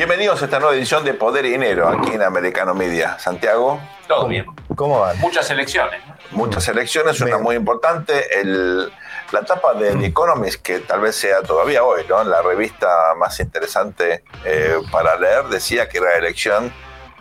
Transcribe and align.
Bienvenidos 0.00 0.40
a 0.40 0.46
esta 0.46 0.58
nueva 0.58 0.74
edición 0.74 1.04
de 1.04 1.12
Poder 1.12 1.44
y 1.44 1.50
Dinero 1.50 1.86
aquí 1.86 2.12
en 2.12 2.22
Americano 2.22 2.72
Media. 2.72 3.18
Santiago. 3.18 3.78
Todo 4.08 4.28
bien. 4.28 4.46
¿Cómo 4.74 4.98
van? 4.98 5.18
Muchas 5.18 5.50
elecciones. 5.50 6.00
Muchas 6.30 6.66
elecciones, 6.68 7.20
una 7.20 7.36
muy 7.36 7.54
importante. 7.54 8.40
El, 8.40 8.90
la 9.30 9.40
etapa 9.40 9.74
de 9.74 9.94
The 9.96 10.06
Economist, 10.06 10.62
que 10.62 10.78
tal 10.78 11.02
vez 11.02 11.16
sea 11.16 11.42
todavía 11.42 11.84
hoy, 11.84 12.06
¿no? 12.08 12.24
La 12.24 12.40
revista 12.40 12.88
más 13.18 13.38
interesante 13.40 14.24
eh, 14.46 14.78
para 14.90 15.16
leer, 15.16 15.44
decía 15.48 15.86
que 15.86 15.98
era 15.98 16.12
la 16.12 16.16
elección 16.16 16.72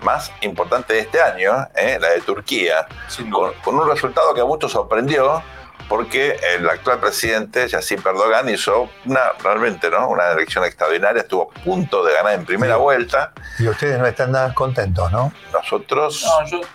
más 0.02 0.32
importante 0.40 0.94
de 0.94 1.00
este 1.00 1.22
año, 1.22 1.68
¿eh? 1.76 1.98
la 2.00 2.12
de 2.12 2.22
Turquía, 2.22 2.88
con, 3.30 3.52
con 3.56 3.76
un 3.76 3.90
resultado 3.90 4.34
que 4.34 4.40
a 4.40 4.46
muchos 4.46 4.72
sorprendió 4.72 5.44
porque 5.90 6.40
el 6.56 6.70
actual 6.70 7.00
presidente, 7.00 7.68
Yassin 7.68 7.98
Erdogan, 7.98 8.48
hizo 8.48 8.90
una, 9.06 9.32
realmente 9.44 9.90
¿no? 9.90 10.08
una 10.08 10.32
elección 10.32 10.64
extraordinaria, 10.64 11.24
estuvo 11.24 11.52
a 11.52 11.64
punto 11.64 12.06
de 12.06 12.14
ganar 12.14 12.34
en 12.36 12.46
primera 12.46 12.78
vuelta. 12.78 13.34
Y 13.58 13.68
ustedes 13.68 13.98
no 13.98 14.06
están 14.06 14.32
nada 14.32 14.54
contentos, 14.54 15.12
¿no? 15.12 15.34
Nosotros 15.52 16.26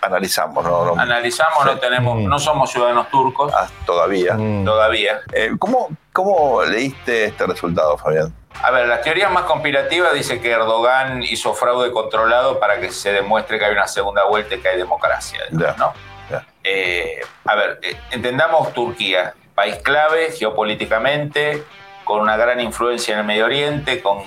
analizamos, 0.03 0.65
¿no? 0.65 1.01
analizamos, 1.01 1.65
no 1.65 1.79
tenemos, 1.79 2.19
mm. 2.19 2.29
no 2.29 2.39
somos 2.41 2.71
ciudadanos 2.73 3.09
turcos. 3.09 3.53
Ah, 3.55 3.69
todavía. 3.87 4.35
Mm. 4.35 4.65
Todavía. 4.65 5.21
Eh, 5.33 5.53
¿cómo, 5.61 5.91
¿Cómo 6.13 6.65
leíste 6.65 7.27
este 7.27 7.47
resultado, 7.47 7.97
Fabián? 7.97 8.35
A 8.63 8.71
ver, 8.73 8.89
las 8.89 9.03
teorías 9.03 9.31
más 9.31 9.45
conspirativas 9.45 10.13
dice 10.15 10.41
que 10.41 10.51
Erdogan 10.51 11.23
hizo 11.23 11.55
fraude 11.55 11.93
controlado 11.93 12.59
para 12.59 12.81
que 12.81 12.91
se 12.91 13.13
demuestre 13.13 13.59
que 13.59 13.65
hay 13.65 13.73
una 13.73 13.87
segunda 13.87 14.25
vuelta 14.25 14.57
y 14.57 14.59
que 14.61 14.69
hay 14.69 14.77
democracia. 14.77 15.41
¿no? 15.51 15.93
Eh, 16.63 17.21
a 17.45 17.55
ver, 17.55 17.79
eh, 17.83 17.97
entendamos 18.11 18.73
Turquía, 18.73 19.35
país 19.55 19.77
clave 19.77 20.33
geopolíticamente, 20.33 21.63
con 22.05 22.21
una 22.21 22.37
gran 22.37 22.61
influencia 22.61 23.15
en 23.15 23.21
el 23.21 23.27
Medio 23.27 23.47
Oriente, 23.47 24.03
con 24.03 24.19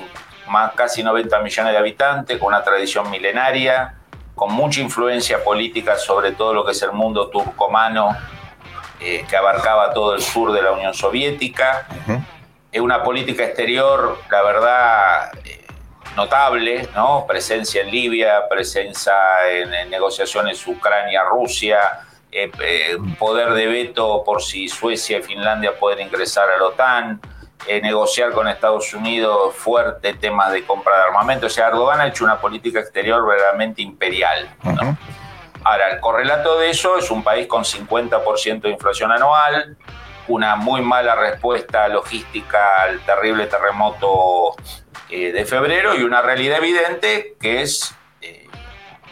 más 0.47 0.73
casi 0.73 1.03
90 1.03 1.39
millones 1.41 1.73
de 1.73 1.77
habitantes, 1.77 2.37
con 2.37 2.49
una 2.49 2.63
tradición 2.63 3.09
milenaria, 3.09 3.95
con 4.35 4.53
mucha 4.53 4.81
influencia 4.81 5.43
política 5.43 5.97
sobre 5.97 6.31
todo 6.31 6.53
lo 6.53 6.63
que 6.63 6.71
es 6.71 6.81
el 6.83 6.91
mundo 6.91 7.29
turcomano, 7.29 8.15
eh, 8.99 9.25
que 9.29 9.35
abarcaba 9.35 9.93
todo 9.93 10.15
el 10.15 10.21
sur 10.21 10.51
de 10.53 10.61
la 10.61 10.71
Unión 10.71 10.93
Soviética. 10.93 11.87
Es 12.71 12.81
una 12.81 13.03
política 13.03 13.43
exterior, 13.43 14.19
la 14.29 14.41
verdad, 14.43 15.31
notable, 16.17 16.89
¿no? 16.95 17.25
Presencia 17.27 17.83
en 17.83 17.91
Libia, 17.91 18.49
presencia 18.49 19.13
en, 19.49 19.89
negociaciones 19.89 20.65
Ucrania-Rusia, 20.67 21.79
eh, 22.31 22.51
eh, 22.59 22.97
poder 23.17 23.53
de 23.53 23.67
veto 23.67 24.23
por 24.25 24.41
si 24.41 24.67
Suecia 24.67 25.19
y 25.19 25.21
Finlandia 25.21 25.77
pueden 25.79 26.07
ingresar 26.07 26.49
a 26.49 26.57
la 26.57 26.65
OTAN, 26.65 27.21
eh, 27.67 27.79
negociar 27.81 28.31
con 28.31 28.47
Estados 28.47 28.93
Unidos 28.95 29.55
fuerte 29.55 30.15
temas 30.15 30.51
de 30.51 30.65
compra 30.65 30.97
de 30.97 31.03
armamento. 31.03 31.45
O 31.45 31.49
sea, 31.49 31.67
Erdogan 31.67 32.01
ha 32.01 32.07
hecho 32.07 32.25
una 32.25 32.41
política 32.41 32.79
exterior 32.79 33.25
verdaderamente 33.25 33.83
imperial. 33.83 34.49
Ahora, 35.63 35.91
el 35.91 35.99
correlato 35.99 36.57
de 36.57 36.71
eso 36.71 36.97
es 36.97 37.11
un 37.11 37.23
país 37.23 37.45
con 37.45 37.63
50% 37.63 38.61
de 38.61 38.69
inflación 38.69 39.11
anual, 39.11 39.77
una 40.27 40.55
muy 40.55 40.81
mala 40.81 41.15
respuesta 41.15 41.87
logística 41.87 42.81
al 42.81 42.99
terrible 43.01 43.45
terremoto 43.47 44.55
eh, 45.09 45.31
de 45.31 45.45
febrero 45.45 45.95
y 45.95 46.03
una 46.03 46.21
realidad 46.21 46.57
evidente 46.57 47.35
que 47.39 47.61
es 47.61 47.95
eh, 48.21 48.45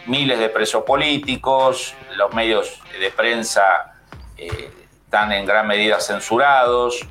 miles 0.06 0.38
de 0.38 0.50
presos 0.50 0.84
políticos, 0.84 1.94
los 2.16 2.34
medios 2.34 2.82
de 3.00 3.10
prensa 3.10 3.94
eh, 4.36 4.70
están 5.04 5.32
en 5.32 5.46
gran 5.46 5.66
medida 5.66 5.98
censurados. 6.00 7.06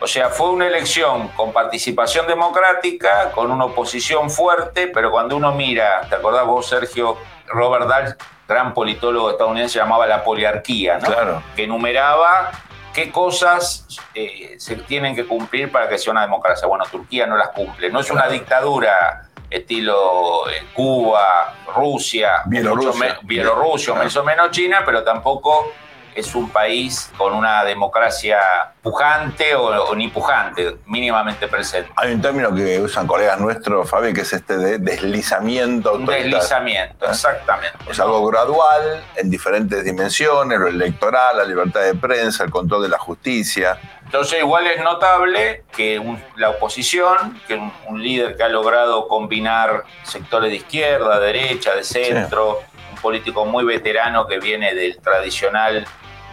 O 0.00 0.06
sea, 0.06 0.30
fue 0.30 0.50
una 0.50 0.66
elección 0.66 1.28
con 1.28 1.52
participación 1.52 2.26
democrática, 2.26 3.30
con 3.32 3.50
una 3.50 3.66
oposición 3.66 4.30
fuerte, 4.30 4.88
pero 4.88 5.10
cuando 5.10 5.36
uno 5.36 5.52
mira, 5.52 6.06
¿te 6.08 6.16
acordás 6.16 6.46
vos, 6.46 6.66
Sergio? 6.66 7.18
Robert 7.46 7.86
Dahl, 7.86 8.16
gran 8.48 8.72
politólogo 8.74 9.30
estadounidense, 9.30 9.78
llamaba 9.78 10.06
la 10.06 10.24
poliarquía, 10.24 10.98
¿no? 10.98 11.06
Claro. 11.06 11.42
Que 11.54 11.64
enumeraba 11.64 12.50
qué 12.92 13.10
cosas 13.10 13.86
eh, 14.14 14.54
se 14.58 14.76
tienen 14.76 15.14
que 15.14 15.26
cumplir 15.26 15.70
para 15.70 15.88
que 15.88 15.98
sea 15.98 16.12
una 16.12 16.22
democracia. 16.22 16.66
Bueno, 16.66 16.84
Turquía 16.90 17.26
no 17.26 17.36
las 17.36 17.48
cumple. 17.48 17.90
No 17.90 18.00
es 18.00 18.10
una 18.10 18.28
dictadura 18.28 19.28
estilo 19.48 20.48
eh, 20.48 20.64
Cuba, 20.74 21.54
Rusia, 21.74 22.42
Bielorrusia, 22.46 23.18
Bielorrusia, 23.22 23.94
más 23.94 24.16
o 24.16 24.24
menos 24.24 24.50
China, 24.50 24.82
pero 24.84 25.02
tampoco 25.02 25.72
es 26.14 26.34
un 26.34 26.50
país 26.50 27.10
con 27.16 27.34
una 27.34 27.64
democracia 27.64 28.38
pujante 28.82 29.54
o, 29.54 29.94
ni 29.94 30.08
pujante, 30.08 30.78
mínimamente 30.86 31.48
presente. 31.48 31.90
Hay 31.96 32.12
un 32.12 32.22
término 32.22 32.54
que 32.54 32.80
usan 32.80 33.06
colegas 33.06 33.38
nuestros, 33.40 33.88
Fabi, 33.88 34.12
que 34.12 34.22
es 34.22 34.32
este 34.32 34.56
de 34.56 34.78
deslizamiento. 34.78 35.94
Un 35.94 36.06
deslizamiento, 36.06 37.06
¿Eh? 37.06 37.10
exactamente. 37.10 37.78
Es 37.88 38.00
algo 38.00 38.26
gradual, 38.26 39.02
en 39.16 39.30
diferentes 39.30 39.84
dimensiones, 39.84 40.58
lo 40.58 40.68
electoral, 40.68 41.36
la 41.36 41.44
libertad 41.44 41.82
de 41.82 41.94
prensa, 41.94 42.44
el 42.44 42.50
control 42.50 42.82
de 42.82 42.88
la 42.88 42.98
justicia. 42.98 43.78
Entonces, 44.04 44.40
igual 44.40 44.66
es 44.66 44.82
notable 44.82 45.62
que 45.70 46.02
la 46.36 46.50
oposición, 46.50 47.40
que 47.46 47.54
un, 47.54 47.72
un, 47.86 48.02
líder 48.02 48.36
que 48.36 48.42
ha 48.42 48.48
logrado 48.48 49.06
combinar 49.06 49.84
sectores 50.02 50.50
de 50.50 50.56
izquierda, 50.56 51.20
derecha, 51.20 51.76
de 51.76 51.84
centro, 51.84 52.60
un 52.69 52.69
político 53.00 53.44
muy 53.44 53.64
veterano 53.64 54.26
que 54.26 54.38
viene 54.38 54.74
del 54.74 54.98
tradicional 54.98 55.86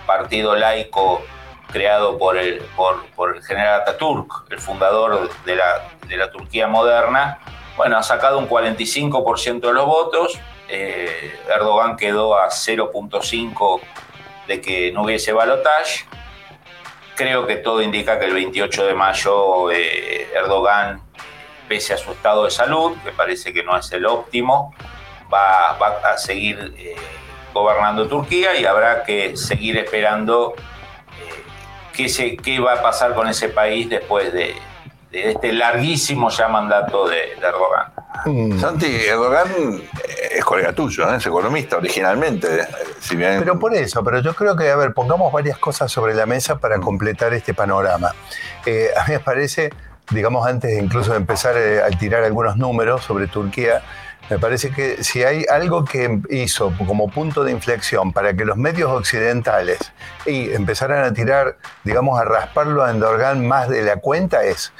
partido 0.06 0.56
laico 0.56 1.22
creado 1.72 2.18
por 2.18 2.38
el, 2.38 2.62
por, 2.76 3.36
el 3.36 3.44
general 3.44 3.82
Ataturk, 3.82 4.46
el 4.50 4.60
fundador 4.60 5.30
de 5.46 5.56
la, 5.56 5.90
de 6.08 6.18
la, 6.18 6.32
Turquía 6.32 6.68
moderna, 6.68 7.40
bueno, 7.76 7.98
ha 7.98 8.04
sacado 8.04 8.40
un 8.40 8.48
45% 8.48 9.60
de 9.60 9.74
los 9.74 9.86
votos, 9.86 10.40
eh, 10.70 11.40
Erdogan 11.50 11.96
quedó 11.96 12.38
a 12.38 12.50
0.5 12.50 13.82
de 14.48 14.62
que 14.62 14.92
no 14.92 15.04
hubiese 15.04 15.34
balotaje. 15.34 16.06
Creo 17.16 17.48
que 17.48 17.58
todo 17.58 17.82
indica 17.82 18.20
que 18.20 18.26
el 18.26 18.34
28 18.34 18.86
de 18.86 18.94
mayo 18.94 19.72
eh, 19.72 20.30
Erdogan, 20.34 21.02
pese 21.68 21.94
a 21.94 21.98
su 21.98 22.12
estado 22.12 22.46
de 22.46 22.52
salud, 22.52 22.96
que 23.04 23.12
parece 23.12 23.54
que 23.54 23.64
no 23.64 23.78
es 23.78 23.92
el 23.92 24.06
óptimo, 24.06 24.74
va, 25.32 25.78
va 25.80 26.12
a 26.14 26.18
seguir... 26.18 26.74
Eh, 26.78 26.96
gobernando 27.58 28.08
Turquía 28.08 28.56
y 28.60 28.66
habrá 28.66 29.04
que 29.04 29.36
seguir 29.36 29.78
esperando 29.78 30.54
eh, 30.58 31.44
qué, 31.94 32.10
se, 32.10 32.38
qué 32.38 32.60
va 32.60 32.74
a 32.74 32.82
pasar 32.82 33.14
con 33.16 33.28
ese 33.28 33.50
país 33.50 33.90
después 33.90 34.32
de, 34.32 34.56
este 35.12 35.54
larguísimo 35.54 36.30
ya 36.30 36.48
mandato 36.48 37.08
de, 37.08 37.34
Erdogan. 37.42 37.94
Mm. 38.26 38.60
Santi, 38.60 38.86
Erdogan 38.86 39.48
es 40.32 40.44
colega 40.46 40.74
tuyo, 40.74 41.12
¿eh? 41.12 41.18
es 41.18 41.26
economista 41.26 41.78
originalmente. 41.78 42.68
Si 43.00 43.16
bien... 43.16 43.40
Pero 43.40 43.58
por 43.58 43.74
eso, 43.74 44.04
pero 44.04 44.20
yo 44.22 44.34
creo 44.36 44.56
que, 44.56 44.70
a 44.70 44.76
ver, 44.76 44.94
pongamos 44.94 45.32
varias 45.32 45.58
cosas 45.58 45.92
sobre 45.92 46.14
la 46.14 46.26
mesa 46.26 46.60
para 46.60 46.80
completar 46.80 47.34
este 47.34 47.54
panorama. 47.54 48.14
Eh, 48.66 48.90
a 48.96 49.08
mí 49.08 49.14
me 49.14 49.20
parece, 49.20 49.72
digamos, 50.12 50.46
antes 50.46 50.78
incluso 50.78 51.12
de 51.12 51.18
empezar 51.18 51.56
a 51.56 51.90
tirar 51.98 52.24
algunos 52.24 52.58
números 52.58 53.04
sobre 53.04 53.28
Turquía, 53.28 53.82
me 54.30 54.40
parece 54.40 54.72
que 54.72 55.04
si 55.04 55.24
hay 55.24 55.46
algo 55.50 55.86
que 55.86 56.20
hizo 56.30 56.74
como 56.86 57.10
punto 57.10 57.44
de 57.44 57.52
inflexión 57.52 58.12
para 58.12 58.36
que 58.36 58.46
los 58.46 58.58
medios 58.58 58.92
occidentales 58.92 59.80
y 60.26 60.52
empezaran 60.52 61.04
a 61.04 61.14
tirar, 61.14 61.58
digamos, 61.84 62.20
a 62.20 62.26
rasparlo 62.26 62.84
a 62.84 62.92
Endorgan 62.92 63.48
más 63.48 63.70
de 63.70 63.84
la 63.84 63.98
cuenta 63.98 64.44
es 64.44 64.74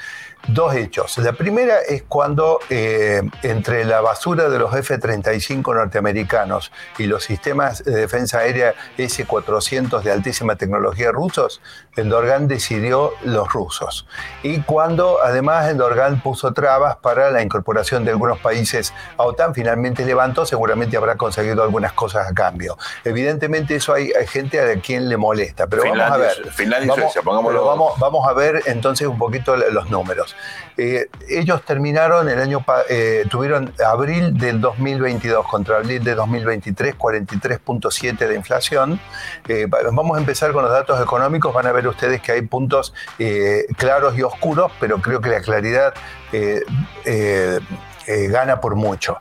dos 0.48 0.74
hechos. 0.74 1.18
La 1.18 1.32
primera 1.32 1.80
es 1.80 2.02
cuando 2.02 2.58
eh, 2.70 3.22
entre 3.42 3.84
la 3.84 4.00
basura 4.00 4.48
de 4.48 4.58
los 4.58 4.74
F-35 4.74 5.74
norteamericanos 5.74 6.72
y 6.96 7.04
los 7.04 7.24
sistemas 7.24 7.84
de 7.84 7.92
defensa 7.92 8.38
aérea 8.38 8.74
S-400 8.96 10.02
de 10.02 10.10
altísima 10.10 10.56
tecnología 10.56 11.12
rusos, 11.12 11.60
Endorgan 11.96 12.48
decidió 12.48 13.12
los 13.24 13.52
rusos. 13.52 14.06
Y 14.42 14.60
cuando 14.62 15.18
además 15.22 15.68
Endorgan 15.68 16.22
puso 16.22 16.52
trabas 16.52 16.96
para 16.96 17.30
la 17.30 17.42
incorporación 17.42 18.04
de 18.04 18.12
algunos 18.12 18.38
países 18.38 18.94
a 19.16 19.24
OTAN, 19.24 19.54
finalmente 19.54 20.04
levantó, 20.04 20.46
seguramente 20.46 20.96
habrá 20.96 21.16
conseguido 21.16 21.62
algunas 21.62 21.92
cosas 21.92 22.26
a 22.26 22.34
cambio. 22.34 22.78
Evidentemente 23.04 23.76
eso 23.76 23.92
hay, 23.92 24.12
gente 24.26 24.60
a 24.60 24.80
quien 24.80 25.08
le 25.08 25.16
molesta, 25.16 25.66
pero 25.66 25.82
vamos 25.82 26.00
a 26.00 26.16
ver. 26.16 26.50
Finlandia 26.52 26.94
vamos, 27.24 27.54
vamos, 27.54 27.98
vamos 27.98 28.28
a 28.28 28.32
ver 28.32 28.62
entonces 28.66 29.06
un 29.06 29.18
poquito 29.18 29.56
los 29.56 29.90
números. 29.90 30.34
Eh, 30.78 31.08
ellos 31.28 31.64
terminaron 31.64 32.28
el 32.28 32.38
año, 32.40 32.64
eh, 32.88 33.24
tuvieron 33.28 33.74
abril 33.84 34.38
del 34.38 34.60
2022 34.60 35.44
contra 35.48 35.78
abril 35.78 36.04
de 36.04 36.14
2023, 36.14 36.96
43.7 36.96 38.28
de 38.28 38.34
inflación. 38.36 39.00
Eh, 39.48 39.66
vamos 39.68 40.16
a 40.16 40.20
empezar 40.20 40.52
con 40.52 40.62
los 40.62 40.70
datos 40.72 41.02
económicos, 41.02 41.52
van 41.52 41.66
a 41.66 41.72
ver 41.72 41.88
ustedes 41.88 42.22
que 42.22 42.32
hay 42.32 42.42
puntos 42.42 42.94
claros 43.76 44.16
y 44.16 44.22
oscuros, 44.22 44.70
pero 44.78 45.02
creo 45.02 45.20
que 45.20 45.28
la 45.28 45.40
claridad... 45.40 45.92
gana 48.30 48.58
por 48.60 48.74
mucho. 48.74 49.18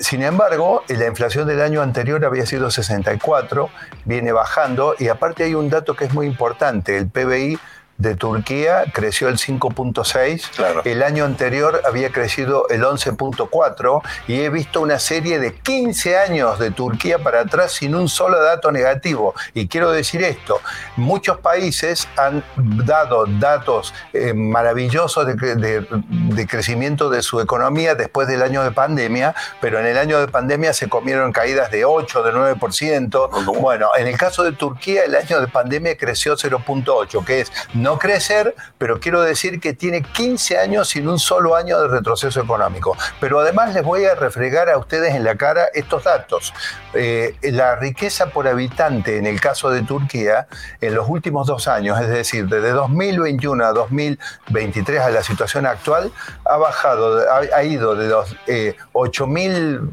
sin 0.00 0.22
embargo, 0.22 0.82
la 0.88 1.06
inflación 1.06 1.48
del 1.48 1.62
año 1.62 1.80
anterior 1.80 2.22
había 2.26 2.44
sido 2.44 2.70
64, 2.70 3.70
viene 4.04 4.32
bajando 4.32 4.94
y 4.98 5.08
aparte 5.08 5.44
hay 5.44 5.54
un 5.54 5.70
dato 5.70 5.96
que 5.96 6.04
es 6.04 6.12
muy 6.12 6.26
importante, 6.26 6.98
el 6.98 7.08
PBI 7.08 7.58
de 8.02 8.16
Turquía 8.16 8.84
creció 8.92 9.28
el 9.28 9.38
5.6, 9.38 10.82
el 10.84 11.02
año 11.04 11.24
anterior 11.24 11.80
había 11.86 12.10
crecido 12.10 12.68
el 12.68 12.82
11.4 12.82 14.02
y 14.26 14.40
he 14.40 14.50
visto 14.50 14.80
una 14.80 14.98
serie 14.98 15.38
de 15.38 15.54
15 15.54 16.18
años 16.18 16.58
de 16.58 16.72
Turquía 16.72 17.18
para 17.20 17.40
atrás 17.40 17.72
sin 17.72 17.94
un 17.94 18.08
solo 18.08 18.42
dato 18.42 18.72
negativo. 18.72 19.34
Y 19.54 19.68
quiero 19.68 19.92
decir 19.92 20.24
esto, 20.24 20.60
muchos 20.96 21.38
países 21.38 22.08
han 22.16 22.42
dado 22.56 23.24
datos 23.26 23.94
eh, 24.12 24.34
maravillosos 24.34 25.24
de, 25.26 26.46
crecimiento 26.48 27.08
de 27.08 27.22
su 27.22 27.40
economía 27.40 27.94
después 27.94 28.26
del 28.26 28.42
año 28.42 28.64
de 28.64 28.72
pandemia, 28.72 29.34
pero 29.60 29.78
en 29.78 29.86
el 29.86 29.96
año 29.96 30.18
de 30.18 30.26
pandemia 30.26 30.72
se 30.72 30.88
comieron 30.88 31.30
caídas 31.32 31.70
de 31.70 31.84
8, 31.84 32.22
de 32.24 32.32
9%. 32.32 33.60
Bueno, 33.60 33.90
en 33.96 34.08
el 34.08 34.18
caso 34.18 34.42
de 34.42 34.52
Turquía, 34.52 35.04
el 35.04 35.14
año 35.14 35.40
de 35.40 35.46
pandemia 35.46 35.96
creció 35.96 36.36
0.8, 36.36 37.24
que 37.24 37.42
es 37.42 37.52
no 37.74 37.91
crecer, 37.98 38.54
pero 38.78 39.00
quiero 39.00 39.22
decir 39.22 39.60
que 39.60 39.72
tiene 39.72 40.02
15 40.02 40.58
años 40.58 40.88
sin 40.88 41.08
un 41.08 41.18
solo 41.18 41.56
año 41.56 41.80
de 41.80 41.88
retroceso 41.88 42.40
económico. 42.40 42.96
Pero 43.20 43.40
además 43.40 43.74
les 43.74 43.82
voy 43.82 44.04
a 44.04 44.14
refregar 44.14 44.68
a 44.70 44.78
ustedes 44.78 45.14
en 45.14 45.24
la 45.24 45.36
cara 45.36 45.66
estos 45.74 46.04
datos. 46.04 46.52
Eh, 46.94 47.36
la 47.42 47.76
riqueza 47.76 48.26
por 48.26 48.46
habitante 48.48 49.18
en 49.18 49.26
el 49.26 49.40
caso 49.40 49.70
de 49.70 49.82
Turquía, 49.82 50.46
en 50.80 50.94
los 50.94 51.08
últimos 51.08 51.46
dos 51.46 51.68
años, 51.68 52.00
es 52.00 52.08
decir, 52.08 52.46
desde 52.48 52.70
2021 52.70 53.64
a 53.64 53.72
2023 53.72 55.00
a 55.00 55.10
la 55.10 55.22
situación 55.22 55.66
actual, 55.66 56.12
ha 56.44 56.56
bajado, 56.56 57.22
ha, 57.30 57.62
ido 57.64 57.94
de 57.94 58.08
los 58.08 58.36
eh, 58.46 58.76
8.000, 58.92 59.90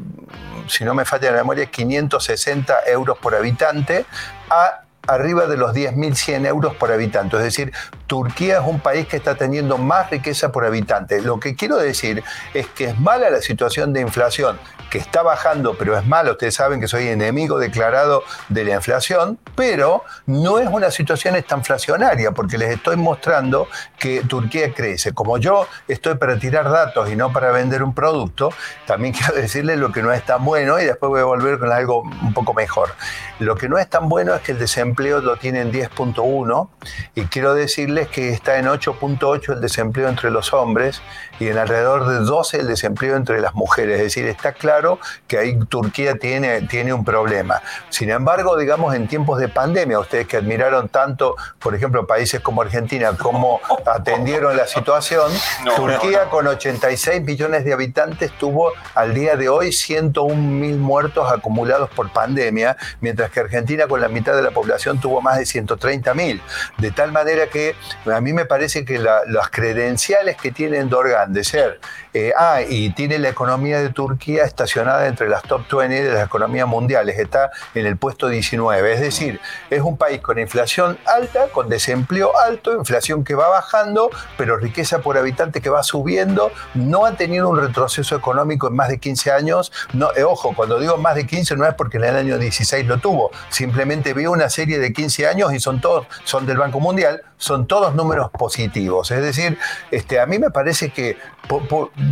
si 0.68 0.84
no 0.84 0.94
me 0.94 1.04
falla 1.04 1.30
la 1.30 1.38
memoria, 1.38 1.66
560 1.66 2.86
euros 2.86 3.18
por 3.18 3.34
habitante 3.34 4.04
a 4.50 4.82
arriba 5.10 5.46
de 5.46 5.56
los 5.56 5.72
10.100 5.72 6.46
euros 6.46 6.74
por 6.76 6.92
habitante. 6.92 7.36
Es 7.36 7.42
decir, 7.42 7.72
Turquía 8.06 8.58
es 8.58 8.66
un 8.66 8.80
país 8.80 9.06
que 9.06 9.16
está 9.16 9.34
teniendo 9.34 9.78
más 9.78 10.10
riqueza 10.10 10.52
por 10.52 10.64
habitante. 10.64 11.20
Lo 11.22 11.40
que 11.40 11.54
quiero 11.54 11.76
decir 11.76 12.22
es 12.54 12.66
que 12.68 12.86
es 12.86 12.98
mala 12.98 13.30
la 13.30 13.40
situación 13.40 13.92
de 13.92 14.00
inflación 14.00 14.58
que 14.90 14.98
está 14.98 15.22
bajando, 15.22 15.76
pero 15.78 15.96
es 15.96 16.04
malo. 16.04 16.32
Ustedes 16.32 16.54
saben 16.54 16.80
que 16.80 16.88
soy 16.88 17.08
enemigo 17.08 17.58
declarado 17.58 18.24
de 18.48 18.64
la 18.64 18.74
inflación, 18.74 19.38
pero 19.54 20.02
no 20.26 20.58
es 20.58 20.68
una 20.68 20.90
situación 20.90 21.36
inflacionaria, 21.36 22.32
porque 22.32 22.58
les 22.58 22.70
estoy 22.70 22.96
mostrando 22.96 23.68
que 23.98 24.22
Turquía 24.22 24.72
crece. 24.74 25.12
Como 25.12 25.38
yo 25.38 25.66
estoy 25.88 26.16
para 26.16 26.38
tirar 26.38 26.70
datos 26.70 27.10
y 27.10 27.16
no 27.16 27.32
para 27.32 27.52
vender 27.52 27.82
un 27.82 27.94
producto, 27.94 28.52
también 28.86 29.14
quiero 29.18 29.34
decirles 29.34 29.78
lo 29.78 29.92
que 29.92 30.02
no 30.02 30.12
es 30.12 30.24
tan 30.24 30.44
bueno 30.44 30.80
y 30.80 30.84
después 30.84 31.08
voy 31.08 31.20
a 31.20 31.24
volver 31.24 31.58
con 31.58 31.72
algo 31.72 32.02
un 32.02 32.34
poco 32.34 32.52
mejor. 32.52 32.90
Lo 33.38 33.54
que 33.54 33.68
no 33.68 33.78
es 33.78 33.88
tan 33.88 34.08
bueno 34.08 34.34
es 34.34 34.42
que 34.42 34.52
el 34.52 34.58
desempleo 34.58 35.20
lo 35.20 35.36
tiene 35.36 35.60
en 35.60 35.72
10.1 35.72 36.68
y 37.14 37.24
quiero 37.26 37.54
decirles 37.54 38.08
que 38.08 38.30
está 38.30 38.58
en 38.58 38.66
8.8 38.66 39.54
el 39.54 39.60
desempleo 39.60 40.08
entre 40.08 40.30
los 40.30 40.52
hombres 40.52 41.00
y 41.40 41.48
en 41.48 41.58
alrededor 41.58 42.06
de 42.06 42.18
12 42.18 42.60
el 42.60 42.66
desempleo 42.68 43.16
entre 43.16 43.40
las 43.40 43.54
mujeres. 43.54 43.96
Es 43.96 44.02
decir, 44.02 44.26
está 44.26 44.52
claro 44.52 45.00
que 45.26 45.38
ahí 45.38 45.58
Turquía 45.68 46.16
tiene, 46.16 46.62
tiene 46.62 46.92
un 46.92 47.04
problema. 47.04 47.62
Sin 47.88 48.10
embargo, 48.10 48.56
digamos, 48.58 48.94
en 48.94 49.08
tiempos 49.08 49.40
de 49.40 49.48
pandemia, 49.48 49.98
ustedes 49.98 50.26
que 50.26 50.36
admiraron 50.36 50.88
tanto, 50.90 51.36
por 51.58 51.74
ejemplo, 51.74 52.06
países 52.06 52.40
como 52.40 52.60
Argentina, 52.62 53.12
cómo 53.18 53.60
atendieron 53.86 54.56
la 54.56 54.66
situación, 54.66 55.32
Turquía 55.76 56.28
con 56.28 56.46
86 56.46 57.22
millones 57.22 57.64
de 57.64 57.72
habitantes 57.72 58.30
tuvo 58.38 58.72
al 58.94 59.14
día 59.14 59.36
de 59.36 59.48
hoy 59.48 59.72
101 59.72 60.34
mil 60.34 60.76
muertos 60.76 61.32
acumulados 61.32 61.88
por 61.90 62.12
pandemia, 62.12 62.76
mientras 63.00 63.30
que 63.30 63.40
Argentina 63.40 63.86
con 63.86 64.02
la 64.02 64.08
mitad 64.08 64.34
de 64.34 64.42
la 64.42 64.50
población 64.50 65.00
tuvo 65.00 65.22
más 65.22 65.38
de 65.38 65.46
130 65.46 66.12
mil. 66.12 66.42
De 66.76 66.90
tal 66.90 67.12
manera 67.12 67.46
que 67.46 67.74
a 68.12 68.20
mí 68.20 68.34
me 68.34 68.44
parece 68.44 68.84
que 68.84 68.98
las 68.98 69.48
credenciales 69.50 70.36
que 70.36 70.52
tiene 70.52 70.78
Endorgan 70.78 71.29
de 71.32 71.44
ser. 71.44 71.80
Eh, 72.12 72.32
ah, 72.36 72.60
y 72.68 72.90
tiene 72.90 73.18
la 73.18 73.28
economía 73.28 73.80
de 73.80 73.90
Turquía 73.90 74.44
estacionada 74.44 75.06
entre 75.06 75.28
las 75.28 75.42
top 75.42 75.62
20 75.70 76.02
de 76.02 76.14
las 76.14 76.26
economías 76.26 76.66
mundiales, 76.66 77.18
está 77.18 77.50
en 77.74 77.86
el 77.86 77.96
puesto 77.96 78.28
19. 78.28 78.92
Es 78.92 79.00
decir, 79.00 79.40
es 79.70 79.80
un 79.80 79.96
país 79.96 80.20
con 80.20 80.38
inflación 80.38 80.98
alta, 81.06 81.48
con 81.48 81.68
desempleo 81.68 82.36
alto, 82.38 82.74
inflación 82.76 83.24
que 83.24 83.34
va 83.34 83.48
bajando, 83.48 84.10
pero 84.36 84.56
riqueza 84.56 85.00
por 85.00 85.16
habitante 85.16 85.60
que 85.60 85.70
va 85.70 85.82
subiendo. 85.82 86.50
No 86.74 87.06
ha 87.06 87.12
tenido 87.12 87.48
un 87.48 87.60
retroceso 87.60 88.16
económico 88.16 88.68
en 88.68 88.74
más 88.74 88.88
de 88.88 88.98
15 88.98 89.30
años. 89.32 89.72
No, 89.92 90.10
eh, 90.16 90.24
ojo, 90.24 90.54
cuando 90.54 90.78
digo 90.78 90.96
más 90.96 91.14
de 91.14 91.26
15 91.26 91.56
no 91.56 91.66
es 91.66 91.74
porque 91.74 91.98
en 91.98 92.04
el 92.04 92.16
año 92.16 92.38
16 92.38 92.86
lo 92.86 92.98
tuvo, 92.98 93.30
simplemente 93.50 94.14
vio 94.14 94.32
una 94.32 94.48
serie 94.48 94.78
de 94.78 94.92
15 94.92 95.26
años 95.26 95.52
y 95.52 95.60
son 95.60 95.80
todos, 95.80 96.06
son 96.24 96.46
del 96.46 96.58
Banco 96.58 96.80
Mundial, 96.80 97.22
son 97.40 97.66
todos 97.66 97.94
números 97.94 98.30
positivos. 98.30 99.10
Es 99.10 99.22
decir, 99.22 99.58
este, 99.90 100.20
a 100.20 100.26
mí 100.26 100.38
me 100.38 100.50
parece 100.50 100.90
que 100.90 101.16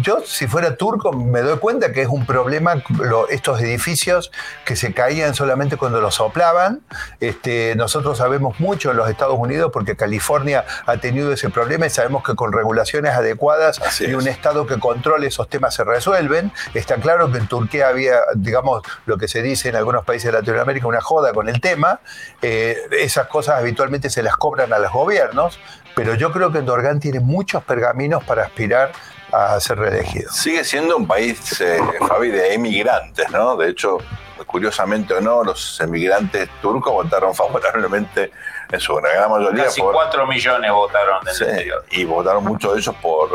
yo, 0.03 0.21
si 0.25 0.49
fuera 0.49 0.77
turco, 0.77 1.13
me 1.13 1.43
doy 1.43 1.59
cuenta 1.59 1.93
que 1.93 2.03
es 2.03 2.09
un 2.09 2.27
problema 2.27 2.83
estos 3.31 3.61
edificios 3.61 4.33
que 4.65 4.75
se 4.75 4.93
caían 4.93 5.35
solamente 5.35 5.77
cuando 5.77 6.01
los 6.01 6.17
soplaban. 6.17 6.81
Este, 7.21 7.75
nosotros 7.77 8.19
sabemos 8.19 8.59
mucho 8.59 8.91
en 8.91 8.97
los 8.97 9.09
Estados 9.09 9.39
Unidos 9.39 9.71
porque 9.73 9.97
California 9.97 10.65
ha 10.87 10.97
tenido 10.97 11.33
ese 11.33 11.51
problema 11.51 11.87
y 11.87 11.91
sabemos 11.91 12.25
que 12.25 12.35
con 12.35 12.53
regulaciones 12.53 13.13
adecuadas 13.13 13.81
y 14.01 14.13
un 14.15 14.27
Estado 14.27 14.67
que 14.67 14.79
controle 14.79 15.29
esos 15.29 15.49
temas 15.49 15.75
se 15.75 15.85
resuelven. 15.85 16.53
Está 16.75 16.97
claro 16.97 17.31
que 17.31 17.39
en 17.39 17.47
Turquía 17.47 17.89
había, 17.89 18.17
digamos, 18.35 18.83
lo 19.07 19.19
que 19.19 19.29
se 19.29 19.43
dice 19.43 19.69
en 19.69 19.77
algunos 19.77 20.05
países 20.05 20.33
de 20.33 20.39
Latinoamérica, 20.39 20.89
una 20.89 21.01
joda 21.01 21.33
con 21.33 21.49
el 21.49 21.61
tema. 21.61 22.01
Eh, 22.43 22.77
esas 22.91 23.29
cosas 23.29 23.61
habitualmente 23.61 24.11
se 24.11 24.23
las 24.23 24.37
cobran 24.37 24.73
a 24.73 24.79
los 24.79 24.93
gobiernos, 24.93 25.61
pero 25.99 26.15
yo 26.15 26.31
creo 26.31 26.53
que 26.53 26.59
Endorgan 26.59 27.01
tiene 27.01 27.19
muchos 27.19 27.65
pergaminos 27.65 28.23
para 28.23 28.45
aspirar 28.45 28.93
a 29.33 29.59
ser 29.59 29.79
reelegido. 29.79 30.31
Sigue 30.31 30.63
siendo 30.63 30.97
un 30.97 31.09
país, 31.09 31.61
eh, 31.61 31.81
Fabi, 32.07 32.31
de 32.31 32.55
emigrantes, 32.55 33.29
¿no? 33.31 33.57
De 33.57 33.71
hecho, 33.71 33.99
curiosamente 34.47 35.13
o 35.15 35.21
no, 35.21 35.43
los 35.43 35.81
emigrantes 35.81 36.49
turcos 36.63 36.93
votaron 36.93 37.35
favorablemente 37.35 38.31
en 38.71 38.79
su 38.79 38.95
gran 38.95 39.29
mayoría. 39.29 39.65
Casi 39.65 39.81
4 39.81 40.27
millones 40.29 40.71
votaron 40.71 41.27
en 41.27 41.35
sí, 41.35 41.45
Y 41.91 42.05
votaron 42.05 42.45
muchos 42.45 42.75
de 42.75 42.79
ellos 42.79 42.95
por, 43.03 43.31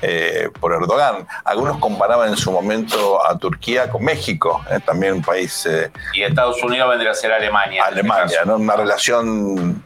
eh, 0.00 0.48
por 0.60 0.74
Erdogan. 0.74 1.26
Algunos 1.44 1.78
comparaban 1.78 2.28
en 2.28 2.36
su 2.36 2.52
momento 2.52 3.26
a 3.26 3.36
Turquía 3.36 3.90
con 3.90 4.04
México, 4.04 4.64
eh, 4.70 4.78
también 4.78 5.14
un 5.14 5.22
país... 5.22 5.68
y 6.14 6.22
Estados 6.22 6.62
Unidos 6.62 6.88
vendría 6.88 7.10
a 7.10 7.14
ser 7.14 7.32
Alemania. 7.32 7.82
Este 7.82 7.94
Alemania, 7.98 8.44
¿no? 8.44 8.56
Una 8.58 8.76
relación 8.76 9.82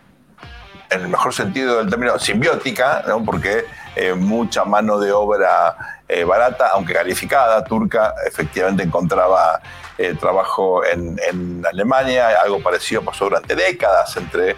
en 0.90 1.02
el 1.02 1.08
mejor 1.08 1.32
sentido 1.32 1.78
del 1.78 1.88
término, 1.88 2.18
simbiótica, 2.18 3.04
porque 3.24 3.64
eh, 3.94 4.12
mucha 4.14 4.64
mano 4.64 4.98
de 4.98 5.12
obra 5.12 5.76
eh, 6.08 6.24
barata, 6.24 6.68
aunque 6.72 6.92
calificada, 6.92 7.62
turca, 7.64 8.14
efectivamente 8.26 8.82
encontraba 8.82 9.60
eh, 9.98 10.14
trabajo 10.18 10.84
en, 10.84 11.64
Alemania, 11.64 12.30
algo 12.42 12.60
parecido 12.62 13.02
pasó 13.02 13.26
durante 13.26 13.54
décadas 13.54 14.16
entre 14.16 14.56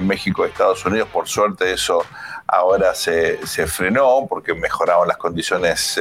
México 0.00 0.46
y 0.46 0.50
Estados 0.50 0.84
Unidos, 0.86 1.08
por 1.12 1.28
suerte 1.28 1.72
eso 1.72 2.04
ahora 2.46 2.94
se, 2.94 3.38
frenó 3.66 4.26
porque 4.28 4.54
mejoraron 4.54 5.08
las 5.08 5.16
condiciones 5.16 6.00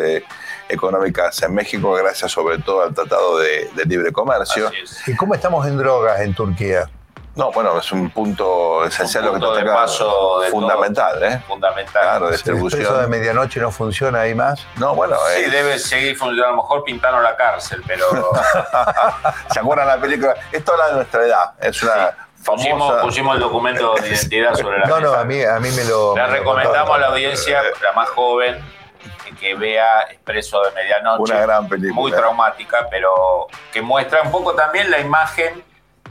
económicas 0.69 1.41
en 1.41 1.53
México 1.53 1.93
gracias 1.93 2.31
sobre 2.31 2.60
todo 2.60 2.84
al 2.84 2.93
Tratado 2.93 3.39
de, 3.39 3.69
de 3.75 3.86
Libre 3.86 4.12
Comercio. 4.12 4.72
¿Y 5.08 5.15
cómo 5.15 5.34
estamos 5.34 5.65
en 5.67 5.77
drogas 5.77 6.22
en 6.22 6.34
Turquía? 6.36 6.88
No, 7.36 7.52
bueno, 7.52 7.80
es 7.80 7.92
un 7.92 8.12
punto 8.12 8.86
esencial 8.86 9.25
lo 9.25 9.34
que 9.34 9.62
te 9.62 9.66
paso 9.66 10.44
fundamental, 10.52 11.24
¿eh? 11.24 11.42
Fundamental. 11.48 12.02
Claro, 12.02 12.30
distribución. 12.30 12.96
¿El 12.96 13.02
de 13.02 13.08
medianoche 13.08 13.60
no 13.60 13.72
funciona 13.72 14.22
ahí 14.22 14.36
más? 14.36 14.66
No, 14.78 14.94
bueno. 14.94 15.16
Sí, 15.36 15.50
debe 15.50 15.80
seguir 15.80 16.16
funcionando. 16.16 16.54
A 16.54 16.56
lo 16.56 16.62
mejor 16.62 16.84
pintaron 16.84 17.24
la 17.24 17.36
cárcel, 17.36 17.82
pero. 17.88 18.06
¿Se 19.52 19.60
acuerdan 19.60 19.88
la 19.88 19.98
película? 19.98 20.36
Esto 20.52 20.74
habla 20.74 20.88
de 20.90 20.94
nuestra 20.94 21.25
edad. 21.25 21.54
Es 21.60 21.82
una. 21.82 22.18
Famosa... 22.44 23.02
Pusimos, 23.02 23.36
el 23.36 23.42
documento 23.42 23.96
de 23.96 24.10
identidad 24.10 24.54
sobre 24.54 24.80
la 24.80 24.86
No, 24.86 25.00
no, 25.00 25.13
a 25.13 25.24
mí, 25.24 25.42
a 25.42 25.60
mí 25.60 25.70
me 25.72 25.86
lo. 25.86 26.16
Le 26.16 26.28
recomendamos 26.28 26.96
a 26.96 27.00
la 27.00 27.08
audiencia, 27.08 27.63
la 27.82 27.94
más 27.94 28.10
joven, 28.10 28.62
que 29.40 29.56
vea 29.56 30.02
Expreso 30.12 30.62
de 30.62 30.72
Medianoche. 30.72 31.34
Una 31.34 31.42
gran 31.42 31.68
película. 31.68 32.00
Muy 32.00 32.12
traumática, 32.12 32.88
pero 32.92 33.48
que 33.72 33.82
muestra 33.82 34.22
un 34.22 34.32
poco 34.32 34.54
también 34.54 34.92
la 34.92 35.00
imagen 35.00 35.63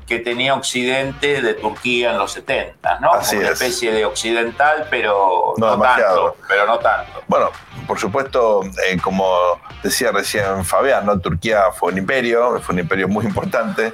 que 0.06 0.18
tenía 0.18 0.54
Occidente 0.54 1.40
de 1.40 1.54
Turquía 1.54 2.10
en 2.10 2.18
los 2.18 2.32
70, 2.32 3.00
¿no? 3.00 3.10
Como 3.12 3.40
una 3.40 3.50
especie 3.50 3.92
de 3.92 4.04
occidental, 4.04 4.86
pero 4.90 5.54
no, 5.56 5.80
tanto. 5.80 6.36
Pero 6.48 6.66
no 6.66 6.78
tanto. 6.78 7.22
Bueno, 7.28 7.50
por 7.86 7.98
supuesto, 7.98 8.62
eh, 8.86 8.98
como 9.02 9.60
decía 9.82 10.12
recién 10.12 10.64
Fabián, 10.64 11.06
¿no? 11.06 11.18
Turquía 11.18 11.72
fue 11.72 11.92
un 11.92 11.98
imperio, 11.98 12.60
fue 12.60 12.74
un 12.74 12.80
imperio 12.80 13.08
muy 13.08 13.24
importante. 13.24 13.92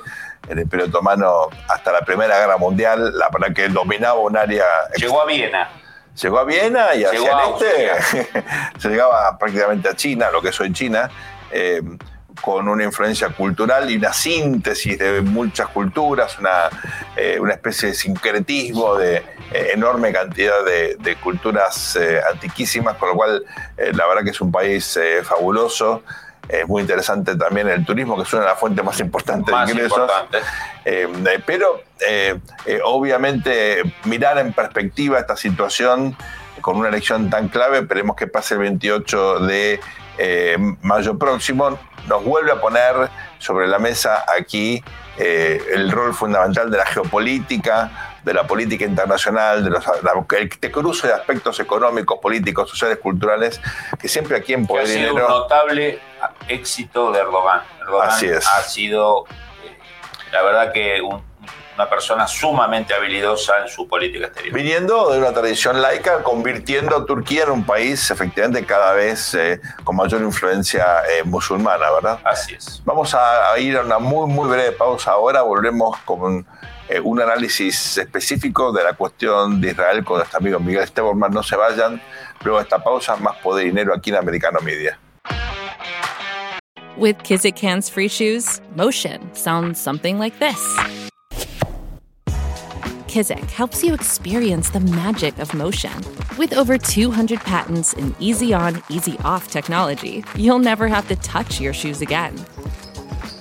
El 0.49 0.61
Imperio 0.61 0.87
Otomano, 0.87 1.49
hasta 1.69 1.93
la 1.93 2.01
Primera 2.01 2.39
Guerra 2.39 2.57
Mundial, 2.57 3.19
la 3.19 3.29
verdad 3.29 3.55
que 3.55 3.69
dominaba 3.69 4.19
un 4.19 4.35
área. 4.35 4.65
Llegó 4.97 5.21
a 5.21 5.27
Viena. 5.27 5.69
Llegó 6.21 6.39
a 6.39 6.45
Viena 6.45 6.95
y 6.95 7.05
hacia 7.05 7.21
el 7.21 7.53
este 7.53 8.33
se 8.79 8.89
llegaba 8.89 9.37
prácticamente 9.39 9.89
a 9.91 9.95
China, 9.95 10.31
lo 10.31 10.41
que 10.41 10.49
es 10.49 10.61
hoy 10.61 10.73
China. 10.73 11.11
Eh, 11.51 11.83
con 12.41 12.69
una 12.69 12.85
influencia 12.85 13.29
cultural 13.31 13.91
y 13.91 13.97
una 13.97 14.13
síntesis 14.13 14.99
de 14.99 15.21
muchas 15.23 15.69
culturas, 15.69 16.39
una, 16.39 16.69
eh, 17.17 17.39
una 17.41 17.55
especie 17.55 17.91
de 17.91 17.95
sincretismo 17.95 18.97
de 18.97 19.17
eh, 19.53 19.71
enorme 19.75 20.13
cantidad 20.13 20.65
de, 20.65 21.17
culturas 21.23 21.97
eh, 21.97 22.21
antiquísimas, 22.31 22.97
con 22.97 23.11
lo 23.11 23.15
cual 23.15 23.45
la 23.77 24.07
verdad 24.07 24.23
que 24.23 24.31
es 24.31 24.41
un 24.41 24.53
país 24.53 24.99
fabuloso. 25.25 26.03
Es 26.49 26.67
muy 26.67 26.81
interesante 26.81 27.37
también 27.37 27.69
el 27.69 27.85
turismo, 27.85 28.17
que 28.17 28.23
es 28.23 28.33
una 28.33 28.43
de 28.43 28.49
las 28.49 28.59
fuentes 28.59 28.83
más 28.83 28.99
importantes 29.01 29.55
de 29.55 29.73
ingresos. 29.73 30.11
pero 31.45 31.83
obviamente 32.85 33.83
mirar 34.05 34.39
en 34.39 34.55
perspectiva 34.55 35.19
esta 35.19 35.37
situación 35.37 36.17
con 36.61 36.77
una 36.77 36.89
elección 36.89 37.31
tan 37.31 37.49
clave, 37.49 37.79
esperemos 37.79 38.17
que 38.17 38.27
pase 38.27 38.55
el 38.55 38.61
28 38.61 39.41
de 39.41 39.81
eh, 40.19 40.57
mayo 40.83 41.19
próximo, 41.19 41.79
nos 42.09 42.25
vuelve 42.25 42.53
a 42.53 42.61
poner 42.61 43.09
sobre 43.39 43.67
la 43.67 43.79
mesa 43.79 44.25
aquí 44.37 44.83
eh, 45.17 45.63
el 45.73 45.91
rol 45.91 46.15
fundamental 46.15 46.71
de 46.71 46.79
la 46.79 46.87
geopolítica, 46.87 48.19
de 48.23 48.35
la 48.35 48.47
política 48.47 48.85
internacional, 48.85 49.65
de 49.65 49.71
los, 49.71 49.85
este 50.31 50.71
cruce 50.71 51.07
de 51.07 51.15
aspectos 51.15 51.61
económicos, 51.61 52.19
políticos, 52.21 52.69
sociales, 52.69 52.99
culturales, 52.99 53.61
que 54.01 54.09
siempre 54.09 54.37
aquí 54.37 54.53
en 54.53 54.67
Poder 54.67 54.85
ha 54.85 54.87
sido 54.87 55.15
un 55.15 55.21
notable 55.21 56.01
éxito 56.49 57.11
de 57.13 57.21
Erdogan. 57.21 57.63
Erdogan 57.81 58.09
Así 58.11 58.27
es. 58.27 58.47
ha 58.47 58.63
sido, 58.63 59.25
eh, 59.65 59.79
la 60.33 60.43
verdad 60.43 60.73
que 60.73 61.01
un 61.01 61.23
una 61.79 61.89
persona 61.89 62.27
sumamente 62.27 62.93
habilidosa 62.93 63.61
en 63.63 63.69
su 63.69 63.87
política 63.87 64.27
exterior. 64.27 64.53
Viniendo 64.53 65.13
de 65.13 65.19
una 65.19 65.33
tradición 65.33 65.81
laica, 65.81 66.25
convirtiendo 66.25 66.97
a 66.97 67.07
Turquía 67.07 67.45
en 67.45 67.51
un 67.51 67.65
país 67.65 68.11
efectivamente 68.11 68.65
cada 68.67 68.93
vez 68.95 69.33
eh, 69.35 69.61
con 69.85 69.95
mayor 69.95 70.21
influencia 70.23 71.03
eh, 71.09 71.23
musulmana, 71.23 71.89
¿verdad? 71.93 72.19
Así 72.25 72.55
es. 72.55 72.83
Vamos 72.85 73.15
a, 73.15 73.57
ir 73.61 73.77
a 73.77 73.83
una 73.83 74.01
muy, 74.01 74.29
muy 74.29 74.49
breve 74.49 74.73
pausa 74.73 75.13
ahora, 75.13 75.43
volvemos 75.43 75.97
con 76.01 76.45
eh, 76.89 76.99
un 76.99 77.21
análisis 77.21 77.97
específico 77.97 78.73
de 78.73 78.83
la 78.83 78.95
cuestión 78.95 79.61
de 79.61 79.71
Israel 79.71 80.05
con 80.05 80.17
nuestro 80.19 80.39
amigo 80.41 80.59
Miguel 80.59 80.83
Esteban. 80.83 81.17
No 81.31 81.45
se 81.45 81.55
vayan, 81.55 82.03
luego 82.43 82.59
de 82.59 82.65
esta 82.65 82.83
pausa, 82.83 83.15
más 83.17 83.37
poder 83.37 83.67
y 83.67 83.69
dinero 83.69 83.95
aquí 83.95 84.11
en 84.11 84.17
Americano 84.17 84.59
Media. 84.61 84.99
With 86.97 87.19
Kizik 87.23 87.63
Hands 87.63 87.89
Free 87.89 88.09
Shoes, 88.09 88.61
motion 88.75 89.33
sounds 89.33 89.79
something 89.79 90.19
like 90.19 90.37
this. 90.41 91.08
Kizik 93.19 93.51
helps 93.51 93.83
you 93.83 93.95
experience 93.95 94.71
the 94.71 94.79
magic 94.79 95.41
of 95.41 95.53
motion. 95.53 95.91
With 96.39 96.57
over 96.57 96.79
200 96.79 97.41
patents 97.41 97.93
and 97.95 98.15
easy 98.21 98.55
on, 98.55 98.81
easy 98.89 99.19
off 99.25 99.51
technology, 99.51 100.23
you'll 100.37 100.61
never 100.61 100.87
have 100.87 101.09
to 101.09 101.17
touch 101.17 101.61
your 101.61 101.73
shoes 101.73 102.01
again. 102.01 102.37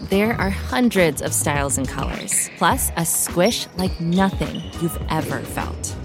There 0.10 0.34
are 0.34 0.50
hundreds 0.50 1.22
of 1.22 1.32
styles 1.32 1.78
and 1.78 1.88
colors, 1.88 2.50
plus 2.58 2.92
a 2.98 3.06
squish 3.06 3.68
like 3.78 4.02
nothing 4.02 4.64
you've 4.82 4.98
ever 5.12 5.42
felt. 5.42 5.96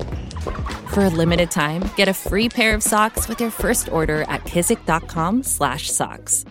For 0.93 1.07
a 1.07 1.09
limited 1.09 1.50
time, 1.50 1.83
get 1.97 2.09
a 2.09 2.14
free 2.14 2.50
pair 2.50 2.75
of 2.75 2.83
socks 2.83 3.26
with 3.26 3.41
your 3.41 3.50
first 3.50 3.88
order 3.88 4.26
at 4.29 4.45
kizik.com/socks. 4.45 6.45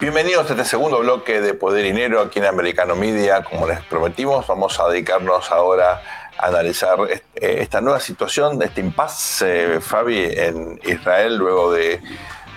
Bienvenidos 0.00 0.48
a 0.48 0.52
este 0.52 0.64
segundo 0.64 1.00
bloque 1.00 1.40
de 1.40 1.54
Poder 1.54 1.84
y 1.84 1.90
Dinero 1.90 2.20
aquí 2.20 2.38
en 2.38 2.44
Americano 2.44 2.94
Media. 2.94 3.42
Como 3.42 3.66
les 3.66 3.80
prometimos, 3.80 4.46
vamos 4.46 4.78
a 4.78 4.88
dedicarnos 4.88 5.50
ahora 5.50 6.00
analizar 6.38 6.98
eh, 7.10 7.22
esta 7.34 7.80
nueva 7.80 8.00
situación, 8.00 8.62
este 8.62 8.80
impasse, 8.80 9.80
Fabi, 9.80 10.24
en 10.24 10.80
Israel 10.84 11.36
luego 11.36 11.72
de 11.72 12.00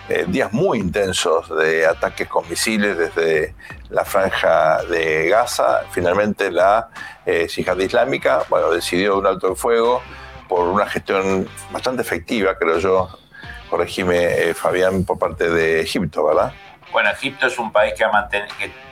eh, 0.10 0.26
días 0.28 0.52
muy 0.52 0.80
intensos 0.80 1.50
de 1.58 1.86
ataques 1.86 2.28
con 2.28 2.48
misiles 2.50 2.98
desde 2.98 3.56
la 3.90 4.04
franja 4.04 4.84
de 4.84 5.30
Gaza. 5.30 5.84
Finalmente 5.92 6.52
la 6.52 6.90
eh, 7.26 7.48
Islámica 7.48 8.44
bueno, 8.50 8.72
decidió 8.72 9.18
un 9.18 9.28
alto 9.28 9.50
de 9.50 9.56
fuego 9.56 10.02
por 10.48 10.68
una 10.68 10.86
gestión 10.86 11.48
bastante 11.72 12.02
efectiva, 12.02 12.56
creo 12.58 12.78
yo, 12.80 13.10
corregime 13.70 14.50
eh, 14.50 14.54
Fabián, 14.54 15.06
por 15.06 15.18
parte 15.18 15.50
de 15.50 15.80
Egipto, 15.80 16.26
¿verdad? 16.26 16.52
Bueno, 16.92 17.10
Egipto 17.10 17.48
es 17.48 17.58
un 17.58 17.72
país 17.72 17.94
que, 17.94 18.06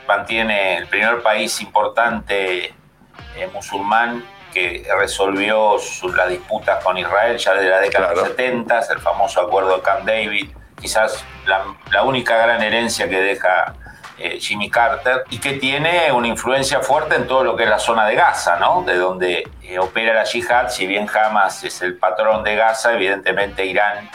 mantiene 0.07 0.77
el 0.77 0.87
primer 0.87 1.21
país 1.21 1.59
importante 1.59 2.67
eh, 3.35 3.49
musulmán 3.53 4.23
que 4.53 4.87
resolvió 4.97 5.77
las 6.15 6.29
disputas 6.29 6.83
con 6.83 6.97
Israel 6.97 7.37
ya 7.37 7.53
desde 7.53 7.69
la 7.69 7.79
década 7.79 8.09
de 8.09 8.15
los 8.15 8.27
70, 8.29 8.79
el 8.91 8.99
famoso 8.99 9.41
acuerdo 9.41 9.77
de 9.77 9.81
Camp 9.81 10.05
David, 10.05 10.49
quizás 10.79 11.23
la, 11.45 12.03
única 12.03 12.37
gran 12.37 12.61
herencia 12.61 13.09
que 13.09 13.21
deja 13.21 13.75
eh, 14.17 14.39
Jimmy 14.39 14.69
Carter 14.69 15.23
y 15.29 15.39
que 15.39 15.53
tiene 15.53 16.11
una 16.11 16.27
influencia 16.27 16.79
fuerte 16.79 17.15
en 17.15 17.27
todo 17.27 17.43
lo 17.43 17.55
que 17.55 17.63
es 17.63 17.69
la 17.69 17.79
zona 17.79 18.05
de 18.05 18.15
Gaza, 18.15 18.57
¿no? 18.57 18.83
de 18.83 18.97
donde 18.97 19.47
eh, 19.61 19.79
opera 19.79 20.13
la 20.13 20.23
yihad, 20.23 20.69
si 20.69 20.87
bien 20.87 21.07
Hamas 21.13 21.63
es 21.63 21.81
el 21.81 21.97
patrón 21.97 22.43
de 22.43 22.55
Gaza, 22.55 22.93
evidentemente 22.93 23.65
Irán 23.65 24.09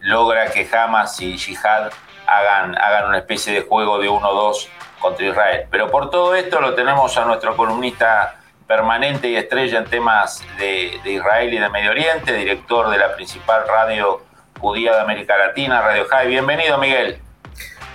logra 0.00 0.50
que 0.50 0.66
Hamas 0.72 1.20
y 1.20 1.36
yihad 1.36 1.90
hagan, 2.26 2.76
hagan 2.78 3.08
una 3.08 3.18
especie 3.18 3.52
de 3.52 3.62
juego 3.62 3.98
de 3.98 4.08
1-2 4.08 4.68
contra 4.98 5.26
Israel. 5.26 5.66
Pero 5.70 5.90
por 5.90 6.10
todo 6.10 6.34
esto 6.34 6.60
lo 6.60 6.74
tenemos 6.74 7.16
a 7.16 7.24
nuestro 7.24 7.56
columnista 7.56 8.37
permanente 8.68 9.30
y 9.30 9.36
estrella 9.36 9.78
en 9.78 9.86
temas 9.86 10.44
de, 10.58 11.00
Israel 11.06 11.52
y 11.52 11.58
de 11.58 11.70
Medio 11.70 11.90
Oriente, 11.90 12.34
director 12.34 12.90
de 12.90 12.98
la 12.98 13.14
principal 13.14 13.66
radio 13.66 14.20
judía 14.60 14.94
de 14.94 15.00
América 15.00 15.38
Latina, 15.38 15.80
Radio 15.80 16.06
High. 16.06 16.28
Bienvenido, 16.28 16.76
Miguel. 16.76 17.18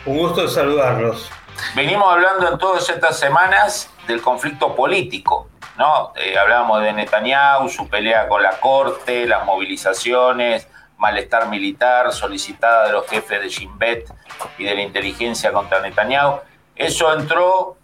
Un 0.05 0.17
gusto 0.17 0.47
saludarlos. 0.47 1.29
Venimos 1.75 2.11
hablando 2.11 2.51
en 2.51 2.57
todas 2.57 2.89
estas 2.89 3.19
semanas 3.19 3.91
del 4.07 4.19
conflicto 4.23 4.75
político, 4.75 5.47
¿no? 5.77 6.11
Eh, 6.15 6.35
hablábamos 6.39 6.81
de 6.81 6.91
Netanyahu, 6.91 7.69
su 7.69 7.87
pelea 7.87 8.27
con 8.27 8.41
la 8.41 8.59
corte, 8.59 9.27
las 9.27 9.45
movilizaciones, 9.45 10.67
malestar 10.97 11.49
militar 11.49 12.11
solicitada 12.11 12.87
de 12.87 12.93
los 12.93 13.07
jefes 13.07 13.39
de 13.39 13.49
Shin 13.49 13.77
Bet 13.77 14.11
y 14.57 14.63
de 14.63 14.73
la 14.73 14.81
inteligencia 14.81 15.53
contra 15.53 15.81
Netanyahu. 15.81 16.39
Eso 16.75 17.13
entró 17.13 17.77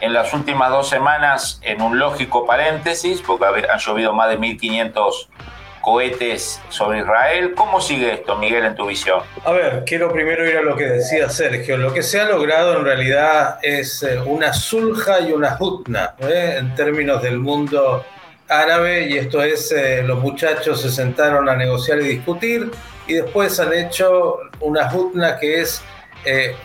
en 0.00 0.12
las 0.12 0.32
últimas 0.34 0.70
dos 0.70 0.88
semanas 0.88 1.60
en 1.62 1.82
un 1.82 1.98
lógico 1.98 2.46
paréntesis, 2.46 3.22
porque 3.22 3.46
han 3.46 3.78
llovido 3.78 4.12
más 4.12 4.28
de 4.28 4.38
1.500 4.38 5.28
cohetes 5.84 6.60
sobre 6.70 7.00
Israel. 7.00 7.52
¿Cómo 7.54 7.80
sigue 7.80 8.14
esto, 8.14 8.36
Miguel, 8.36 8.64
en 8.64 8.74
tu 8.74 8.86
visión? 8.86 9.20
A 9.44 9.52
ver, 9.52 9.84
quiero 9.86 10.10
primero 10.10 10.48
ir 10.48 10.56
a 10.56 10.62
lo 10.62 10.76
que 10.76 10.84
decía 10.84 11.28
Sergio. 11.28 11.76
Lo 11.76 11.92
que 11.92 12.02
se 12.02 12.20
ha 12.20 12.24
logrado 12.24 12.78
en 12.78 12.84
realidad 12.84 13.58
es 13.62 14.02
eh, 14.02 14.18
una 14.24 14.54
sulja 14.54 15.20
y 15.20 15.32
una 15.32 15.56
hutna, 15.60 16.14
¿eh? 16.20 16.56
en 16.58 16.74
términos 16.74 17.22
del 17.22 17.38
mundo 17.38 18.04
árabe, 18.48 19.08
y 19.08 19.18
esto 19.18 19.42
es, 19.42 19.72
eh, 19.72 20.02
los 20.02 20.18
muchachos 20.20 20.80
se 20.80 20.90
sentaron 20.90 21.48
a 21.48 21.56
negociar 21.56 22.00
y 22.00 22.08
discutir, 22.08 22.70
y 23.06 23.14
después 23.14 23.60
han 23.60 23.72
hecho 23.72 24.38
una 24.60 24.92
hutna 24.92 25.38
que 25.38 25.60
es 25.60 25.82
eh, 26.24 26.56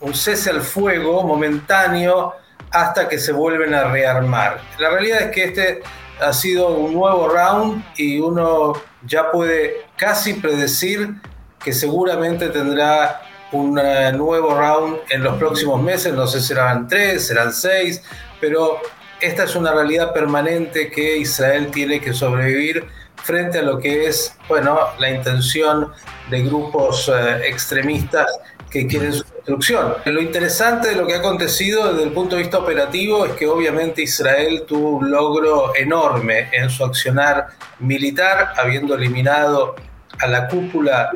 un 0.00 0.14
cese 0.14 0.50
al 0.50 0.62
fuego 0.62 1.22
momentáneo 1.24 2.34
hasta 2.70 3.08
que 3.08 3.18
se 3.18 3.32
vuelven 3.32 3.74
a 3.74 3.84
rearmar. 3.84 4.60
La 4.78 4.90
realidad 4.90 5.22
es 5.22 5.30
que 5.30 5.44
este 5.44 5.82
ha 6.20 6.32
sido 6.32 6.68
un 6.68 6.94
nuevo 6.94 7.28
round 7.28 7.84
y 7.96 8.18
uno 8.20 8.74
ya 9.04 9.30
puede 9.30 9.82
casi 9.96 10.34
predecir 10.34 11.14
que 11.62 11.72
seguramente 11.72 12.48
tendrá 12.48 13.22
un 13.52 13.78
eh, 13.78 14.12
nuevo 14.12 14.54
round 14.54 14.98
en 15.10 15.22
los 15.22 15.36
próximos 15.36 15.80
meses, 15.82 16.14
no 16.14 16.26
sé 16.26 16.40
si 16.40 16.48
serán 16.48 16.88
tres, 16.88 17.26
serán 17.26 17.52
seis, 17.52 18.02
pero 18.40 18.80
esta 19.20 19.44
es 19.44 19.54
una 19.54 19.72
realidad 19.72 20.12
permanente 20.12 20.90
que 20.90 21.18
Israel 21.18 21.68
tiene 21.70 22.00
que 22.00 22.12
sobrevivir 22.12 22.86
frente 23.22 23.58
a 23.58 23.62
lo 23.62 23.78
que 23.78 24.06
es, 24.06 24.36
bueno, 24.48 24.78
la 24.98 25.10
intención 25.10 25.92
de 26.30 26.42
grupos 26.42 27.08
eh, 27.08 27.46
extremistas 27.46 28.26
que 28.70 28.86
quieren 28.86 29.12
su 29.12 29.24
destrucción. 29.24 29.94
Lo 30.06 30.20
interesante 30.20 30.88
de 30.88 30.96
lo 30.96 31.06
que 31.06 31.14
ha 31.14 31.18
acontecido 31.18 31.92
desde 31.92 32.04
el 32.04 32.12
punto 32.12 32.36
de 32.36 32.42
vista 32.42 32.58
operativo 32.58 33.26
es 33.26 33.32
que 33.32 33.46
obviamente 33.46 34.02
Israel 34.02 34.64
tuvo 34.66 34.96
un 34.96 35.10
logro 35.10 35.76
enorme 35.76 36.48
en 36.52 36.70
su 36.70 36.84
accionar 36.84 37.48
militar, 37.78 38.54
habiendo 38.56 38.94
eliminado 38.94 39.76
a 40.18 40.26
la 40.26 40.48
cúpula 40.48 41.10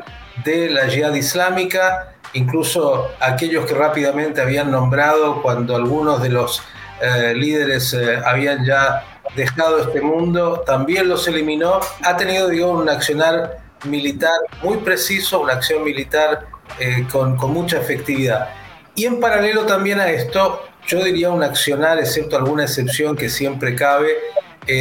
de 0.45 0.69
la 0.69 0.87
yihad 0.87 1.13
islámica, 1.15 2.13
incluso 2.33 3.09
aquellos 3.19 3.65
que 3.65 3.73
rápidamente 3.73 4.39
habían 4.39 4.69
nombrado 4.69 5.41
cuando 5.41 5.75
algunos 5.75 6.21
de 6.21 6.29
los 6.29 6.61
eh, 7.01 7.33
líderes 7.35 7.93
eh, 7.93 8.19
habían 8.23 8.65
ya 8.65 9.16
dejado 9.35 9.79
este 9.79 10.01
mundo, 10.01 10.63
también 10.65 11.07
los 11.07 11.27
eliminó. 11.27 11.79
Ha 12.03 12.17
tenido, 12.17 12.47
digo, 12.49 12.71
un 12.71 12.89
accionar 12.89 13.57
militar 13.85 14.39
muy 14.63 14.77
preciso, 14.77 15.41
una 15.41 15.53
acción 15.53 15.83
militar 15.83 16.47
eh, 16.79 17.05
con, 17.11 17.35
mucha 17.51 17.77
efectividad. 17.77 18.49
Y 18.95 19.05
en 19.05 19.19
paralelo 19.19 19.65
también 19.65 19.99
a 19.99 20.09
esto, 20.09 20.63
yo 20.87 21.03
diría 21.03 21.29
un 21.29 21.43
accionar, 21.43 21.99
excepto 21.99 22.37
alguna 22.37 22.63
excepción 22.63 23.15
que 23.15 23.29
siempre 23.29 23.75
cabe, 23.75 24.15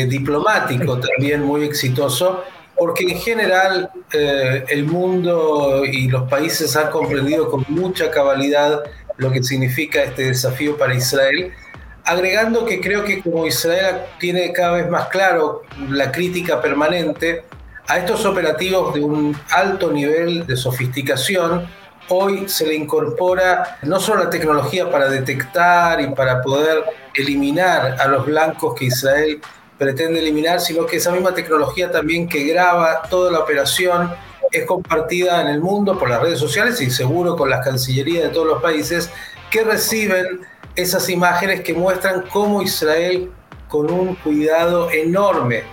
diplomático 0.08 0.98
también 0.98 1.44
muy 1.44 1.62
exitoso, 1.64 2.42
porque 2.76 3.04
en 3.04 3.18
general 3.18 3.90
eh, 4.12 4.64
el 4.68 4.84
mundo 4.84 5.82
y 5.84 6.08
los 6.08 6.28
países 6.28 6.76
han 6.76 6.90
comprendido 6.90 7.50
con 7.50 7.64
mucha 7.68 8.10
cabalidad 8.10 8.82
lo 9.16 9.32
que 9.32 9.42
significa 9.42 10.02
este 10.02 10.24
desafío 10.24 10.76
para 10.76 10.94
Israel, 10.94 11.52
agregando 12.06 12.64
que 12.64 12.80
creo 12.80 13.04
que 13.04 13.20
como 13.20 13.46
Israel 13.46 14.02
tiene 14.18 14.52
cada 14.52 14.72
vez 14.72 14.88
más 14.88 15.08
claro 15.08 15.62
la 15.90 16.12
crítica 16.12 16.62
permanente 16.62 17.44
a 17.88 17.98
estos 17.98 18.24
operativos 18.24 18.94
de 18.94 19.00
un 19.00 19.36
alto 19.50 19.90
nivel 19.90 20.46
de 20.46 20.56
sofisticación, 20.56 21.68
hoy 22.08 22.48
se 22.48 22.66
le 22.66 22.74
incorpora 22.74 23.78
no 23.82 23.98
solo 23.98 24.24
la 24.24 24.30
tecnología 24.30 24.90
para 24.90 25.08
detectar 25.08 26.00
y 26.00 26.08
para 26.08 26.42
poder 26.42 26.84
eliminar 27.14 27.96
a 28.00 28.06
los 28.06 28.24
blancos 28.24 28.74
que 28.74 28.86
Israel 28.86 29.40
pretende 29.76 30.20
eliminar, 30.20 30.60
sino 30.60 30.86
que 30.86 30.96
esa 30.96 31.10
misma 31.10 31.34
tecnología 31.34 31.90
también 31.90 32.28
que 32.28 32.44
graba 32.44 33.02
toda 33.10 33.32
la 33.32 33.40
operación 33.40 34.12
es 34.52 34.64
compartida 34.64 35.42
en 35.42 35.48
el 35.48 35.60
mundo 35.60 35.98
por 35.98 36.08
las 36.08 36.22
redes 36.22 36.38
sociales 36.38 36.80
y 36.80 36.90
seguro 36.90 37.36
con 37.36 37.50
las 37.50 37.64
cancillerías 37.64 38.24
de 38.24 38.30
todos 38.30 38.46
los 38.46 38.62
países 38.62 39.10
que 39.50 39.64
reciben 39.64 40.40
esas 40.76 41.08
imágenes 41.08 41.62
que 41.62 41.74
muestran 41.74 42.22
cómo 42.32 42.62
Israel 42.62 43.32
con 43.68 43.90
un 43.90 44.14
cuidado 44.16 44.90
enorme 44.90 45.64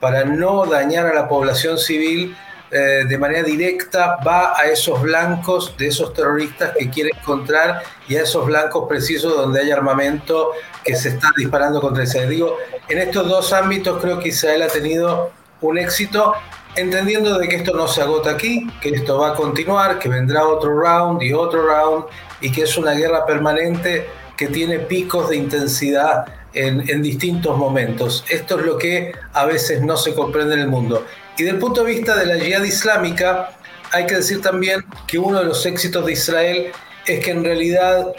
para 0.00 0.24
no 0.24 0.64
dañar 0.66 1.06
a 1.06 1.14
la 1.14 1.28
población 1.28 1.78
civil 1.78 2.36
eh, 2.74 3.04
de 3.06 3.18
manera 3.18 3.42
directa 3.42 4.16
va 4.26 4.58
a 4.58 4.64
esos 4.64 5.02
blancos 5.02 5.76
de 5.76 5.88
esos 5.88 6.14
terroristas 6.14 6.72
que 6.78 6.88
quiere 6.88 7.10
encontrar 7.14 7.82
y 8.08 8.16
a 8.16 8.22
esos 8.22 8.46
blancos 8.46 8.88
precisos 8.88 9.36
donde 9.36 9.60
hay 9.60 9.70
armamento 9.70 10.52
que 10.82 10.96
se 10.96 11.10
está 11.10 11.28
disparando 11.36 11.82
contra 11.82 12.04
Israel. 12.04 12.30
Digo, 12.30 12.56
en 12.88 12.98
estos 12.98 13.28
dos 13.28 13.52
ámbitos 13.52 14.00
creo 14.00 14.18
que 14.18 14.30
Israel 14.30 14.62
ha 14.62 14.68
tenido 14.68 15.32
un 15.60 15.76
éxito, 15.76 16.32
entendiendo 16.74 17.38
de 17.38 17.46
que 17.46 17.56
esto 17.56 17.74
no 17.74 17.86
se 17.86 18.00
agota 18.00 18.30
aquí, 18.30 18.66
que 18.80 18.88
esto 18.88 19.18
va 19.18 19.32
a 19.32 19.34
continuar, 19.34 19.98
que 19.98 20.08
vendrá 20.08 20.46
otro 20.46 20.74
round 20.80 21.22
y 21.22 21.34
otro 21.34 21.66
round 21.66 22.06
y 22.40 22.50
que 22.50 22.62
es 22.62 22.78
una 22.78 22.92
guerra 22.92 23.26
permanente 23.26 24.08
que 24.42 24.48
tiene 24.48 24.80
picos 24.80 25.30
de 25.30 25.36
intensidad 25.36 26.24
en, 26.52 27.00
distintos 27.00 27.56
momentos. 27.56 28.24
Esto 28.28 28.58
es 28.58 28.66
lo 28.66 28.76
que 28.76 29.12
a 29.34 29.44
veces 29.44 29.82
no 29.82 29.96
se 29.96 30.14
comprende 30.14 30.54
en 30.54 30.62
el 30.62 30.66
mundo. 30.66 31.06
Y 31.38 31.44
del 31.44 31.60
punto 31.60 31.84
de 31.84 31.94
vista 31.94 32.16
de 32.16 32.26
la 32.26 32.36
yihad 32.36 32.64
islámica, 32.64 33.50
hay 33.92 34.04
que 34.04 34.16
decir 34.16 34.42
también 34.42 34.84
que 35.06 35.16
uno 35.16 35.38
de 35.38 35.44
los 35.44 35.64
éxitos 35.64 36.04
de 36.04 36.14
Israel 36.14 36.72
es 37.06 37.24
que 37.24 37.30
en 37.30 37.44
realidad, 37.44 38.12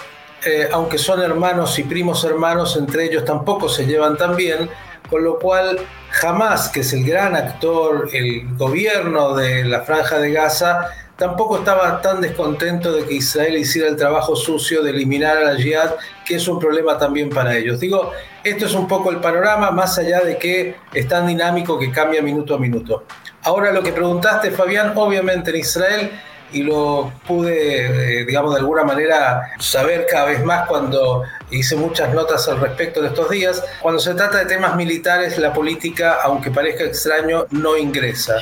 eh, 0.45 0.69
aunque 0.71 0.97
son 0.97 1.21
hermanos 1.21 1.77
y 1.77 1.83
primos 1.83 2.23
hermanos, 2.23 2.77
entre 2.77 3.03
ellos 3.03 3.25
tampoco 3.25 3.67
se 3.67 3.85
llevan 3.85 4.15
tan 4.15 4.37
bien, 4.37 4.69
con 5.09 5.25
lo 5.25 5.39
cual 5.39 5.77
jamás, 6.09 6.69
que 6.69 6.79
es 6.79 6.93
el 6.93 7.03
gran 7.03 7.35
actor, 7.35 8.07
el 8.13 8.47
gobierno 8.55 9.35
de 9.35 9.65
la 9.65 9.81
franja 9.81 10.19
de 10.19 10.31
Gaza, 10.31 10.87
tampoco 11.23 11.59
estaba 11.59 12.01
tan 12.01 12.19
descontento 12.19 12.91
de 12.91 13.05
que 13.05 13.13
Israel 13.13 13.57
hiciera 13.57 13.87
el 13.87 13.95
trabajo 13.95 14.35
sucio 14.35 14.83
de 14.83 14.89
eliminar 14.89 15.37
a 15.37 15.53
la 15.53 15.55
yihad, 15.55 15.91
que 16.25 16.35
es 16.35 16.45
un 16.49 16.59
problema 16.59 16.97
también 16.97 17.29
para 17.29 17.55
ellos. 17.55 17.79
Digo, 17.79 18.11
esto 18.43 18.65
es 18.65 18.73
un 18.73 18.89
poco 18.89 19.09
el 19.09 19.21
panorama, 19.21 19.71
más 19.71 19.97
allá 19.97 20.19
de 20.19 20.37
que 20.37 20.75
es 20.93 21.07
tan 21.07 21.25
dinámico 21.25 21.79
que 21.79 21.89
cambia 21.91 22.21
minuto 22.21 22.55
a 22.55 22.59
minuto. 22.59 23.05
Ahora 23.43 23.71
lo 23.71 23.81
que 23.81 23.93
preguntaste, 23.93 24.51
Fabián, 24.51 24.91
obviamente 24.97 25.51
en 25.51 25.55
Israel, 25.55 26.11
y 26.51 26.61
lo 26.61 27.13
pude, 27.25 28.19
eh, 28.19 28.25
digamos, 28.25 28.53
de 28.53 28.59
alguna 28.59 28.83
manera 28.83 29.53
saber 29.59 30.05
cada 30.11 30.25
vez 30.25 30.43
más 30.43 30.67
cuando 30.67 31.23
hice 31.51 31.77
muchas 31.77 32.13
notas 32.13 32.49
al 32.49 32.59
respecto 32.59 33.01
de 33.01 33.07
estos 33.07 33.29
días, 33.29 33.63
cuando 33.81 34.01
se 34.01 34.13
trata 34.13 34.39
de 34.39 34.45
temas 34.45 34.75
militares, 34.75 35.37
la 35.37 35.53
política, 35.53 36.17
aunque 36.21 36.51
parezca 36.51 36.83
extraño, 36.83 37.45
no 37.51 37.77
ingresa. 37.77 38.35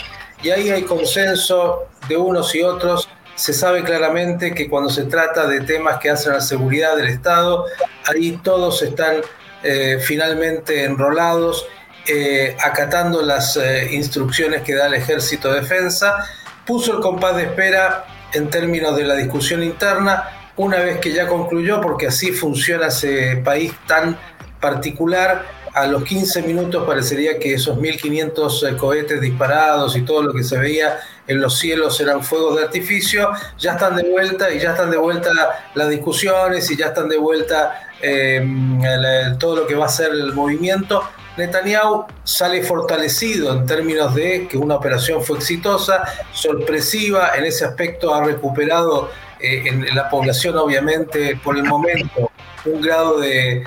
Y 0.43 0.49
ahí 0.49 0.69
hay 0.69 0.83
consenso 0.83 1.87
de 2.07 2.17
unos 2.17 2.53
y 2.55 2.63
otros. 2.63 3.07
Se 3.35 3.53
sabe 3.53 3.83
claramente 3.83 4.53
que 4.53 4.69
cuando 4.69 4.89
se 4.89 5.03
trata 5.03 5.47
de 5.47 5.61
temas 5.61 5.99
que 5.99 6.09
hacen 6.09 6.33
la 6.33 6.41
seguridad 6.41 6.95
del 6.95 7.07
Estado, 7.07 7.65
ahí 8.05 8.39
todos 8.43 8.81
están 8.81 9.17
eh, 9.63 9.99
finalmente 10.01 10.83
enrolados, 10.83 11.67
eh, 12.07 12.57
acatando 12.63 13.21
las 13.21 13.57
eh, 13.57 13.89
instrucciones 13.91 14.63
que 14.63 14.73
da 14.73 14.87
el 14.87 14.95
Ejército 14.95 15.53
de 15.53 15.61
Defensa, 15.61 16.25
puso 16.65 16.93
el 16.93 16.99
compás 16.99 17.35
de 17.35 17.43
espera 17.43 18.05
en 18.33 18.49
términos 18.49 18.95
de 18.95 19.03
la 19.03 19.15
discusión 19.15 19.61
interna, 19.61 20.51
una 20.57 20.77
vez 20.77 20.99
que 20.99 21.11
ya 21.13 21.27
concluyó, 21.27 21.79
porque 21.79 22.07
así 22.07 22.31
funciona 22.31 22.87
ese 22.87 23.37
país 23.37 23.73
tan 23.87 24.17
particular, 24.59 25.45
a 25.73 25.87
los 25.87 26.03
15 26.03 26.43
minutos 26.43 26.83
parecería 26.85 27.39
que 27.39 27.53
esos 27.53 27.77
1.500 27.77 28.75
cohetes 28.77 29.21
disparados 29.21 29.95
y 29.95 30.01
todo 30.01 30.23
lo 30.23 30.33
que 30.33 30.43
se 30.43 30.57
veía 30.57 30.99
en 31.27 31.39
los 31.39 31.59
cielos 31.59 31.99
eran 32.01 32.23
fuegos 32.23 32.57
de 32.57 32.63
artificio, 32.63 33.29
ya 33.57 33.73
están 33.73 33.95
de 33.95 34.03
vuelta 34.03 34.51
y 34.51 34.59
ya 34.59 34.71
están 34.71 34.91
de 34.91 34.97
vuelta 34.97 35.29
las 35.73 35.89
discusiones 35.89 36.69
y 36.71 36.75
ya 36.75 36.87
están 36.87 37.07
de 37.07 37.17
vuelta 37.17 37.89
eh, 38.01 38.45
todo 39.39 39.55
lo 39.55 39.67
que 39.67 39.75
va 39.75 39.85
a 39.85 39.89
ser 39.89 40.11
el 40.11 40.33
movimiento. 40.33 41.03
Netanyahu 41.37 42.05
sale 42.25 42.61
fortalecido 42.63 43.53
en 43.53 43.65
términos 43.65 44.13
de 44.13 44.47
que 44.49 44.57
una 44.57 44.75
operación 44.75 45.23
fue 45.23 45.37
exitosa, 45.37 46.03
sorpresiva, 46.33 47.31
en 47.37 47.45
ese 47.45 47.63
aspecto 47.63 48.13
ha 48.13 48.25
recuperado 48.25 49.09
eh, 49.39 49.63
en 49.65 49.95
la 49.95 50.09
población 50.09 50.57
obviamente 50.57 51.39
por 51.41 51.57
el 51.57 51.63
momento 51.63 52.30
un 52.65 52.81
grado 52.81 53.19
de, 53.19 53.63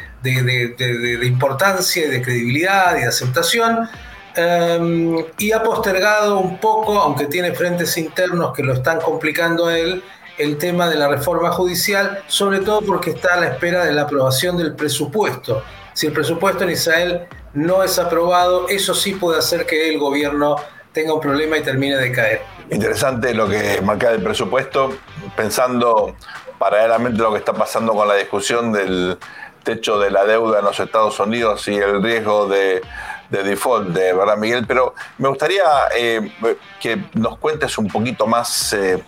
importancia 1.23 2.07
y 2.07 2.11
de 2.11 2.23
credibilidad 2.23 2.97
y 2.97 3.01
de 3.01 3.07
aceptación. 3.07 3.89
Em, 4.37 5.25
y 5.39 5.53
ha 5.53 5.63
postergado 5.63 6.39
un 6.39 6.59
poco, 6.59 6.99
aunque 6.99 7.27
tiene 7.27 7.53
frentes 7.53 7.97
internos 7.97 8.53
que 8.53 8.63
lo 8.63 8.73
están 8.73 9.01
complicando 9.01 9.67
a 9.67 9.79
él, 9.79 10.03
el 10.39 10.59
tema 10.59 10.89
de 10.89 10.97
la 10.97 11.09
reforma 11.09 11.53
judicial, 11.53 12.23
sobre 12.27 12.59
todo 12.61 12.81
porque 12.83 13.11
está 13.11 13.35
a 13.35 13.41
la 13.41 13.47
espera 13.49 13.85
de 13.85 13.93
la 13.93 14.03
aprobación 14.03 14.57
del 14.57 14.75
presupuesto. 14.75 15.63
Si 15.93 16.09
el 16.09 16.13
presupuesto 16.13 16.65
en 16.65 16.71
Israel 16.71 17.27
no 17.53 17.85
es 17.85 17.99
aprobado, 18.01 18.69
eso 18.69 18.95
sí 18.95 19.13
puede 19.13 19.39
hacer 19.39 19.65
que 19.65 19.89
el 19.89 19.99
gobierno 19.99 20.57
tenga 20.93 21.15
un 21.15 21.21
problema 21.21 21.57
y 21.57 21.63
termine 21.63 21.97
de 21.97 22.11
caer. 22.11 22.43
Interesante 22.71 23.35
lo 23.35 23.49
que 23.49 23.81
marca 23.83 24.11
el 24.11 24.23
presupuesto, 24.23 24.97
pensando 25.37 26.17
paralelamente 26.59 27.19
lo 27.19 27.33
que 27.33 27.39
está 27.39 27.53
pasando 27.53 27.93
con 27.95 28.07
la 28.09 28.15
discusión 28.15 28.73
del 28.73 29.19
techo 29.65 29.99
de 29.99 30.11
la 30.11 30.25
deuda 30.25 30.61
en 30.61 30.65
los 30.65 30.79
Estados 30.79 31.19
Unidos 31.19 31.67
y 31.69 31.77
el 31.77 32.03
riesgo 32.03 32.47
de, 32.47 32.83
default, 33.31 33.89
de 33.89 34.13
verdad, 34.13 34.37
Miguel. 34.37 34.65
Pero 34.67 34.95
me 35.19 35.29
gustaría 35.29 35.63
eh, 35.97 36.33
que 36.81 37.03
nos 37.15 37.39
cuentes 37.39 37.77
un 37.79 37.89
poquito 37.89 38.27
más. 38.27 38.73
Eh, 38.75 39.03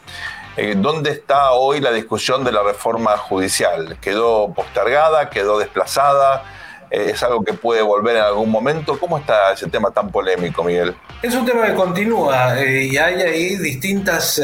eh, 0.57 0.75
¿Dónde 0.77 1.11
está 1.11 1.53
hoy 1.53 1.81
la 1.81 1.93
discusión 1.93 2.43
de 2.43 2.51
la 2.51 2.63
reforma 2.63 3.17
judicial? 3.19 3.99
¿Quedó 4.01 4.53
postergada? 4.55 5.29
¿Quedó 5.29 5.59
desplazada? 5.59 6.45
Eh, 6.91 7.11
¿Es 7.11 7.23
algo 7.23 7.45
que 7.45 7.53
puede 7.53 7.83
volver 7.83 8.17
en 8.17 8.23
algún 8.23 8.51
momento? 8.51 8.99
¿Cómo 8.99 9.19
está 9.19 9.53
ese 9.53 9.69
tema 9.69 9.91
tan 9.91 10.11
polémico, 10.11 10.63
Miguel? 10.63 10.95
Es 11.23 11.35
un 11.35 11.45
tema 11.45 11.67
que 11.67 11.75
continúa 11.75 12.61
eh, 12.61 12.85
y 12.85 12.97
hay 12.97 13.23
ahí 13.23 13.57
distintas, 13.57 14.41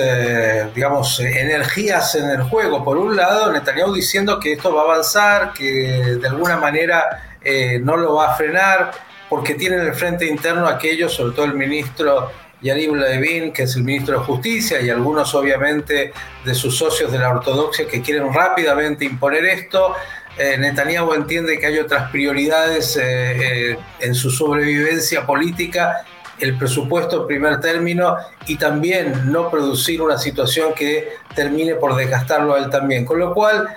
digamos, 0.74 1.20
energías 1.20 2.14
en 2.14 2.30
el 2.30 2.42
juego. 2.42 2.84
Por 2.84 2.96
un 2.96 3.16
lado, 3.16 3.52
Netanyahu 3.52 3.92
diciendo 3.92 4.40
que 4.40 4.52
esto 4.52 4.74
va 4.74 4.82
a 4.82 4.84
avanzar, 4.84 5.52
que 5.52 6.18
de 6.20 6.28
alguna 6.28 6.56
manera 6.56 7.36
no 7.80 7.96
lo 7.96 8.14
va 8.14 8.32
a 8.32 8.34
frenar, 8.34 8.92
porque 9.28 9.54
tiene 9.54 9.76
en 9.76 9.82
el 9.82 9.94
frente 9.94 10.26
interno 10.26 10.66
aquellos, 10.68 11.14
sobre 11.14 11.34
todo 11.34 11.46
el 11.46 11.54
ministro 11.54 12.30
Yariv 12.62 12.94
Levin, 12.94 13.52
que 13.52 13.64
es 13.64 13.74
el 13.76 13.82
ministro 13.82 14.20
de 14.20 14.24
Justicia, 14.24 14.80
y 14.80 14.88
algunos 14.88 15.34
obviamente 15.34 16.12
de 16.44 16.54
sus 16.54 16.76
socios 16.76 17.10
de 17.10 17.18
la 17.18 17.30
ortodoxia 17.30 17.86
que 17.86 18.00
quieren 18.00 18.32
rápidamente 18.32 19.04
imponer 19.04 19.44
esto. 19.44 19.94
Eh, 20.38 20.56
Netanyahu 20.58 21.12
entiende 21.12 21.58
que 21.58 21.66
hay 21.66 21.78
otras 21.78 22.10
prioridades 22.10 22.96
eh, 22.96 23.02
eh, 23.02 23.78
en 24.00 24.14
su 24.14 24.30
sobrevivencia 24.30 25.26
política, 25.26 26.04
el 26.38 26.56
presupuesto 26.56 27.22
en 27.22 27.26
primer 27.26 27.60
término 27.60 28.16
y 28.46 28.56
también 28.56 29.30
no 29.30 29.50
producir 29.50 30.00
una 30.00 30.16
situación 30.16 30.72
que 30.74 31.10
termine 31.34 31.74
por 31.74 31.94
desgastarlo 31.94 32.54
a 32.54 32.58
él 32.58 32.70
también. 32.70 33.04
Con 33.04 33.18
lo 33.18 33.32
cual 33.34 33.68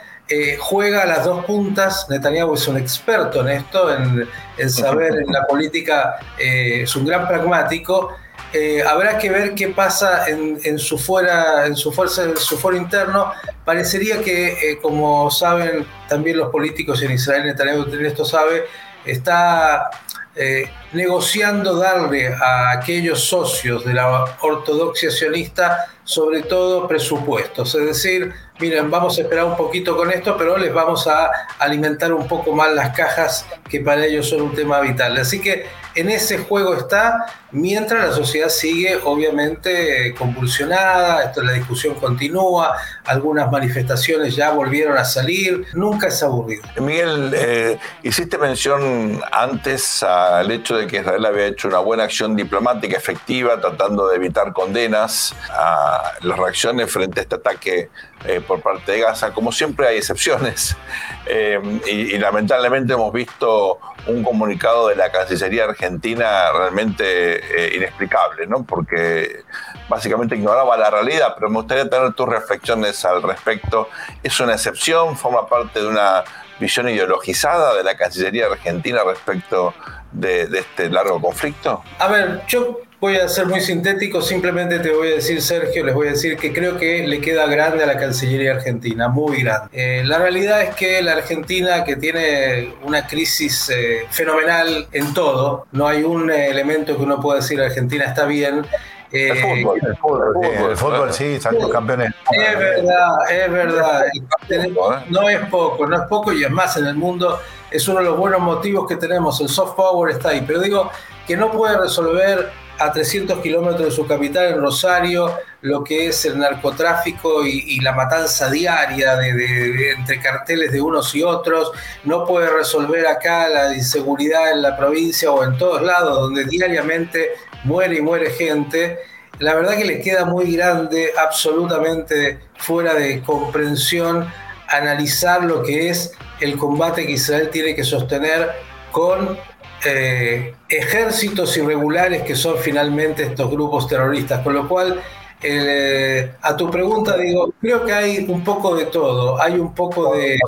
juega 0.60 1.04
a 1.04 1.06
las 1.06 1.24
dos 1.24 1.46
puntas, 1.46 2.08
Netanyahu 2.10 2.56
es 2.56 2.68
un 2.68 2.78
experto 2.78 3.42
en 3.42 3.50
esto, 3.50 3.96
en, 3.96 4.28
en 4.58 4.70
saber 4.72 5.14
en 5.18 5.32
la 5.32 5.46
política, 5.46 6.16
es 6.40 6.96
un 6.96 7.06
gran 7.06 7.28
pragmático 7.28 8.16
eh, 8.58 8.82
habrá 8.84 9.18
que 9.18 9.30
ver 9.30 9.54
qué 9.54 9.68
pasa 9.68 10.30
en, 10.30 10.80
su 10.80 10.98
fuera, 10.98 11.66
en 11.66 11.76
su 11.76 11.92
fuerza, 11.92 12.24
en 12.24 12.38
su 12.38 12.58
foro 12.58 12.78
interno. 12.78 13.34
Parecería 13.66 14.22
que, 14.22 14.72
eh, 14.72 14.80
como 14.82 15.30
saben 15.30 15.86
también 16.08 16.38
los 16.38 16.50
políticos 16.52 17.02
en 17.02 17.12
Israel, 17.12 17.44
Netanyahu 17.44 17.84
esto 18.06 18.24
sabe, 18.24 18.64
está 19.04 19.90
eh, 20.38 20.70
negociando 20.94 21.76
darle 21.76 22.34
a 22.34 22.72
aquellos 22.72 23.26
socios 23.26 23.84
de 23.84 23.94
la 23.94 24.38
ortodoxia 24.40 25.12
sionista, 25.12 25.88
sobre 26.06 26.44
todo 26.44 26.88
presupuestos, 26.88 27.76
es 27.76 27.86
decir, 27.86 28.34
miren, 28.60 28.90
vamos 28.90 29.18
a 29.18 29.22
esperar 29.24 29.44
un 29.44 29.58
poquito 29.58 29.98
con 29.98 30.12
esto, 30.12 30.38
pero 30.38 30.58
les 30.58 30.74
vamos 30.74 31.08
a 31.08 31.30
alimentar 31.60 32.14
un 32.14 32.26
poco 32.26 32.54
más 32.54 32.72
las 32.74 32.96
cajas 32.96 33.46
que 33.70 33.82
para 33.82 34.06
ellos 34.06 34.30
son 34.30 34.44
un 34.44 34.56
tema 34.56 34.80
vital. 34.80 35.18
Así 35.18 35.42
que 35.42 35.66
en 35.96 36.10
ese 36.10 36.40
juego 36.40 36.76
está, 36.76 37.26
mientras 37.52 38.10
la 38.10 38.16
sociedad 38.16 38.50
sigue 38.50 39.00
obviamente 39.04 40.14
convulsionada, 40.18 41.24
esto, 41.24 41.42
la 41.42 41.54
discusión 41.54 41.96
continúa, 41.96 42.76
algunas 43.06 43.50
manifestaciones 43.52 44.36
ya 44.36 44.52
volvieron 44.52 44.98
a 44.98 45.06
salir, 45.06 45.66
nunca 45.74 46.08
es 46.08 46.22
aburrido. 46.22 46.64
Miguel, 46.80 47.32
eh, 47.34 47.80
hiciste 48.04 48.38
mención 48.38 49.22
antes 49.32 50.04
al 50.04 50.52
hecho 50.52 50.78
de 50.78 50.88
que 50.88 50.98
Israel 50.98 51.26
había 51.26 51.46
hecho 51.48 51.68
una 51.68 51.80
buena 51.80 52.04
acción 52.04 52.36
diplomática 52.36 52.98
efectiva 52.98 53.60
tratando 53.60 54.10
de 54.10 54.18
evitar 54.18 54.54
condenas 54.54 55.34
a 55.50 56.14
las 56.22 56.38
reacciones 56.38 56.92
frente 56.92 57.22
a 57.22 57.24
este 57.24 57.36
ataque 57.36 57.90
eh, 58.26 58.42
por 58.46 58.62
parte 58.62 58.94
de 58.94 59.02
Gaza. 59.02 59.32
Como 59.34 59.52
siempre 59.52 59.88
hay 59.88 59.98
excepciones 59.98 60.76
eh, 61.26 61.60
y, 61.86 62.18
lamentablemente 62.18 62.94
hemos 62.94 63.14
visto 63.14 63.80
un 64.08 64.24
comunicado 64.24 64.88
de 64.88 64.96
la 64.96 65.12
Cancillería 65.12 65.66
Argentina 65.66 66.52
realmente 66.52 67.36
eh, 67.38 67.76
inexplicable, 67.76 68.48
¿no? 68.48 68.64
porque 68.64 69.44
básicamente 69.90 70.36
ignoraba 70.36 70.78
la 70.78 70.90
realidad, 70.90 71.34
pero 71.36 71.50
me 71.50 71.58
gustaría 71.58 71.90
tener 71.90 72.14
tus 72.14 72.28
reflexiones 72.28 73.04
al 73.06 73.22
respecto. 73.24 73.90
¿Es 74.24 74.40
una 74.40 74.54
excepción? 74.54 75.18
¿Forma 75.18 75.48
parte 75.48 75.82
de 75.82 75.88
una 75.88 76.24
visión 76.60 76.88
ideologizada 76.90 77.76
de 77.76 77.84
la 77.84 77.96
Cancillería 77.96 78.48
Argentina 78.48 79.02
respecto 79.06 79.74
de, 80.12 80.48
de 80.48 80.60
este 80.60 80.90
largo 80.90 81.22
conflicto? 81.22 81.84
A 82.00 82.08
ver, 82.08 82.42
yo 82.48 82.80
Voy 83.06 83.18
a 83.18 83.30
ser 83.30 83.46
muy 83.46 83.62
sintético, 83.62 84.20
simplemente 84.20 84.80
te 84.80 84.90
voy 84.90 85.10
a 85.10 85.16
decir, 85.18 85.40
Sergio, 85.40 85.86
les 85.86 85.94
voy 85.94 86.08
a 86.08 86.12
decir 86.14 86.38
que 86.38 86.52
creo 86.52 86.76
que 86.76 87.06
le 87.06 87.22
queda 87.22 87.46
grande 87.46 87.84
a 87.84 87.86
la 87.86 88.00
Cancillería 88.00 88.54
Argentina, 88.54 89.10
muy 89.10 89.44
grande. 89.44 89.70
Eh, 89.74 90.04
la 90.04 90.18
realidad 90.18 90.64
es 90.64 90.74
que 90.74 91.04
la 91.04 91.12
Argentina, 91.12 91.84
que 91.84 91.98
tiene 91.98 92.74
una 92.82 93.06
crisis 93.06 93.70
eh, 93.70 94.08
fenomenal 94.10 94.88
en 94.92 95.14
todo, 95.14 95.68
no 95.72 95.88
hay 95.88 96.02
un 96.02 96.32
elemento 96.32 96.98
que 96.98 97.04
uno 97.04 97.22
pueda 97.22 97.42
decir 97.42 97.62
Argentina 97.62 98.06
está 98.06 98.26
bien, 98.26 98.66
eh, 99.12 99.30
el 99.30 99.38
fútbol, 99.38 99.80
el 99.84 99.98
fútbol, 99.98 100.72
el 100.72 100.78
fútbol, 100.78 101.14
sí, 101.14 101.40
saltos 101.40 101.70
campeones. 101.70 102.12
Es 102.32 102.58
verdad, 102.58 103.32
es 103.32 103.52
verdad. 103.52 104.06
No 105.10 105.30
es 105.30 105.40
poco, 105.52 105.86
no 105.86 105.96
es 105.96 106.08
poco 106.10 106.34
y 106.34 106.44
es 106.44 106.50
más 106.50 106.76
en 106.78 106.88
el 106.88 106.96
mundo 106.96 107.40
es 107.70 107.88
uno 107.88 108.00
de 108.00 108.06
los 108.06 108.18
buenos 108.18 108.42
motivos 108.42 108.88
que 108.88 108.96
tenemos. 108.96 109.40
El 109.42 109.50
soft 109.50 109.76
power 109.76 110.12
está 110.12 110.30
ahí, 110.30 110.44
pero 110.46 110.60
digo 110.60 110.90
que 111.28 111.38
no 111.38 111.52
puede 111.52 111.78
resolver 111.78 112.65
a 112.80 112.92
300 112.92 113.40
kilómetros 113.40 113.86
de 113.86 113.92
su 113.92 114.06
capital, 114.06 114.54
en 114.54 114.62
Rosario, 114.62 115.32
lo 115.62 115.84
que 115.84 116.08
es 116.08 116.26
el 116.26 116.38
narcotráfico 116.38 117.46
y, 117.46 117.80
la 117.80 117.94
matanza 117.94 118.50
diaria 118.50 119.16
de, 119.16 119.92
entre 119.92 120.20
carteles 120.20 120.72
de 120.72 120.82
unos 120.82 121.14
y 121.16 121.24
otros. 121.24 121.72
No 122.04 122.26
puede 122.26 122.50
resolver 122.50 123.08
acá 123.08 123.48
la 123.50 123.74
inseguridad 123.74 124.52
en 124.52 124.62
la 124.62 124.78
provincia 124.78 125.32
o 125.32 125.44
en 125.44 125.58
todos 125.58 125.82
lados, 125.82 126.20
donde 126.20 126.46
diariamente 126.46 127.32
muere 127.64 127.98
y 127.98 128.02
muere 128.02 128.32
gente. 128.32 129.00
La 129.40 129.56
verdad 129.56 129.76
que 129.78 129.86
le 129.86 130.02
queda 130.02 130.26
muy 130.26 130.56
grande, 130.56 131.12
absolutamente 131.18 132.40
fuera 132.58 132.94
de 132.94 133.22
comprensión, 133.22 134.32
analizar 134.68 135.44
lo 135.44 135.64
que 135.64 135.90
es 135.90 136.14
el 136.40 136.58
combate 136.58 137.06
que 137.06 137.14
Israel 137.14 137.50
tiene 137.52 137.76
que 137.76 137.84
sostener 137.84 138.52
con 138.92 139.38
eh, 139.86 140.56
ejércitos 140.68 141.56
irregulares 141.58 142.24
que 142.24 142.36
son 142.36 142.58
finalmente 142.58 143.24
estos 143.24 143.50
grupos 143.50 143.88
terroristas. 143.88 144.42
Con 144.42 144.54
lo 144.54 144.68
cual, 144.68 145.02
eh, 145.42 146.34
a 146.42 146.56
tu 146.56 146.70
pregunta 146.70 147.16
digo, 147.18 147.54
creo 147.62 147.86
que 147.86 147.94
hay 147.94 148.26
un 148.28 148.44
poco 148.44 148.76
de 148.76 148.86
todo. 148.86 149.42
Hay 149.42 149.54
un 149.54 149.74
poco 149.74 150.16
de... 150.16 150.40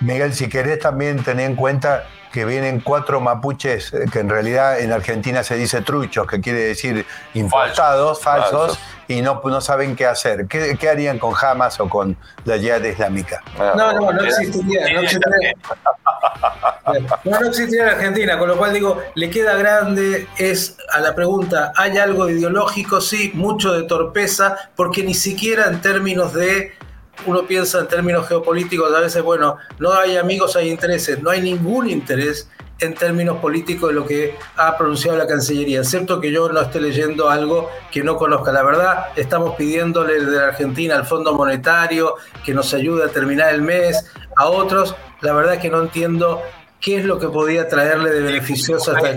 Miguel, 0.00 0.32
si 0.34 0.48
querés 0.48 0.78
también 0.78 1.22
tener 1.22 1.50
en 1.50 1.56
cuenta 1.56 2.04
que 2.32 2.44
vienen 2.46 2.80
cuatro 2.80 3.20
mapuches, 3.20 3.92
eh, 3.92 4.06
que 4.10 4.20
en 4.20 4.30
realidad 4.30 4.80
en 4.80 4.92
Argentina 4.92 5.42
se 5.44 5.56
dice 5.56 5.82
truchos, 5.82 6.26
que 6.26 6.40
quiere 6.40 6.60
decir 6.60 7.04
importados, 7.34 8.22
falsos, 8.22 8.78
y 9.12 9.22
no, 9.22 9.40
no 9.44 9.60
saben 9.60 9.94
qué 9.94 10.06
hacer. 10.06 10.46
¿Qué, 10.46 10.76
¿Qué, 10.78 10.88
harían 10.88 11.18
con 11.18 11.34
Hamas 11.40 11.78
o 11.80 11.88
con 11.88 12.16
la 12.44 12.56
Yihad 12.56 12.82
Islámica? 12.82 13.42
No, 13.58 13.92
no, 13.92 14.12
no 14.12 14.24
existiría. 14.24 14.92
No 14.92 15.00
existiría, 15.00 15.52
no, 17.24 17.40
no 17.40 17.46
existiría 17.46 17.82
en 17.82 17.88
Argentina, 17.90 18.38
con 18.38 18.48
lo 18.48 18.56
cual 18.56 18.72
digo, 18.72 19.02
le 19.14 19.30
queda 19.30 19.56
grande, 19.56 20.26
es 20.38 20.76
a 20.92 21.00
la 21.00 21.14
pregunta, 21.14 21.72
¿hay 21.76 21.98
algo 21.98 22.28
ideológico? 22.28 23.00
Sí, 23.00 23.30
mucho 23.34 23.72
de 23.72 23.84
torpeza, 23.84 24.70
porque 24.76 25.02
ni 25.02 25.14
siquiera 25.14 25.66
en 25.66 25.80
términos 25.80 26.32
de 26.32 26.72
uno 27.26 27.46
piensa 27.46 27.80
en 27.80 27.88
términos 27.88 28.26
geopolíticos, 28.26 28.92
a 28.92 29.00
veces, 29.00 29.22
bueno, 29.22 29.56
no 29.78 29.92
hay 29.92 30.16
amigos, 30.16 30.56
hay 30.56 30.70
intereses, 30.70 31.22
no 31.22 31.30
hay 31.30 31.40
ningún 31.40 31.88
interés 31.88 32.48
en 32.82 32.94
términos 32.94 33.38
políticos 33.38 33.90
de 33.90 33.94
lo 33.94 34.06
que 34.06 34.36
ha 34.56 34.76
pronunciado 34.76 35.16
la 35.16 35.26
Cancillería. 35.26 35.84
Cierto 35.84 36.20
que 36.20 36.32
yo 36.32 36.48
no 36.48 36.60
esté 36.60 36.80
leyendo 36.80 37.30
algo 37.30 37.70
que 37.90 38.02
no 38.02 38.16
conozca. 38.16 38.52
La 38.52 38.62
verdad, 38.62 39.06
estamos 39.16 39.54
pidiéndole 39.54 40.24
de 40.24 40.36
la 40.36 40.48
Argentina 40.48 40.96
al 40.96 41.06
Fondo 41.06 41.32
Monetario 41.32 42.16
que 42.44 42.52
nos 42.52 42.74
ayude 42.74 43.04
a 43.04 43.08
terminar 43.08 43.54
el 43.54 43.62
mes, 43.62 44.10
a 44.36 44.46
otros. 44.46 44.96
La 45.20 45.32
verdad 45.32 45.54
es 45.54 45.60
que 45.60 45.70
no 45.70 45.80
entiendo 45.80 46.42
qué 46.80 46.96
es 46.98 47.04
lo 47.04 47.18
que 47.20 47.28
podía 47.28 47.68
traerle 47.68 48.10
de 48.10 48.20
beneficioso 48.20 48.94
hasta 48.94 49.10
el 49.10 49.16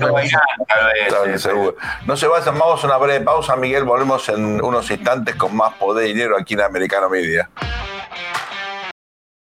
No 2.05 2.15
se 2.15 2.27
vayan, 2.27 2.59
vamos 2.59 2.83
a 2.83 2.87
una 2.87 2.97
breve 2.97 3.25
pausa, 3.25 3.55
Miguel. 3.55 3.83
Volvemos 3.83 4.29
en 4.29 4.63
unos 4.63 4.89
instantes 4.91 5.35
con 5.35 5.55
más 5.55 5.73
poder 5.73 6.05
y 6.05 6.13
dinero 6.13 6.37
aquí 6.39 6.53
en 6.53 6.61
Americano 6.61 7.09
Media. 7.09 7.49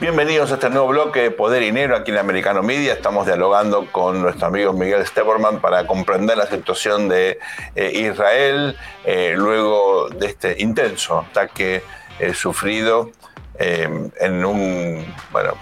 Bienvenidos 0.00 0.52
a 0.52 0.54
este 0.54 0.70
nuevo 0.70 0.86
bloque 0.86 1.22
de 1.22 1.30
Poder 1.32 1.60
y 1.60 1.66
Dinero 1.66 1.96
aquí 1.96 2.12
en 2.12 2.18
Americano 2.18 2.62
Media. 2.62 2.92
Estamos 2.92 3.26
dialogando 3.26 3.90
con 3.90 4.22
nuestro 4.22 4.46
amigo 4.46 4.72
Miguel 4.72 5.04
Steberman 5.04 5.60
para 5.60 5.88
comprender 5.88 6.36
la 6.36 6.46
situación 6.46 7.08
de 7.08 7.40
eh, 7.74 7.90
Israel 8.08 8.76
eh, 9.04 9.34
luego 9.36 10.08
de 10.08 10.26
este 10.26 10.62
intenso 10.62 11.18
ataque 11.18 11.82
eh, 12.20 12.32
sufrido 12.32 13.10
en 13.58 14.44
un, 14.44 15.04
bueno, 15.32 15.54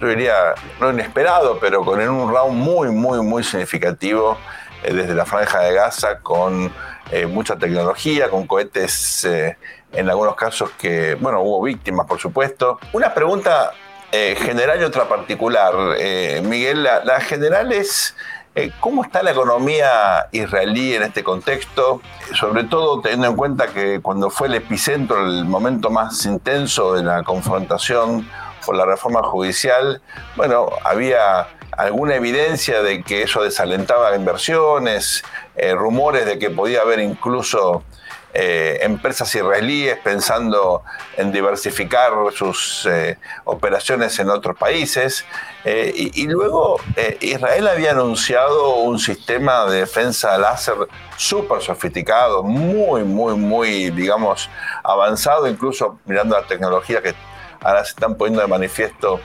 yo 0.00 0.08
diría 0.08 0.54
no 0.80 0.90
inesperado, 0.90 1.58
pero 1.60 1.84
con 1.84 2.00
un 2.00 2.34
round 2.34 2.54
muy, 2.54 2.88
muy, 2.88 3.20
muy 3.20 3.44
significativo 3.44 4.38
desde 4.82 5.14
la 5.14 5.26
franja 5.26 5.60
de 5.60 5.74
Gaza 5.74 6.20
con 6.20 6.72
mucha 7.28 7.56
tecnología, 7.56 8.30
con 8.30 8.46
cohetes 8.46 9.26
en 9.92 10.08
algunos 10.08 10.34
casos 10.34 10.70
que, 10.78 11.14
bueno, 11.16 11.40
hubo 11.42 11.62
víctimas, 11.62 12.06
por 12.06 12.18
supuesto. 12.18 12.78
Una 12.92 13.12
pregunta 13.12 13.72
eh, 14.10 14.36
general 14.38 14.80
y 14.80 14.84
otra 14.84 15.08
particular. 15.08 15.74
Eh, 15.98 16.42
Miguel, 16.44 16.82
la, 16.82 17.20
general 17.20 17.72
es 17.72 18.14
eh, 18.54 18.70
cómo 18.80 19.02
está 19.02 19.22
la 19.22 19.30
economía 19.30 20.28
israelí 20.32 20.94
en 20.94 21.02
este 21.02 21.22
contexto, 21.22 22.00
sobre 22.34 22.64
todo 22.64 23.00
teniendo 23.00 23.28
en 23.28 23.36
cuenta 23.36 23.68
que 23.68 24.00
cuando 24.00 24.30
fue 24.30 24.48
el 24.48 24.54
epicentro, 24.54 25.24
el 25.24 25.44
momento 25.44 25.90
más 25.90 26.26
intenso 26.26 26.94
de 26.94 27.02
la 27.04 27.22
confrontación 27.22 28.28
por 28.64 28.76
la 28.76 28.84
reforma 28.84 29.22
judicial, 29.22 30.02
bueno, 30.36 30.68
había 30.84 31.48
alguna 31.76 32.14
evidencia 32.14 32.82
de 32.82 33.02
que 33.02 33.22
eso 33.22 33.42
desalentaba 33.42 34.14
inversiones, 34.14 35.24
rumores 35.76 36.26
de 36.26 36.38
que 36.38 36.50
podía 36.50 36.80
haber 36.80 37.00
incluso 37.00 37.84
eh, 38.34 38.78
empresas 38.80 39.34
israelíes 39.34 39.98
pensando 39.98 40.82
en 41.18 41.32
diversificar 41.32 42.12
sus 42.34 42.86
eh, 42.86 43.18
operaciones 43.44 44.18
en 44.20 44.30
otros 44.30 44.56
países. 44.56 45.26
Eh, 45.64 45.92
y, 45.94 46.26
luego 46.28 46.80
Israel 47.20 47.68
había 47.68 47.90
anunciado 47.90 48.76
un 48.76 48.98
sistema 48.98 49.66
de 49.66 49.80
defensa 49.80 50.38
láser 50.38 50.76
súper 51.18 51.60
sofisticado, 51.60 52.42
muy, 52.42 53.04
muy, 53.04 53.34
muy, 53.34 53.90
digamos, 53.90 54.48
avanzado, 54.82 55.46
incluso 55.46 55.98
mirando 56.06 56.34
la 56.34 56.46
tecnología 56.46 57.02
que 57.02 57.14
ahora 57.62 57.84
se 57.84 57.90
están 57.90 58.14
poniendo 58.14 58.40
de 58.40 58.48
manifiesto 58.48 59.20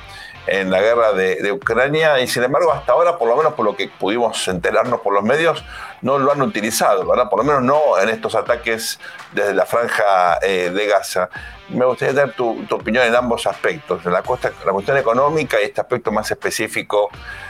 en 0.47 0.71
la 0.71 0.81
guerra 0.81 1.13
de, 1.13 1.51
Ucrania 1.51 2.19
y 2.19 2.27
sin 2.27 2.43
embargo 2.43 2.71
hasta 2.71 2.93
ahora, 2.93 3.17
por 3.17 3.27
lo 3.27 3.35
menos 3.35 3.53
por 3.53 3.65
lo 3.65 3.75
que 3.75 3.89
pudimos 3.89 4.47
enterarnos 4.47 5.01
por 5.01 5.13
los 5.13 5.23
medios, 5.23 5.63
no 6.01 6.19
lo 6.19 6.31
han 6.31 6.41
utilizado, 6.41 7.05
¿verdad? 7.05 7.29
Por 7.29 7.39
lo 7.39 7.45
menos 7.45 7.63
no 7.63 7.99
en 7.99 8.09
estos 8.09 8.35
ataques 8.35 8.99
desde 9.31 9.53
la 9.53 9.65
franja 9.65 10.39
eh, 10.41 10.71
de 10.73 10.85
Gaza. 10.87 11.29
Me 11.69 11.85
gustaría 11.85 12.13
dar 12.13 12.31
tu, 12.31 12.65
opinión 12.71 13.05
en 13.05 13.15
ambos 13.15 13.45
aspectos, 13.45 14.05
en 14.05 14.13
la, 14.13 14.23
la 14.65 14.71
cuestión 14.71 14.97
económica 14.97 15.59
y 15.59 15.65
este 15.65 15.81
aspecto 15.81 16.11
más 16.11 16.29
específico 16.31 17.09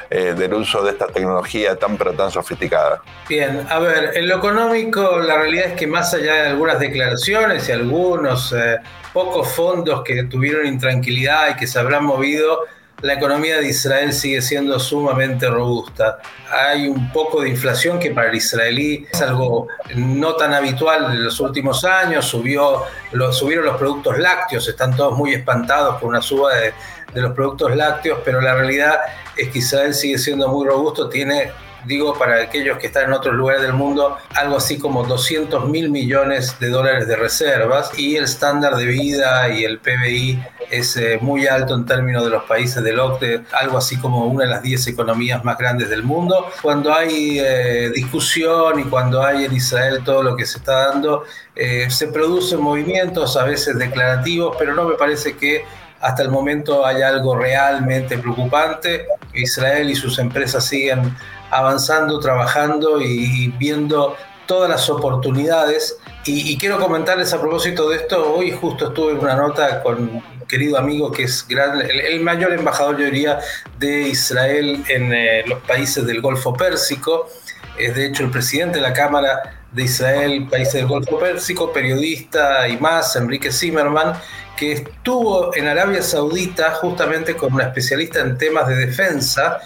eh, 0.09 0.33
del 0.37 0.53
uso 0.53 0.81
de 0.83 0.91
esta 0.91 1.07
tecnología 1.07 1.75
tan 1.75 1.97
pero 1.97 2.13
tan 2.13 2.31
sofisticada. 2.31 3.01
Bien, 3.27 3.67
a 3.69 3.77
ver, 3.79 4.11
en 4.15 4.27
lo 4.27 4.37
económico 4.37 5.19
la 5.19 5.37
realidad 5.37 5.67
es 5.67 5.73
que 5.73 5.85
más 5.85 6.13
allá 6.13 6.33
de 6.33 6.47
algunas 6.47 6.79
declaraciones 6.79 7.67
y 7.67 7.73
algunos 7.73 8.53
eh, 8.53 8.77
pocos 9.11 9.49
fondos 9.49 10.03
que 10.03 10.23
tuvieron 10.23 10.65
intranquilidad 10.65 11.49
y 11.49 11.55
que 11.57 11.67
se 11.67 11.77
habrán 11.77 12.05
movido, 12.05 12.65
la 13.01 13.13
economía 13.13 13.57
de 13.57 13.67
Israel 13.69 14.11
sigue 14.11 14.41
siendo 14.41 14.79
sumamente 14.79 15.47
robusta. 15.47 16.19
Hay 16.51 16.87
un 16.87 17.11
poco 17.11 17.41
de 17.41 17.49
inflación 17.49 17.99
que 17.99 18.11
para 18.11 18.29
el 18.29 18.35
israelí 18.35 19.05
es 19.11 19.21
algo 19.21 19.67
no 19.95 20.33
tan 20.35 20.53
habitual 20.53 21.13
en 21.13 21.23
los 21.23 21.39
últimos 21.39 21.83
años. 21.83 22.25
Subió, 22.25 22.83
subieron 23.31 23.65
los 23.65 23.77
productos 23.77 24.17
lácteos, 24.17 24.67
están 24.67 24.95
todos 24.95 25.15
muy 25.15 25.33
espantados 25.33 25.99
con 25.99 26.09
una 26.09 26.21
suba 26.21 26.55
de, 26.55 26.73
de 27.13 27.21
los 27.21 27.33
productos 27.33 27.75
lácteos, 27.75 28.19
pero 28.25 28.41
la 28.41 28.55
realidad 28.55 28.99
es 29.35 29.49
que 29.49 29.59
Israel 29.59 29.93
sigue 29.93 30.17
siendo 30.17 30.47
muy 30.47 30.67
robusto, 30.67 31.07
tiene 31.07 31.51
digo 31.87 32.13
para 32.13 32.41
aquellos 32.41 32.77
que 32.77 32.87
están 32.87 33.05
en 33.05 33.13
otros 33.13 33.33
lugares 33.33 33.61
del 33.61 33.73
mundo, 33.73 34.17
algo 34.35 34.57
así 34.57 34.77
como 34.77 35.03
200 35.03 35.69
mil 35.69 35.89
millones 35.89 36.59
de 36.59 36.69
dólares 36.69 37.07
de 37.07 37.15
reservas 37.15 37.97
y 37.97 38.17
el 38.17 38.25
estándar 38.25 38.75
de 38.75 38.85
vida 38.85 39.49
y 39.49 39.63
el 39.63 39.79
PBI 39.79 40.43
es 40.69 40.97
eh, 40.97 41.17
muy 41.21 41.47
alto 41.47 41.75
en 41.75 41.85
términos 41.85 42.23
de 42.25 42.29
los 42.29 42.43
países 42.43 42.83
del 42.83 42.99
OCDE, 42.99 43.45
algo 43.53 43.77
así 43.77 43.97
como 43.97 44.25
una 44.25 44.43
de 44.43 44.49
las 44.49 44.61
10 44.61 44.87
economías 44.87 45.43
más 45.43 45.57
grandes 45.57 45.89
del 45.89 46.03
mundo. 46.03 46.49
Cuando 46.61 46.93
hay 46.93 47.39
eh, 47.39 47.91
discusión 47.95 48.79
y 48.79 48.83
cuando 48.83 49.23
hay 49.23 49.45
en 49.45 49.53
Israel 49.53 50.01
todo 50.03 50.23
lo 50.23 50.35
que 50.35 50.45
se 50.45 50.57
está 50.57 50.89
dando, 50.89 51.23
eh, 51.55 51.89
se 51.89 52.07
producen 52.07 52.61
movimientos 52.61 53.37
a 53.37 53.45
veces 53.45 53.77
declarativos, 53.77 54.55
pero 54.59 54.75
no 54.75 54.83
me 54.83 54.95
parece 54.95 55.37
que 55.37 55.63
hasta 55.99 56.21
el 56.21 56.29
momento 56.29 56.85
hay 56.85 57.01
algo 57.01 57.35
realmente 57.35 58.17
preocupante. 58.17 59.05
Israel 59.33 59.89
y 59.89 59.95
sus 59.95 60.19
empresas 60.19 60.65
siguen 60.65 61.15
avanzando, 61.49 62.19
trabajando 62.19 63.01
y 63.01 63.47
viendo 63.57 64.15
todas 64.47 64.69
las 64.69 64.89
oportunidades. 64.89 65.97
Y, 66.25 66.57
quiero 66.57 66.79
comentarles 66.79 67.31
a 67.33 67.39
propósito 67.39 67.89
de 67.89 67.97
esto, 67.97 68.33
hoy 68.33 68.51
justo 68.51 68.87
estuve 68.87 69.13
en 69.13 69.19
una 69.19 69.35
nota 69.35 69.81
con 69.81 69.97
un 69.97 70.23
querido 70.47 70.77
amigo 70.77 71.11
que 71.11 71.23
es 71.23 71.47
gran, 71.47 71.81
el, 71.81 72.19
mayor 72.21 72.51
embajador, 72.51 72.97
yo 72.97 73.05
diría, 73.05 73.39
de 73.79 74.09
Israel 74.09 74.83
en 74.89 75.13
eh, 75.13 75.43
los 75.47 75.59
países 75.61 76.05
del 76.05 76.19
Golfo 76.21 76.53
Pérsico. 76.53 77.29
Es 77.77 77.95
de 77.95 78.07
hecho 78.07 78.23
el 78.23 78.31
presidente 78.31 78.77
de 78.79 78.81
la 78.81 78.91
Cámara 78.91 79.61
de 79.71 79.83
Israel, 79.83 80.47
países 80.49 80.73
del 80.73 80.87
Golfo 80.87 81.17
Pérsico, 81.19 81.71
periodista 81.71 82.67
y 82.67 82.77
más, 82.77 83.15
Enrique 83.15 83.51
Zimmerman, 83.51 84.13
que 84.57 84.73
estuvo 84.73 85.55
en 85.55 85.67
Arabia 85.67 86.01
Saudita 86.01 86.71
justamente 86.71 87.35
como 87.35 87.55
una 87.55 87.65
especialista 87.65 88.19
en 88.19 88.37
temas 88.37 88.67
de 88.67 88.75
defensa 88.75 89.61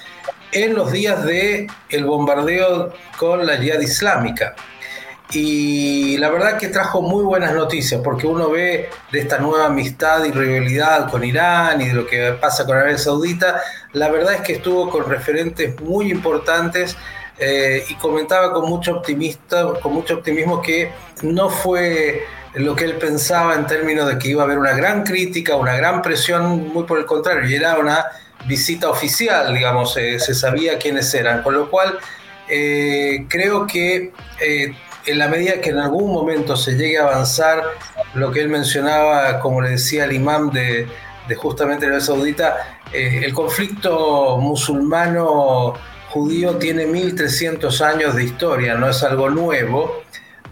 en 0.52 0.74
los 0.74 0.92
días 0.92 1.24
de 1.24 1.68
el 1.90 2.06
bombardeo 2.06 2.94
con 3.18 3.46
la 3.46 3.58
Jihad 3.58 3.80
Islámica. 3.80 4.56
Y 5.34 6.18
la 6.18 6.30
verdad 6.30 6.58
que 6.58 6.68
trajo 6.68 7.02
muy 7.02 7.24
buenas 7.24 7.54
noticias, 7.54 8.02
porque 8.04 8.28
uno 8.28 8.50
ve 8.50 8.90
de 9.14 9.20
esta 9.20 9.38
nueva 9.38 9.68
amistad 9.68 10.26
y 10.26 10.32
rivalidad 10.32 11.10
con 11.10 11.24
Irán 11.24 11.80
y 11.82 11.88
de 11.88 11.94
lo 11.94 12.06
que 12.06 12.34
pasa 12.34 12.66
con 12.66 12.76
Arabia 12.76 12.98
Saudita, 12.98 13.62
la 13.94 14.10
verdad 14.10 14.34
es 14.34 14.42
que 14.42 14.54
estuvo 14.54 14.90
con 14.90 15.10
referentes 15.10 15.80
muy 15.80 16.12
importantes 16.12 16.98
eh, 17.40 17.86
y 17.88 17.96
comentaba 17.96 18.52
con 18.52 18.70
mucho, 18.70 18.98
optimista, 18.98 19.74
con 19.82 19.94
mucho 19.94 20.16
optimismo 20.16 20.62
que 20.62 20.92
no 21.22 21.50
fue 21.50 22.24
lo 22.56 22.76
que 22.76 22.84
él 22.84 22.98
pensaba 22.98 23.56
en 23.56 23.66
términos 23.66 24.08
de 24.10 24.20
que 24.20 24.28
iba 24.28 24.42
a 24.42 24.46
haber 24.46 24.58
una 24.58 24.74
gran 24.74 25.04
crítica, 25.04 25.56
una 25.56 25.78
gran 25.78 26.02
presión, 26.02 26.74
muy 26.74 26.84
por 26.84 27.00
el 27.00 27.06
contrario, 27.06 27.50
y 27.50 27.56
era 27.56 27.80
una 27.80 28.06
visita 28.46 28.90
oficial, 28.90 29.54
digamos, 29.54 29.96
eh, 29.98 30.20
se 30.20 30.34
sabía 30.34 30.78
quiénes 30.78 31.14
eran, 31.14 31.44
con 31.44 31.54
lo 31.54 31.70
cual 31.70 31.98
eh, 32.48 33.26
creo 33.28 33.68
que 33.68 34.12
eh, 34.40 34.76
en 35.06 35.18
la 35.18 35.28
medida 35.28 35.62
que 35.62 35.70
en 35.70 35.80
algún 35.80 36.12
momento 36.12 36.56
se 36.56 36.74
llegue 36.74 37.00
a 37.00 37.04
avanzar 37.04 37.64
lo 38.14 38.32
que 38.32 38.42
él 38.42 38.50
mencionaba, 38.50 39.40
como 39.40 39.62
le 39.62 39.72
decía 39.72 40.06
el 40.06 40.14
imán 40.14 40.52
de, 40.52 40.88
de 41.28 41.36
justamente 41.36 41.86
Arabia 41.86 42.04
Saudita, 42.04 42.80
el 42.94 43.34
conflicto 43.34 44.38
musulmano 44.38 45.76
judío 46.10 46.58
tiene 46.58 46.86
1300 46.86 47.82
años 47.82 48.16
de 48.16 48.26
historia, 48.26 48.76
no 48.76 48.90
es 48.90 49.02
algo 49.02 49.30
nuevo, 49.30 50.04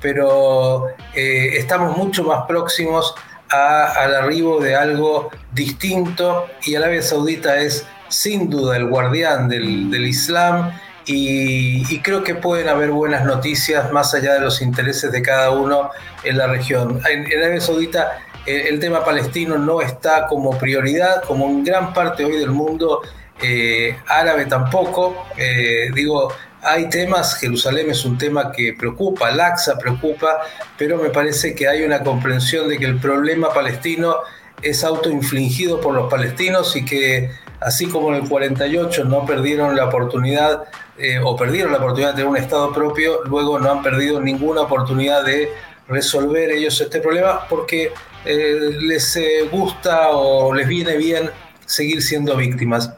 pero 0.01 0.87
estamos 1.13 1.97
mucho 1.97 2.23
más 2.23 2.45
próximos 2.47 3.13
al 3.49 4.15
arribo 4.15 4.59
de 4.59 4.75
algo 4.75 5.31
distinto 5.53 6.47
y 6.63 6.75
Arabia 6.75 7.01
Saudita 7.01 7.57
es 7.57 7.85
sin 8.09 8.49
duda 8.49 8.77
el 8.77 8.87
guardián 8.87 9.47
del, 9.47 10.05
Islam 10.05 10.71
y, 11.05 11.99
creo 12.01 12.23
que 12.23 12.35
pueden 12.35 12.69
haber 12.69 12.91
buenas 12.91 13.25
noticias 13.25 13.91
más 13.91 14.13
allá 14.13 14.35
de 14.35 14.41
los 14.41 14.61
intereses 14.61 15.11
de 15.11 15.21
cada 15.21 15.51
uno 15.51 15.89
en 16.23 16.37
la 16.37 16.47
región. 16.47 17.01
En, 17.09 17.25
Arabia 17.25 17.61
Saudita 17.61 18.19
eh, 18.45 18.67
el, 18.69 18.79
tema 18.79 19.03
palestino 19.03 19.57
no 19.57 19.81
está 19.81 20.27
como 20.27 20.57
prioridad, 20.57 21.23
como 21.23 21.47
en 21.47 21.63
gran 21.63 21.93
parte 21.93 22.25
hoy 22.25 22.37
del 22.37 22.51
mundo 22.51 23.01
eh, 23.41 23.97
árabe 24.07 24.45
tampoco. 24.45 25.25
Eh, 25.37 25.89
digo, 25.93 26.31
hay 26.61 26.89
temas, 26.89 27.35
Jerusalén 27.35 27.89
es 27.89 28.05
un 28.05 28.17
tema 28.17 28.51
que 28.51 28.73
preocupa, 28.73 29.31
Laxa 29.31 29.77
preocupa, 29.77 30.39
pero 30.77 30.97
me 30.97 31.09
parece 31.09 31.55
que 31.55 31.67
hay 31.67 31.83
una 31.83 32.03
comprensión 32.03 32.67
de 32.67 32.77
que 32.77 32.85
el 32.85 32.99
problema 32.99 33.53
palestino 33.53 34.17
es 34.61 34.83
autoinfligido 34.83 35.79
por 35.79 35.93
los 35.93 36.09
palestinos 36.09 36.75
y 36.75 36.83
que 36.83 37.31
así 37.61 37.87
como 37.87 38.09
en 38.09 38.23
el 38.23 38.29
48 38.29 39.05
no 39.05 39.25
perdieron 39.25 39.75
la 39.75 39.85
oportunidad 39.85 40.63
eh, 40.97 41.19
o 41.23 41.35
perdieron 41.35 41.71
la 41.71 41.77
oportunidad 41.77 42.09
de 42.09 42.15
tener 42.15 42.29
un 42.29 42.37
Estado 42.37 42.73
propio, 42.73 43.23
luego 43.23 43.57
no 43.59 43.71
han 43.71 43.81
perdido 43.81 44.19
ninguna 44.19 44.61
oportunidad 44.61 45.23
de 45.23 45.49
resolver 45.87 46.51
ellos 46.51 46.79
este 46.81 46.99
problema 46.99 47.47
porque 47.47 47.91
eh, 48.25 48.71
les 48.81 49.15
eh, 49.15 49.49
gusta 49.51 50.09
o 50.09 50.53
les 50.53 50.67
viene 50.67 50.97
bien 50.97 51.31
seguir 51.65 52.01
siendo 52.01 52.35
víctimas. 52.35 52.91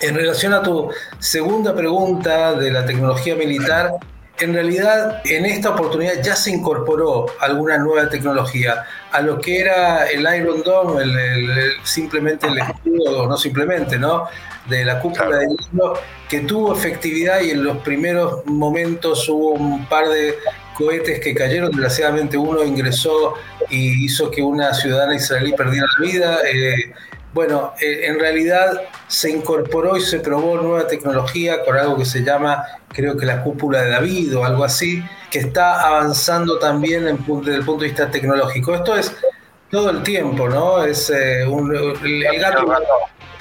En 0.00 0.14
relación 0.14 0.52
a 0.52 0.62
tu 0.62 0.90
segunda 1.18 1.74
pregunta 1.74 2.54
de 2.54 2.70
la 2.70 2.84
tecnología 2.84 3.36
militar, 3.36 3.92
en 4.42 4.54
realidad 4.54 5.20
en 5.24 5.46
esta 5.46 5.70
oportunidad 5.70 6.22
ya 6.22 6.34
se 6.34 6.50
incorporó 6.50 7.26
alguna 7.40 7.78
nueva 7.78 8.08
tecnología 8.08 8.84
a 9.10 9.20
lo 9.20 9.38
que 9.38 9.60
era 9.60 10.06
el 10.06 10.26
Iron 10.36 10.62
Dome, 10.62 11.04
simplemente 11.84 12.48
el 12.48 12.58
escudo, 12.58 13.28
no 13.28 13.36
simplemente, 13.36 13.98
¿no? 13.98 14.26
De 14.66 14.84
la 14.84 15.00
cúpula 15.00 15.38
de 15.38 15.46
hierro, 15.46 15.94
que 16.28 16.40
tuvo 16.40 16.74
efectividad 16.74 17.40
y 17.42 17.50
en 17.50 17.62
los 17.62 17.78
primeros 17.78 18.44
momentos 18.46 19.28
hubo 19.28 19.50
un 19.50 19.86
par 19.86 20.08
de 20.08 20.36
cohetes 20.74 21.20
que 21.20 21.34
cayeron, 21.34 21.70
desgraciadamente 21.70 22.36
uno 22.36 22.64
ingresó 22.64 23.34
y 23.68 24.04
hizo 24.04 24.30
que 24.30 24.42
una 24.42 24.72
ciudadana 24.74 25.14
israelí 25.14 25.52
perdiera 25.52 25.86
la 25.98 26.06
vida. 26.06 26.38
Eh, 26.50 26.92
bueno, 27.32 27.72
eh, 27.80 28.06
en 28.06 28.18
realidad 28.18 28.82
se 29.08 29.30
incorporó 29.30 29.96
y 29.96 30.02
se 30.02 30.20
probó 30.20 30.60
nueva 30.60 30.86
tecnología 30.86 31.64
con 31.64 31.76
algo 31.76 31.96
que 31.96 32.04
se 32.04 32.22
llama, 32.22 32.64
creo 32.88 33.16
que 33.16 33.24
la 33.24 33.42
cúpula 33.42 33.82
de 33.82 33.90
David 33.90 34.36
o 34.36 34.44
algo 34.44 34.64
así, 34.64 35.02
que 35.30 35.38
está 35.38 35.86
avanzando 35.86 36.58
también 36.58 37.04
desde 37.04 37.58
el 37.58 37.64
punto 37.64 37.82
de 37.82 37.88
vista 37.88 38.10
tecnológico. 38.10 38.74
Esto 38.74 38.96
es 38.96 39.16
todo 39.70 39.90
el 39.90 40.02
tiempo, 40.02 40.48
¿no? 40.48 40.84
Es 40.84 41.08
eh, 41.08 41.46
un, 41.46 41.74
el, 41.74 42.38
gato. 42.38 42.66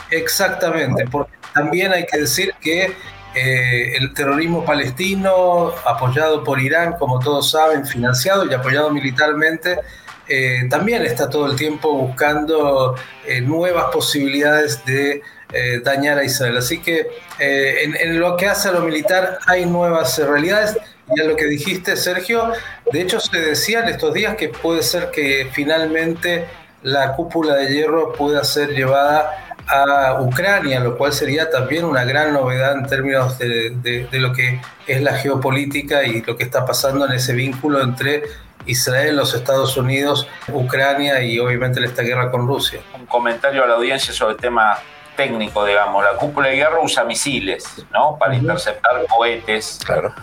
Exactamente, 0.09 1.05
porque 1.11 1.33
también 1.53 1.91
hay 1.91 2.05
que 2.05 2.19
decir 2.19 2.53
que 2.61 2.95
eh, 3.33 3.97
el 3.97 4.13
terrorismo 4.13 4.63
palestino, 4.65 5.73
apoyado 5.85 6.43
por 6.43 6.59
Irán, 6.59 6.93
como 6.97 7.19
todos 7.19 7.51
saben, 7.51 7.85
financiado 7.85 8.45
y 8.45 8.53
apoyado 8.53 8.89
militarmente, 8.91 9.79
eh, 10.27 10.67
también 10.69 11.03
está 11.03 11.29
todo 11.29 11.47
el 11.47 11.55
tiempo 11.55 11.93
buscando 11.93 12.95
eh, 13.27 13.41
nuevas 13.41 13.85
posibilidades 13.91 14.83
de 14.85 15.21
eh, 15.51 15.81
dañar 15.83 16.17
a 16.17 16.23
Israel. 16.23 16.57
Así 16.57 16.79
que 16.79 17.07
en, 17.39 18.19
lo 18.19 18.37
que 18.37 18.47
hace 18.47 18.69
a 18.69 18.71
lo 18.71 18.81
militar 18.81 19.39
hay 19.47 19.65
nuevas 19.65 20.17
realidades. 20.19 20.77
Ya 21.17 21.25
lo 21.25 21.35
que 21.35 21.45
dijiste, 21.45 21.97
Sergio, 21.97 22.53
de 22.93 23.01
hecho 23.01 23.19
se 23.19 23.37
decía 23.37 23.81
en 23.81 23.89
estos 23.89 24.13
días 24.13 24.35
que 24.37 24.47
puede 24.49 24.81
ser 24.83 25.11
que 25.11 25.49
finalmente 25.51 26.45
la 26.83 27.13
cúpula 27.13 27.55
de 27.55 27.73
hierro 27.73 28.13
pueda 28.13 28.43
ser 28.45 28.69
llevada 28.69 29.55
a 29.67 30.21
Ucrania, 30.21 30.79
lo 30.79 30.97
cual 30.97 31.13
sería 31.13 31.49
también 31.49 31.85
una 31.85 32.03
gran 32.03 32.33
novedad 32.33 32.77
en 32.77 32.85
términos 32.87 33.37
de, 33.37 33.71
de, 33.81 34.19
lo 34.19 34.33
que 34.33 34.59
es 34.87 35.01
la 35.01 35.13
geopolítica 35.15 36.03
y 36.03 36.21
lo 36.21 36.35
que 36.35 36.43
está 36.43 36.65
pasando 36.65 37.05
en 37.05 37.13
ese 37.13 37.33
vínculo 37.33 37.81
entre 37.81 38.23
Israel, 38.65 39.15
los 39.15 39.33
Estados 39.33 39.77
Unidos, 39.77 40.27
Ucrania 40.47 41.21
y 41.21 41.39
obviamente 41.39 41.83
esta 41.83 42.01
guerra 42.01 42.31
con 42.31 42.47
Rusia. 42.47 42.81
Un 42.97 43.05
comentario 43.05 43.63
a 43.63 43.67
la 43.67 43.75
audiencia 43.75 44.13
sobre 44.13 44.35
el 44.35 44.39
tema 44.39 44.77
técnico, 45.15 45.65
digamos. 45.65 46.03
La 46.03 46.13
cúpula 46.13 46.49
de 46.49 46.55
guerra 46.55 46.79
usa 46.81 47.03
misiles, 47.03 47.85
¿no? 47.91 48.17
Para 48.17 48.35
interceptar 48.35 49.05
cohetes. 49.07 49.79
Claro. 49.85 50.13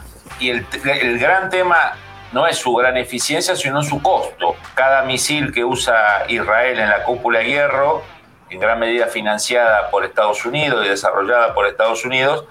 y 0.40 0.50
el, 0.50 0.66
el 0.84 1.18
gran 1.18 1.50
tema 1.50 1.94
no 2.32 2.46
es 2.46 2.58
su 2.58 2.74
gran 2.74 2.96
eficiencia, 2.96 3.56
sino 3.56 3.82
su 3.82 4.02
costo. 4.02 4.56
Cada 4.74 5.02
misil 5.02 5.52
que 5.52 5.64
usa 5.64 6.24
Israel 6.28 6.78
en 6.78 6.88
la 6.88 7.04
cúpula 7.04 7.40
de 7.40 7.46
hierro, 7.46 8.02
en 8.50 8.60
gran 8.60 8.78
medida 8.78 9.06
financiada 9.06 9.90
por 9.90 10.04
Estados 10.04 10.44
Unidos 10.44 10.84
y 10.84 10.88
desarrollada 10.88 11.54
por 11.54 11.66
Estados 11.66 12.04
Unidos, 12.04 12.44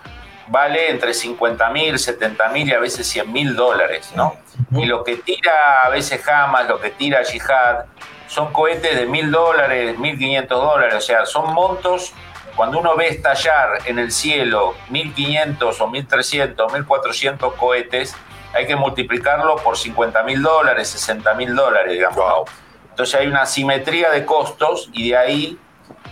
vale 0.48 0.90
entre 0.90 1.14
50 1.14 1.70
mil, 1.70 2.00
70 2.00 2.50
mil 2.50 2.70
y 2.70 2.74
a 2.74 2.80
veces 2.80 3.08
100 3.08 3.32
mil 3.32 3.56
dólares, 3.56 4.12
¿no? 4.16 4.36
Y 4.72 4.86
lo 4.86 5.04
que 5.04 5.18
tira 5.18 5.84
a 5.84 5.90
veces 5.90 6.26
Hamas, 6.28 6.68
lo 6.68 6.80
que 6.80 6.90
tira 6.90 7.24
Jihad, 7.24 7.86
son 8.28 8.52
cohetes 8.52 8.96
de 8.96 9.06
mil 9.06 9.32
dólares, 9.32 9.98
1.500 9.98 10.48
dólares, 10.48 10.96
o 10.96 11.02
sea, 11.02 11.26
son 11.26 11.54
montos, 11.54 12.14
cuando 12.56 12.80
uno 12.80 12.96
ve 12.96 13.08
estallar 13.08 13.80
en 13.86 14.00
el 14.00 14.12
cielo 14.12 14.74
1.500 14.90 15.62
o 15.62 15.88
1.300 15.88 16.60
o 16.60 16.68
1.400 16.68 17.56
cohetes, 17.56 18.16
hay 18.54 18.66
que 18.66 18.76
multiplicarlo 18.76 19.58
por 19.58 19.78
50 19.78 20.24
mil 20.24 20.42
dólares, 20.42 20.90
60 20.90 21.34
mil 21.36 21.56
dólares, 21.56 21.94
digamos. 21.94 22.50
Entonces 22.90 23.20
hay 23.20 23.28
una 23.28 23.46
simetría 23.46 24.10
de 24.10 24.26
costos 24.26 24.90
y 24.92 25.10
de 25.10 25.18
ahí 25.18 25.60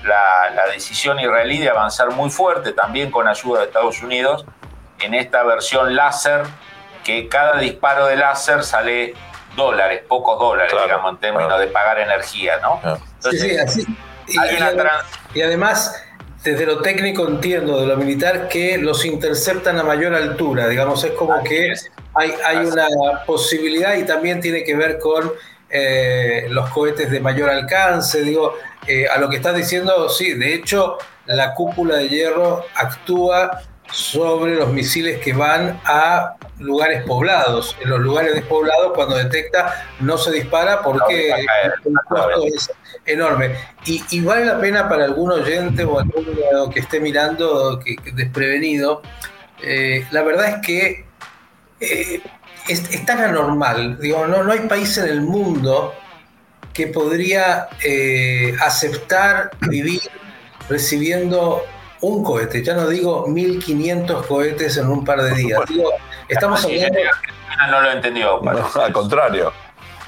la, 0.05 0.65
decisión 0.71 1.19
israelí 1.19 1.59
de 1.59 1.69
avanzar 1.69 2.11
muy 2.11 2.29
fuerte, 2.29 2.71
también 2.73 3.11
con 3.11 3.27
ayuda 3.27 3.59
de 3.59 3.65
Estados 3.67 4.01
Unidos, 4.01 4.45
en 4.99 5.13
esta 5.13 5.43
versión 5.43 5.95
láser, 5.95 6.43
que 7.03 7.27
cada 7.27 7.59
disparo 7.59 8.07
de 8.07 8.15
láser 8.15 8.63
sale 8.63 9.13
dólares, 9.55 10.01
pocos 10.07 10.39
dólares, 10.39 10.73
digamos, 10.83 11.11
en 11.13 11.17
términos 11.17 11.59
de 11.59 11.67
pagar 11.67 11.99
energía, 11.99 12.59
¿no? 12.61 12.81
sí, 13.19 13.37
sí, 13.37 13.57
así. 13.57 13.85
Y, 14.27 15.41
además, 15.41 16.03
desde 16.43 16.65
lo 16.65 16.81
técnico 16.81 17.27
entiendo, 17.27 17.79
de 17.79 17.87
lo 17.87 17.95
militar, 17.95 18.47
que 18.47 18.77
los 18.77 19.05
interceptan 19.05 19.77
a 19.79 19.83
mayor 19.83 20.15
altura, 20.15 20.67
digamos, 20.67 21.03
es 21.03 21.11
como 21.11 21.43
que 21.43 21.73
hay, 22.15 22.33
hay 22.43 22.65
una 22.65 22.87
posibilidad 23.25 23.95
y 23.95 24.03
también 24.03 24.41
tiene 24.41 24.63
que 24.63 24.75
ver 24.75 24.99
con 24.99 25.31
eh, 25.69 26.45
los 26.49 26.69
cohetes 26.69 27.09
de 27.11 27.19
mayor 27.19 27.49
alcance, 27.49 28.21
digo, 28.21 28.55
eh, 28.87 29.07
a 29.07 29.17
lo 29.19 29.29
que 29.29 29.37
estás 29.37 29.55
diciendo, 29.55 30.09
sí, 30.09 30.33
de 30.33 30.53
hecho, 30.53 30.97
la 31.25 31.53
cúpula 31.53 31.97
de 31.97 32.09
hierro 32.09 32.65
actúa 32.75 33.61
sobre 33.91 34.55
los 34.55 34.69
misiles 34.69 35.19
que 35.19 35.33
van 35.33 35.79
a 35.85 36.35
lugares 36.59 37.03
poblados. 37.03 37.75
En 37.81 37.89
los 37.89 37.99
lugares 37.99 38.33
despoblados, 38.33 38.93
cuando 38.93 39.15
detecta, 39.15 39.87
no 39.99 40.17
se 40.17 40.31
dispara 40.31 40.81
porque 40.81 41.31
el 41.31 41.93
costo 42.07 42.45
es 42.45 42.71
enorme. 43.05 43.55
Y, 43.85 44.21
vale 44.21 44.45
la 44.45 44.59
pena 44.59 44.89
para 44.89 45.05
algún 45.05 45.31
oyente 45.31 45.83
o 45.83 45.99
algún 45.99 46.25
que 46.73 46.79
esté 46.79 46.99
mirando 46.99 47.79
que, 47.79 47.95
desprevenido, 48.13 49.01
eh, 49.61 50.05
la 50.11 50.23
verdad 50.23 50.47
es 50.49 50.65
que 50.65 51.05
eh, 51.79 52.21
es, 52.67 53.05
tan 53.05 53.21
anormal. 53.21 53.99
Digo, 53.99 54.25
no, 54.27 54.43
no 54.43 54.51
hay 54.51 54.59
país 54.59 54.97
en 54.97 55.07
el 55.07 55.21
mundo 55.21 55.93
que 56.75 56.87
podría 56.87 57.69
eh, 57.81 58.53
aceptar 58.61 59.51
vivir 59.61 60.01
recibiendo 60.67 61.63
un 62.01 62.21
cohete, 62.21 62.61
ya 62.61 62.73
no 62.73 62.87
digo 62.87 63.25
1500 63.27 64.27
cohetes 64.27 64.75
en 64.77 64.89
un 64.89 65.05
par 65.05 65.23
de 65.23 65.33
días. 65.35 65.61
estamos 66.27 66.65
hablando. 66.65 66.99
No 67.71 67.81
lo 67.81 67.91
entendió. 67.91 68.41
al 68.77 68.91
contrario. 68.91 69.53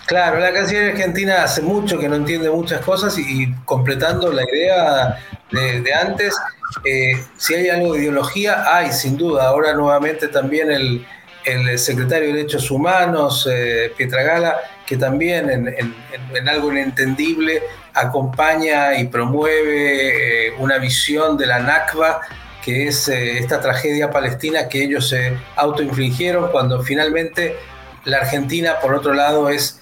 Claro, 0.08 0.40
la 0.40 0.52
Cancillería 0.54 0.92
Argentina 0.92 1.44
hace 1.44 1.62
mucho 1.62 1.98
que 1.98 2.10
no 2.10 2.16
entiende 2.16 2.50
muchas 2.50 2.82
cosas 2.82 3.18
y, 3.18 3.54
completando 3.64 4.32
la 4.32 4.44
idea 4.44 5.18
de, 5.52 5.94
antes, 5.94 6.36
eh, 6.84 7.14
si 7.38 7.56
hay 7.56 7.70
algo 7.70 7.94
de 7.94 8.02
ideología, 8.02 8.64
hay 8.76 8.92
sin 8.92 9.18
duda. 9.18 9.48
Ahora 9.48 9.74
nuevamente 9.74 10.28
también 10.28 10.70
el, 10.70 11.06
el 11.48 11.80
secretario 11.80 12.28
de 12.28 12.34
Derechos 12.34 12.70
Humanos, 12.70 13.48
eh, 13.50 13.94
Pietra 13.96 14.24
Gala, 14.24 14.58
que 14.86 14.98
también 14.98 15.50
en, 15.50 16.50
algo 16.50 16.72
inentendible 16.72 17.64
acompaña 17.94 18.98
y 19.00 19.08
promueve 19.08 20.48
eh, 20.48 20.54
una 20.60 20.78
visión 20.78 21.38
de 21.38 21.48
la 21.48 21.60
Nakba, 21.60 22.22
que 22.64 22.88
es 22.88 23.08
eh, 23.08 23.38
esta 23.38 23.62
tragedia 23.62 24.12
palestina 24.12 24.68
que 24.68 24.84
ellos 24.84 25.08
se 25.08 25.38
autoinfligieron 25.56 26.52
cuando 26.52 26.84
finalmente 26.84 27.56
la 28.04 28.18
Argentina, 28.18 28.80
por 28.82 28.94
otro 28.94 29.14
lado, 29.14 29.50
es 29.50 29.80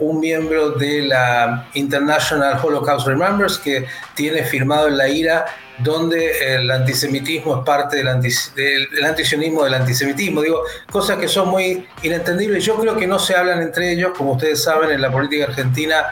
un 0.00 0.20
miembro 0.20 0.70
de 0.70 1.02
la 1.02 1.68
International 1.74 2.58
Holocaust 2.62 3.06
Remembers 3.06 3.58
que 3.58 3.86
tiene 4.14 4.44
firmado 4.44 4.88
en 4.88 4.96
la 4.96 5.08
IRA 5.08 5.44
donde 5.78 6.54
el 6.54 6.70
antisemitismo 6.70 7.58
es 7.58 7.64
parte 7.64 7.96
del, 7.96 8.08
antisionismo 8.08 9.64
del 9.64 9.74
antisemitismo. 9.74 10.42
Digo, 10.42 10.62
cosas 10.90 11.18
que 11.18 11.28
son 11.28 11.48
muy 11.48 11.86
inentendibles. 12.02 12.64
Yo 12.64 12.76
creo 12.76 12.96
que 12.96 13.06
no 13.06 13.18
se 13.18 13.34
hablan 13.34 13.62
entre 13.62 13.92
ellos, 13.92 14.12
como 14.16 14.32
ustedes 14.32 14.62
saben, 14.62 14.90
en 14.90 15.00
la 15.00 15.10
política 15.10 15.44
argentina 15.44 16.04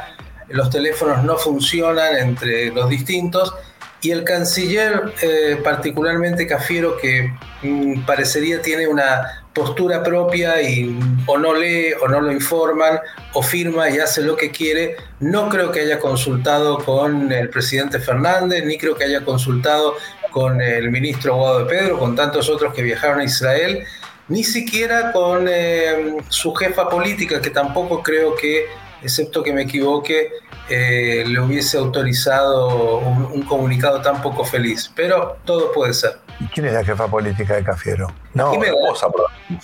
los 0.48 0.68
teléfonos 0.70 1.22
no 1.22 1.36
funcionan 1.36 2.16
entre 2.16 2.72
los 2.72 2.88
distintos. 2.88 3.54
Y 4.02 4.10
el 4.12 4.24
canciller, 4.24 5.12
eh, 5.22 5.60
particularmente 5.62 6.46
Cafiero, 6.46 6.96
que 6.96 7.32
mm, 7.62 8.06
parecería 8.06 8.62
tiene 8.62 8.88
una 8.88 9.39
postura 9.52 10.02
propia 10.02 10.62
y 10.62 10.96
o 11.26 11.38
no 11.38 11.54
lee 11.54 11.92
o 12.00 12.08
no 12.08 12.20
lo 12.20 12.32
informan 12.32 13.00
o 13.32 13.42
firma 13.42 13.90
y 13.90 13.98
hace 13.98 14.22
lo 14.22 14.36
que 14.36 14.50
quiere. 14.50 14.96
No 15.18 15.48
creo 15.48 15.72
que 15.72 15.80
haya 15.80 15.98
consultado 15.98 16.78
con 16.78 17.32
el 17.32 17.48
presidente 17.50 17.98
Fernández, 17.98 18.64
ni 18.64 18.78
creo 18.78 18.96
que 18.96 19.04
haya 19.04 19.24
consultado 19.24 19.96
con 20.30 20.60
el 20.60 20.90
ministro 20.90 21.36
Guado 21.36 21.60
de 21.60 21.64
Pedro, 21.66 21.98
con 21.98 22.14
tantos 22.14 22.48
otros 22.48 22.72
que 22.72 22.82
viajaron 22.82 23.20
a 23.20 23.24
Israel, 23.24 23.84
ni 24.28 24.44
siquiera 24.44 25.12
con 25.12 25.46
eh, 25.48 26.16
su 26.28 26.54
jefa 26.54 26.88
política, 26.88 27.40
que 27.40 27.50
tampoco 27.50 28.02
creo 28.02 28.36
que, 28.36 28.66
excepto 29.02 29.42
que 29.42 29.52
me 29.52 29.62
equivoque, 29.62 30.30
eh, 30.68 31.24
le 31.26 31.40
hubiese 31.40 31.78
autorizado 31.78 32.98
un, 32.98 33.42
comunicado 33.42 34.00
tan 34.00 34.22
poco 34.22 34.44
feliz. 34.44 34.90
Pero 34.94 35.38
todo 35.44 35.72
puede 35.72 35.92
ser. 35.94 36.18
¿Quién 36.54 36.66
es 36.66 36.72
la 36.72 36.84
jefa 36.84 37.06
política 37.06 37.54
de 37.54 37.64
Cafiero? 37.64 38.10
No, 38.32 38.54
la 38.54 38.66
esposa, 38.66 39.08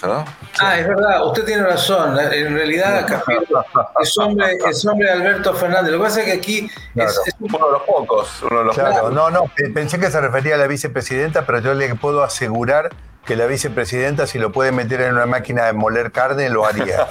¿no? 0.04 0.24
Ah, 0.60 0.78
es 0.78 0.86
verdad, 0.86 1.24
usted 1.26 1.44
tiene 1.44 1.62
razón. 1.62 2.18
En 2.18 2.54
realidad, 2.54 3.06
Cafiero 3.06 3.64
es 4.00 4.18
hombre, 4.18 4.58
es 4.68 4.84
hombre 4.84 5.06
de 5.06 5.12
Alberto 5.12 5.54
Fernández. 5.54 5.92
Lo 5.92 5.98
que 5.98 6.04
pasa 6.04 6.20
es 6.20 6.26
que 6.26 6.32
aquí 6.32 6.70
es, 6.94 7.20
uno 7.40 7.66
de 7.66 7.72
los 7.72 7.82
pocos. 7.82 8.42
Uno 8.42 8.58
de 8.58 8.64
los 8.66 8.74
claro, 8.74 9.10
no, 9.10 9.30
no, 9.30 9.50
pensé 9.74 9.98
que 9.98 10.10
se 10.10 10.20
refería 10.20 10.56
a 10.56 10.58
la 10.58 10.66
vicepresidenta, 10.66 11.46
pero 11.46 11.60
yo 11.60 11.74
le 11.74 11.94
puedo 11.94 12.22
asegurar 12.22 12.90
que 13.26 13.36
la 13.36 13.46
vicepresidenta, 13.46 14.26
si 14.26 14.38
lo 14.38 14.52
puede 14.52 14.70
meter 14.70 15.00
en 15.00 15.14
una 15.14 15.26
máquina 15.26 15.64
de 15.64 15.72
moler 15.72 16.12
carne, 16.12 16.48
lo 16.48 16.64
haría. 16.64 17.08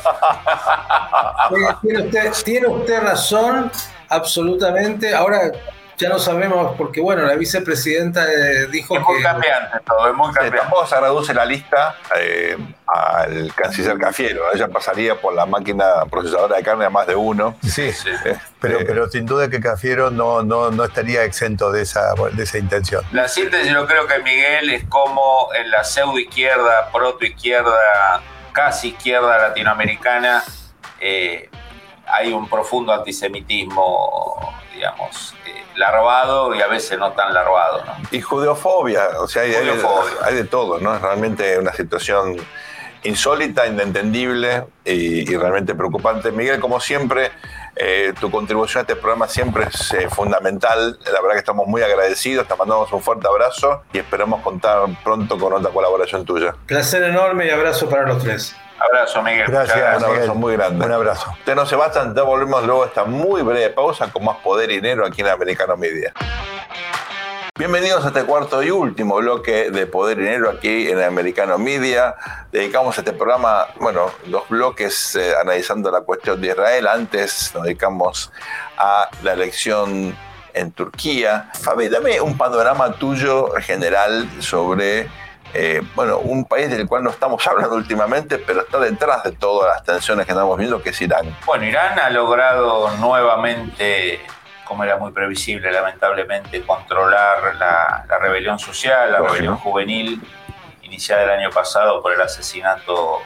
tiene, 2.43 2.67
usted, 2.67 3.01
razón, 3.03 3.71
absolutamente. 4.09 5.13
Ahora 5.13 5.51
ya 5.97 6.09
no 6.09 6.19
sabemos, 6.19 6.75
porque 6.77 6.99
bueno, 6.99 7.23
la 7.23 7.35
vicepresidenta 7.35 8.25
eh, 8.25 8.67
dijo 8.67 8.97
es 8.97 9.03
muy 9.03 9.21
cambiante 9.21 9.79
todo, 9.85 10.09
es 10.09 10.13
muy 10.13 10.31
cambiante. 10.33 10.59
tampoco 10.59 10.85
se 10.87 10.99
reduce 10.99 11.33
la 11.33 11.45
lista 11.45 11.95
eh, 12.17 12.57
al 12.87 13.53
canciller 13.55 13.97
Cafiero, 13.97 14.53
ella 14.53 14.67
pasaría 14.67 15.15
por 15.15 15.33
la 15.33 15.45
máquina 15.45 16.05
procesadora 16.09 16.57
de 16.57 16.63
carne 16.63 16.85
a 16.85 16.89
más 16.89 17.07
de 17.07 17.15
uno. 17.15 17.55
Sí, 17.63 17.91
sí. 17.91 18.09
Eh, 18.25 18.37
pero, 18.59 18.79
pero 18.85 19.09
sin 19.09 19.25
duda 19.25 19.49
que 19.49 19.59
Cafiero 19.59 20.11
no, 20.11 20.43
no, 20.43 20.71
no 20.71 20.83
estaría 20.83 21.23
exento 21.23 21.71
de 21.71 21.83
esa, 21.83 22.13
de 22.33 22.43
esa 22.43 22.57
intención. 22.57 23.03
La 23.11 23.27
síntesis 23.27 23.71
yo 23.71 23.85
creo 23.85 24.07
que 24.07 24.19
Miguel 24.19 24.69
es 24.71 24.83
como 24.85 25.49
en 25.53 25.71
la 25.71 25.83
pseudo 25.83 26.19
izquierda, 26.19 26.89
proto 26.91 27.25
izquierda, 27.25 28.21
casi 28.51 28.89
izquierda 28.89 29.37
latinoamericana, 29.37 30.43
hay 32.07 32.33
un 32.33 32.49
profundo 32.49 32.93
antisemitismo, 32.93 34.53
digamos, 34.73 35.33
larvado 35.75 36.55
y 36.55 36.61
a 36.61 36.67
veces 36.67 36.97
no 36.97 37.11
tan 37.11 37.33
larvado. 37.33 37.83
¿no? 37.85 37.93
Y 38.11 38.21
judeofobia, 38.21 39.09
o 39.19 39.27
sea, 39.27 39.43
hay, 39.43 39.53
Hay, 40.23 40.35
de 40.35 40.45
todo, 40.45 40.79
¿no? 40.79 40.95
Es 40.95 41.01
realmente 41.01 41.57
una 41.57 41.73
situación 41.73 42.37
insólita, 43.03 43.67
inentendible 43.67 44.65
y, 44.83 45.25
realmente 45.35 45.75
preocupante. 45.75 46.31
Miguel, 46.31 46.59
como 46.59 46.79
siempre, 46.79 47.31
eh, 47.75 48.13
tu 48.19 48.31
contribución 48.31 48.79
a 48.79 48.81
este 48.81 48.95
programa 48.95 49.27
siempre 49.27 49.65
es 49.65 49.93
eh, 49.93 50.09
fundamental. 50.09 50.97
La 51.05 51.21
verdad 51.21 51.33
que 51.33 51.39
estamos 51.39 51.67
muy 51.67 51.83
agradecidos, 51.83 52.47
te 52.47 52.55
mandamos 52.55 52.91
un 52.91 53.01
fuerte 53.01 53.27
abrazo 53.27 53.83
y 53.93 53.99
esperamos 53.99 54.41
contar 54.41 54.85
pronto 55.03 55.37
con 55.37 55.53
otra 55.53 55.71
colaboración 55.71 56.25
tuya. 56.25 56.55
Placer 56.65 57.03
enorme 57.03 57.45
y 57.45 57.51
abrazo 57.51 57.89
para 57.89 58.07
los 58.07 58.23
tres. 58.23 58.55
Abrazo, 58.85 59.21
Miguel. 59.23 59.47
Gracias, 59.47 59.97
un 59.97 60.03
abrazo 60.03 60.35
muy 60.35 60.53
grande. 60.53 60.85
Un 60.85 60.91
abrazo. 60.91 61.31
Usted 61.39 61.55
no 61.55 61.65
se 61.65 61.75
va, 61.75 61.91
ya 61.91 62.21
volvemos 62.23 62.63
luego 62.65 62.83
a 62.83 62.87
esta 62.87 63.03
muy 63.05 63.41
breve 63.41 63.69
pausa 63.69 64.11
con 64.11 64.23
más 64.23 64.37
poder 64.37 64.69
y 64.71 64.75
dinero 64.75 65.05
aquí 65.05 65.21
en 65.21 65.27
Americano 65.27 65.75
Media. 65.75 66.13
Bienvenidos 67.57 68.03
a 68.03 68.09
este 68.09 68.25
cuarto 68.25 68.61
y 68.61 68.69
último 68.69 69.15
bloque 69.15 69.71
de 69.71 69.87
Poder 69.87 70.19
y 70.19 70.23
Dinero 70.23 70.49
aquí 70.49 70.89
en 70.89 71.01
Americano 71.01 71.57
Media. 71.57 72.15
Dedicamos 72.51 72.97
este 72.97 73.13
programa, 73.13 73.67
bueno, 73.79 74.11
dos 74.25 74.43
bloques 74.49 75.15
eh, 75.15 75.33
analizando 75.41 75.89
la 75.89 76.01
cuestión 76.01 76.41
de 76.41 76.49
Israel. 76.49 76.85
Antes 76.87 77.51
nos 77.55 77.63
dedicamos 77.63 78.29
a 78.77 79.09
la 79.23 79.33
elección 79.33 80.17
en 80.53 80.71
Turquía. 80.73 81.49
Fabi, 81.61 81.87
dame 81.87 82.19
un 82.19 82.37
panorama 82.37 82.91
tuyo 82.91 83.49
general 83.61 84.29
sobre 84.39 85.07
eh, 85.53 85.81
bueno, 85.95 86.17
un 86.19 86.45
país 86.45 86.69
del 86.69 86.87
cual 86.87 87.03
no 87.03 87.09
estamos 87.09 87.45
hablando 87.47 87.75
últimamente, 87.75 88.37
pero 88.37 88.61
está 88.61 88.79
detrás 88.79 89.23
de 89.23 89.31
todas 89.31 89.75
las 89.75 89.83
tensiones 89.83 90.25
que 90.25 90.31
estamos 90.31 90.57
viendo, 90.57 90.81
que 90.81 90.89
es 90.89 91.01
Irán. 91.01 91.35
Bueno, 91.45 91.65
Irán 91.65 91.99
ha 91.99 92.09
logrado 92.09 92.91
nuevamente, 92.97 94.21
como 94.65 94.83
era 94.83 94.97
muy 94.97 95.11
previsible, 95.11 95.71
lamentablemente, 95.71 96.61
controlar 96.61 97.55
la, 97.55 98.05
rebelión 98.19 98.59
social, 98.59 99.11
la 99.11 99.19
rebelión 99.19 99.57
juvenil, 99.57 100.21
iniciada 100.81 101.23
el 101.23 101.29
año 101.39 101.49
pasado 101.51 102.01
por 102.01 102.13
el 102.13 102.21
asesinato 102.21 103.21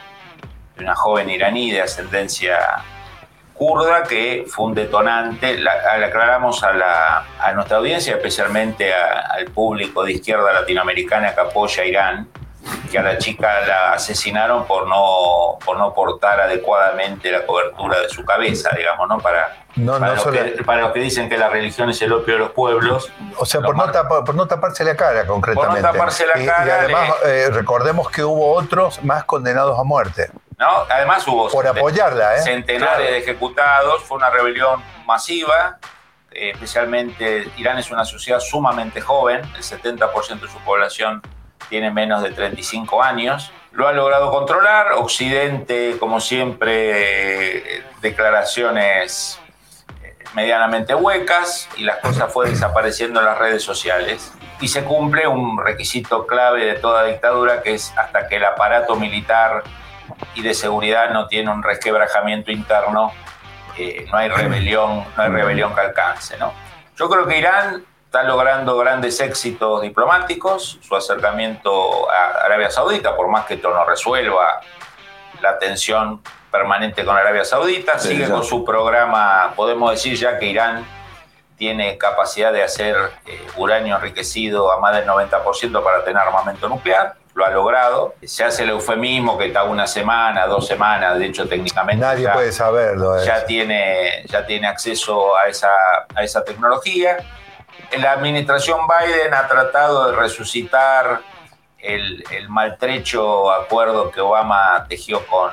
de 0.76 0.84
una 0.84 0.94
joven 0.94 1.28
iraní 1.30 1.70
de 1.70 1.82
ascendencia 1.82 2.82
kurda 3.60 4.04
que 4.04 4.46
fue 4.48 4.64
un 4.64 4.74
detonante, 4.74 5.58
le 5.58 5.68
aclaramos 6.06 6.64
a, 6.64 6.72
la, 6.72 7.26
a, 7.38 7.52
nuestra 7.52 7.76
audiencia, 7.76 8.14
especialmente 8.14 8.90
al 8.94 9.44
público 9.52 10.02
de 10.02 10.12
izquierda 10.12 10.50
latinoamericana 10.50 11.34
que 11.34 11.40
apoya 11.42 11.82
a 11.82 11.86
Irán, 11.86 12.28
que 12.90 12.98
a 12.98 13.02
la 13.02 13.18
chica 13.18 13.60
la 13.66 13.92
asesinaron 13.92 14.66
por 14.66 14.88
no, 14.88 15.58
por 15.62 15.76
no 15.76 15.92
portar 15.92 16.40
adecuadamente 16.40 17.30
la 17.30 17.44
cobertura 17.44 18.00
de 18.00 18.08
su 18.08 18.24
cabeza, 18.24 18.70
digamos, 18.74 19.06
¿no? 19.06 19.18
Para, 19.18 19.54
para, 19.76 20.14
los 20.14 20.26
que, 20.28 20.62
para, 20.64 20.80
los 20.80 20.92
que, 20.92 21.00
dicen 21.00 21.28
que 21.28 21.36
la 21.36 21.50
religión 21.50 21.90
es 21.90 22.00
el 22.00 22.14
opio 22.14 22.36
de 22.36 22.40
los 22.40 22.52
pueblos. 22.52 23.12
O 23.36 23.44
sea, 23.44 23.60
por 23.60 23.76
no, 23.76 23.84
por 24.24 24.34
no, 24.34 24.46
taparse 24.46 24.84
la 24.84 24.96
cara, 24.96 25.26
concretamente. 25.26 25.82
Por 25.82 25.82
no 25.82 25.92
taparse 25.92 26.24
la 26.24 26.32
cara. 26.32 26.66
Y 26.66 26.70
además, 26.70 27.10
eh, 27.26 27.50
recordemos 27.52 28.08
que 28.08 28.24
hubo 28.24 28.54
otros 28.54 29.04
más 29.04 29.24
condenados 29.24 29.78
a 29.78 29.84
muerte. 29.84 30.30
Además 30.60 31.26
hubo 31.26 31.48
Por 31.48 31.66
apoyarla, 31.66 32.36
¿eh? 32.36 32.42
centenares 32.42 33.10
de 33.10 33.18
ejecutados, 33.18 34.02
fue 34.04 34.18
una 34.18 34.28
rebelión 34.28 34.82
masiva, 35.06 35.78
eh, 36.30 36.50
especialmente 36.50 37.50
Irán 37.56 37.78
es 37.78 37.90
una 37.90 38.04
sociedad 38.04 38.40
sumamente 38.40 39.00
joven, 39.00 39.40
el 39.56 39.62
70% 39.62 40.40
de 40.40 40.48
su 40.48 40.58
población 40.58 41.22
tiene 41.68 41.90
menos 41.90 42.22
de 42.22 42.32
35 42.32 43.02
años. 43.02 43.52
Lo 43.72 43.86
ha 43.88 43.92
logrado 43.92 44.30
controlar, 44.30 44.92
Occidente, 44.92 45.96
como 45.98 46.20
siempre, 46.20 47.78
eh, 47.78 47.84
declaraciones 48.02 49.40
medianamente 50.34 50.94
huecas 50.94 51.68
y 51.76 51.84
las 51.84 51.98
cosas 51.98 52.32
fue 52.32 52.48
desapareciendo 52.48 53.20
en 53.20 53.26
las 53.26 53.38
redes 53.38 53.62
sociales. 53.62 54.32
Y 54.60 54.68
se 54.68 54.84
cumple 54.84 55.26
un 55.26 55.58
requisito 55.64 56.26
clave 56.26 56.64
de 56.64 56.74
toda 56.74 57.04
dictadura, 57.04 57.62
que 57.62 57.74
es 57.74 57.92
hasta 57.96 58.28
que 58.28 58.36
el 58.36 58.44
aparato 58.44 58.96
militar 58.96 59.64
y 60.34 60.42
de 60.42 60.54
seguridad 60.54 61.10
no 61.10 61.26
tiene 61.26 61.50
un 61.50 61.62
resquebrajamiento 61.62 62.50
interno, 62.50 63.12
eh, 63.76 64.06
no 64.10 64.18
hay 64.18 64.28
rebelión, 64.28 65.04
no 65.16 65.22
hay 65.22 65.30
rebelión 65.30 65.74
que 65.74 65.80
alcance. 65.80 66.36
¿no? 66.38 66.52
Yo 66.96 67.08
creo 67.08 67.26
que 67.26 67.38
Irán 67.38 67.84
está 68.04 68.22
logrando 68.24 68.76
grandes 68.76 69.20
éxitos 69.20 69.82
diplomáticos, 69.82 70.78
su 70.82 70.96
acercamiento 70.96 72.10
a 72.10 72.44
Arabia 72.44 72.70
Saudita, 72.70 73.16
por 73.16 73.28
más 73.28 73.46
que 73.46 73.54
esto 73.54 73.70
no 73.70 73.84
resuelva 73.84 74.60
la 75.40 75.58
tensión 75.58 76.20
permanente 76.50 77.04
con 77.04 77.16
Arabia 77.16 77.44
Saudita, 77.44 77.98
sigue 77.98 78.28
con 78.28 78.44
su 78.44 78.64
programa, 78.64 79.52
podemos 79.54 79.92
decir 79.92 80.16
ya 80.16 80.38
que 80.38 80.46
Irán 80.46 80.84
tiene 81.56 81.98
capacidad 81.98 82.52
de 82.52 82.62
hacer 82.62 82.96
eh, 83.26 83.46
uranio 83.56 83.94
enriquecido 83.96 84.72
a 84.72 84.80
más 84.80 84.96
del 84.96 85.06
90% 85.06 85.84
para 85.84 86.02
tener 86.04 86.20
armamento 86.20 86.68
nuclear 86.68 87.19
lo 87.34 87.44
ha 87.44 87.50
logrado. 87.50 88.14
Se 88.22 88.44
hace 88.44 88.64
el 88.64 88.70
eufemismo 88.70 89.38
que 89.38 89.46
está 89.46 89.64
una 89.64 89.86
semana, 89.86 90.46
dos 90.46 90.66
semanas, 90.66 91.18
de 91.18 91.26
hecho 91.26 91.48
técnicamente 91.48 92.04
nadie 92.04 92.28
puede 92.28 92.52
saberlo. 92.52 93.22
Ya 93.24 93.44
tiene, 93.44 94.24
ya 94.26 94.46
tiene 94.46 94.66
acceso 94.66 95.36
a 95.36 95.48
esa, 95.48 95.70
a 96.14 96.22
esa 96.22 96.44
tecnología. 96.44 97.18
La 97.98 98.12
administración 98.12 98.80
Biden 98.86 99.34
ha 99.34 99.46
tratado 99.48 100.10
de 100.10 100.16
resucitar 100.16 101.20
el, 101.78 102.24
el 102.30 102.48
maltrecho 102.48 103.50
acuerdo 103.50 104.10
que 104.10 104.20
Obama 104.20 104.84
tejió 104.88 105.26
con, 105.26 105.50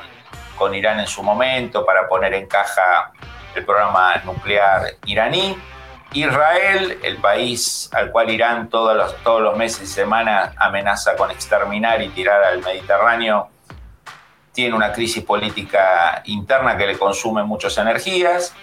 con 0.57 0.75
Irán 0.75 0.99
en 0.99 1.07
su 1.07 1.23
momento 1.23 1.85
para 1.85 2.07
poner 2.07 2.33
en 2.33 2.47
caja 2.47 3.11
el 3.55 3.65
programa 3.65 4.15
nuclear 4.23 4.93
iraní 5.05 5.57
Israel, 6.23 6.99
el 7.03 7.17
país 7.17 7.89
al 7.93 8.11
cual 8.11 8.29
Irán 8.29 8.69
todos 8.69 8.95
los, 8.95 9.15
todos 9.23 9.41
los 9.41 9.57
meses 9.57 9.83
y 9.83 9.87
semanas 9.87 10.53
amenaza 10.57 11.15
con 11.15 11.31
exterminar 11.31 12.01
y 12.01 12.09
tirar 12.09 12.43
al 12.43 12.63
Mediterráneo, 12.63 13.49
tiene 14.53 14.75
una 14.75 14.91
crisis 14.91 15.23
política 15.23 16.21
interna 16.25 16.77
que 16.77 16.87
le 16.87 16.97
consume 16.97 17.43
muchas 17.43 17.77
energías. 17.77 18.53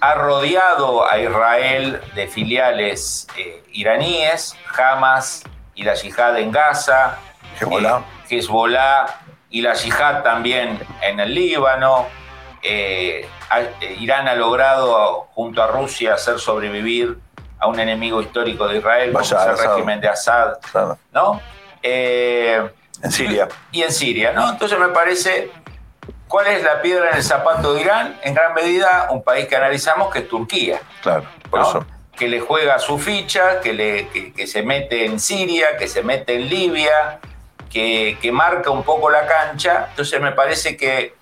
Ha 0.00 0.14
rodeado 0.14 1.10
a 1.10 1.18
Israel 1.18 2.00
de 2.14 2.26
filiales 2.26 3.26
eh, 3.38 3.62
iraníes, 3.72 4.56
Hamas 4.76 5.44
y 5.74 5.84
la 5.84 5.94
yihad 5.94 6.38
en 6.38 6.50
Gaza, 6.50 7.18
Hezbollah. 7.60 7.98
Eh, 8.28 8.36
Hezbollah 8.36 9.06
y 9.50 9.60
la 9.60 9.74
yihad 9.74 10.22
también 10.22 10.80
en 11.00 11.20
el 11.20 11.32
Líbano. 11.32 12.06
Eh, 12.60 13.20
eh, 13.20 13.28
Irán 13.98 14.28
ha 14.28 14.34
logrado, 14.34 15.28
junto 15.34 15.62
a 15.62 15.66
Rusia, 15.66 16.14
hacer 16.14 16.38
sobrevivir 16.38 17.18
a 17.58 17.66
un 17.66 17.78
enemigo 17.78 18.20
histórico 18.20 18.68
de 18.68 18.78
Israel, 18.78 19.12
como 19.12 19.24
es 19.24 19.32
el 19.32 19.58
régimen 19.58 20.00
de 20.00 20.08
Assad, 20.08 20.58
¿no? 21.12 21.40
Eh, 21.82 22.68
en 23.02 23.12
Siria. 23.12 23.48
Y 23.72 23.82
en 23.82 23.92
Siria, 23.92 24.32
¿no? 24.32 24.50
Entonces 24.50 24.78
me 24.78 24.88
parece, 24.88 25.50
¿cuál 26.28 26.46
es 26.48 26.62
la 26.62 26.80
piedra 26.82 27.10
en 27.10 27.16
el 27.16 27.22
zapato 27.22 27.74
de 27.74 27.82
Irán? 27.82 28.18
En 28.22 28.34
gran 28.34 28.54
medida, 28.54 29.08
un 29.10 29.22
país 29.22 29.46
que 29.46 29.56
analizamos 29.56 30.12
que 30.12 30.20
es 30.20 30.28
Turquía. 30.28 30.80
Claro, 31.02 31.24
por 31.50 31.60
eso. 31.60 31.86
Que 32.16 32.28
le 32.28 32.40
juega 32.40 32.78
su 32.78 32.98
ficha, 32.98 33.60
que, 33.60 33.72
le, 33.72 34.08
que, 34.08 34.46
se 34.46 34.62
mete 34.62 35.04
en 35.04 35.18
Siria, 35.18 35.76
que 35.76 35.88
se 35.88 36.02
mete 36.02 36.36
en 36.36 36.48
Libia, 36.48 37.18
que, 37.68 38.16
que 38.22 38.30
marca 38.30 38.70
un 38.70 38.84
poco 38.84 39.10
la 39.10 39.26
cancha. 39.26 39.88
Entonces 39.90 40.20
me 40.20 40.32
parece 40.32 40.76
que 40.76 41.14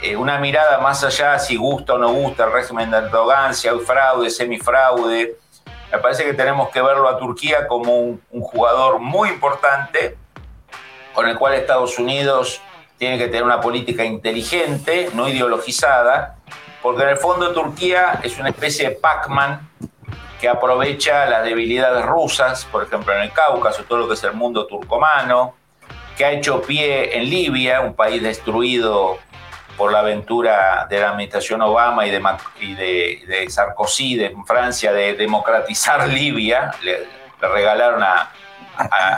eh, 0.00 0.16
una 0.16 0.38
mirada 0.38 0.78
más 0.78 1.02
allá 1.02 1.38
si 1.38 1.56
gusta 1.56 1.94
o 1.94 1.98
no 1.98 2.12
gusta 2.12 2.44
el 2.44 2.52
régimen 2.52 2.90
de 2.90 2.98
Erdogan, 2.98 3.54
si 3.54 3.66
hay 3.66 3.78
fraude, 3.80 4.30
semifraude. 4.30 5.36
Me 5.90 5.98
parece 5.98 6.24
que 6.24 6.34
tenemos 6.34 6.68
que 6.68 6.80
verlo 6.80 7.08
a 7.08 7.18
Turquía 7.18 7.66
como 7.66 7.98
un, 7.98 8.20
jugador 8.30 9.00
muy 9.00 9.30
importante 9.30 10.16
con 11.14 11.28
el 11.28 11.36
cual 11.36 11.54
Estados 11.54 11.98
Unidos 11.98 12.60
tiene 12.96 13.18
que 13.18 13.26
tener 13.26 13.42
una 13.42 13.60
política 13.60 14.04
inteligente, 14.04 15.10
no 15.14 15.28
ideologizada, 15.28 16.36
porque 16.82 17.02
en 17.02 17.08
el 17.08 17.16
fondo 17.16 17.52
Turquía 17.52 18.20
es 18.22 18.38
una 18.38 18.50
especie 18.50 18.90
de 18.90 18.94
Pac-Man 18.96 19.68
que 20.40 20.48
aprovecha 20.48 21.26
las 21.26 21.44
debilidades 21.44 22.04
rusas, 22.04 22.64
por 22.66 22.84
ejemplo 22.84 23.12
en 23.14 23.22
el 23.22 23.32
Cáucaso, 23.32 23.82
todo 23.84 23.98
lo 23.98 24.08
que 24.08 24.14
es 24.14 24.22
el 24.22 24.34
mundo 24.34 24.66
turcomano, 24.66 25.54
que 26.16 26.24
ha 26.24 26.30
hecho 26.30 26.62
pie 26.62 27.16
en 27.16 27.28
Libia, 27.28 27.80
un 27.80 27.94
país 27.94 28.22
destruido 28.22 29.18
por 29.78 29.92
la 29.92 30.00
aventura 30.00 30.86
de 30.90 30.98
la 30.98 31.10
administración 31.10 31.62
Obama 31.62 32.04
y 32.04 32.10
de, 32.10 32.20
y 32.60 32.74
de, 32.74 33.48
Sarkozy 33.48 34.16
de 34.16 34.34
Francia 34.44 34.92
de 34.92 35.14
democratizar 35.14 36.06
Libia, 36.08 36.72
le, 36.82 37.06
regalaron 37.40 38.02
a, 38.02 38.32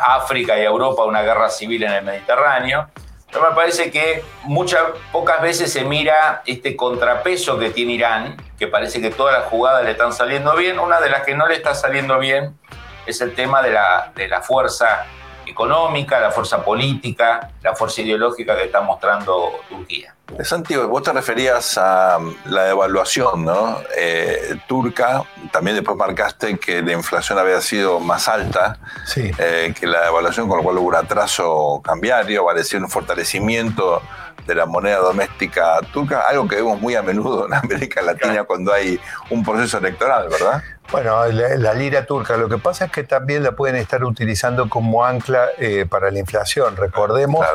África 0.06 0.56
y 0.56 0.62
a 0.62 0.64
Europa 0.64 1.04
una 1.04 1.20
guerra 1.22 1.50
civil 1.50 1.82
en 1.82 1.92
el 1.92 2.04
Mediterráneo. 2.04 2.88
Pero 3.30 3.50
me 3.50 3.54
parece 3.54 3.90
que 3.90 4.24
muchas, 4.44 4.82
pocas 5.12 5.42
veces 5.42 5.70
se 5.70 5.84
mira 5.84 6.42
este 6.46 6.76
contrapeso 6.76 7.58
que 7.58 7.68
tiene 7.68 7.92
Irán, 7.92 8.36
que 8.58 8.68
parece 8.68 9.02
que 9.02 9.10
todas 9.10 9.38
las 9.38 9.50
jugadas 9.50 9.84
le 9.84 9.90
están 9.90 10.14
saliendo 10.14 10.56
bien. 10.56 10.78
Una 10.78 10.98
de 10.98 11.10
las 11.10 11.24
que 11.24 11.34
no 11.34 11.46
le 11.46 11.56
está 11.56 11.74
saliendo 11.74 12.18
bien 12.18 12.58
es 13.04 13.20
el 13.20 13.34
tema 13.34 13.60
de 13.60 13.72
la, 13.72 14.12
de 14.14 14.28
la 14.28 14.40
fuerza 14.40 15.06
económica, 15.50 16.20
la 16.20 16.30
fuerza 16.30 16.64
política, 16.64 17.50
la 17.62 17.74
fuerza 17.74 18.02
ideológica 18.02 18.56
que 18.56 18.64
está 18.64 18.80
mostrando 18.80 19.60
Turquía. 19.68 20.14
Santiago, 20.44 20.86
vos 20.88 21.02
te 21.02 21.12
referías 21.12 21.76
a 21.76 22.18
la 22.46 22.64
devaluación 22.64 23.44
¿no? 23.44 23.78
Eh, 23.96 24.56
turca, 24.68 25.24
también 25.52 25.76
después 25.76 25.96
marcaste 25.96 26.56
que 26.58 26.82
la 26.82 26.92
inflación 26.92 27.38
había 27.38 27.60
sido 27.60 28.00
más 28.00 28.28
alta 28.28 28.78
eh, 29.16 29.74
que 29.78 29.86
la 29.86 30.02
devaluación, 30.02 30.48
con 30.48 30.58
lo 30.58 30.62
cual 30.62 30.78
hubo 30.78 30.88
un 30.88 30.94
atraso 30.94 31.80
cambiario, 31.84 32.44
parecía 32.44 32.78
un 32.78 32.88
fortalecimiento 32.88 34.02
de 34.46 34.54
la 34.54 34.66
moneda 34.66 34.98
doméstica 34.98 35.80
turca, 35.92 36.24
algo 36.28 36.48
que 36.48 36.56
vemos 36.56 36.80
muy 36.80 36.94
a 36.94 37.02
menudo 37.02 37.46
en 37.46 37.54
América 37.54 38.02
Latina 38.02 38.44
cuando 38.44 38.72
hay 38.72 38.98
un 39.30 39.44
proceso 39.44 39.78
electoral, 39.78 40.28
¿verdad? 40.28 40.62
Bueno, 40.92 41.24
la, 41.28 41.72
lira 41.74 42.04
turca, 42.04 42.36
lo 42.36 42.48
que 42.48 42.58
pasa 42.58 42.86
es 42.86 42.90
que 42.90 43.04
también 43.04 43.44
la 43.44 43.52
pueden 43.52 43.76
estar 43.76 44.02
utilizando 44.02 44.68
como 44.68 45.04
ancla 45.04 45.46
eh, 45.56 45.86
para 45.88 46.10
la 46.10 46.18
inflación. 46.18 46.76
Recordemos, 46.76 47.46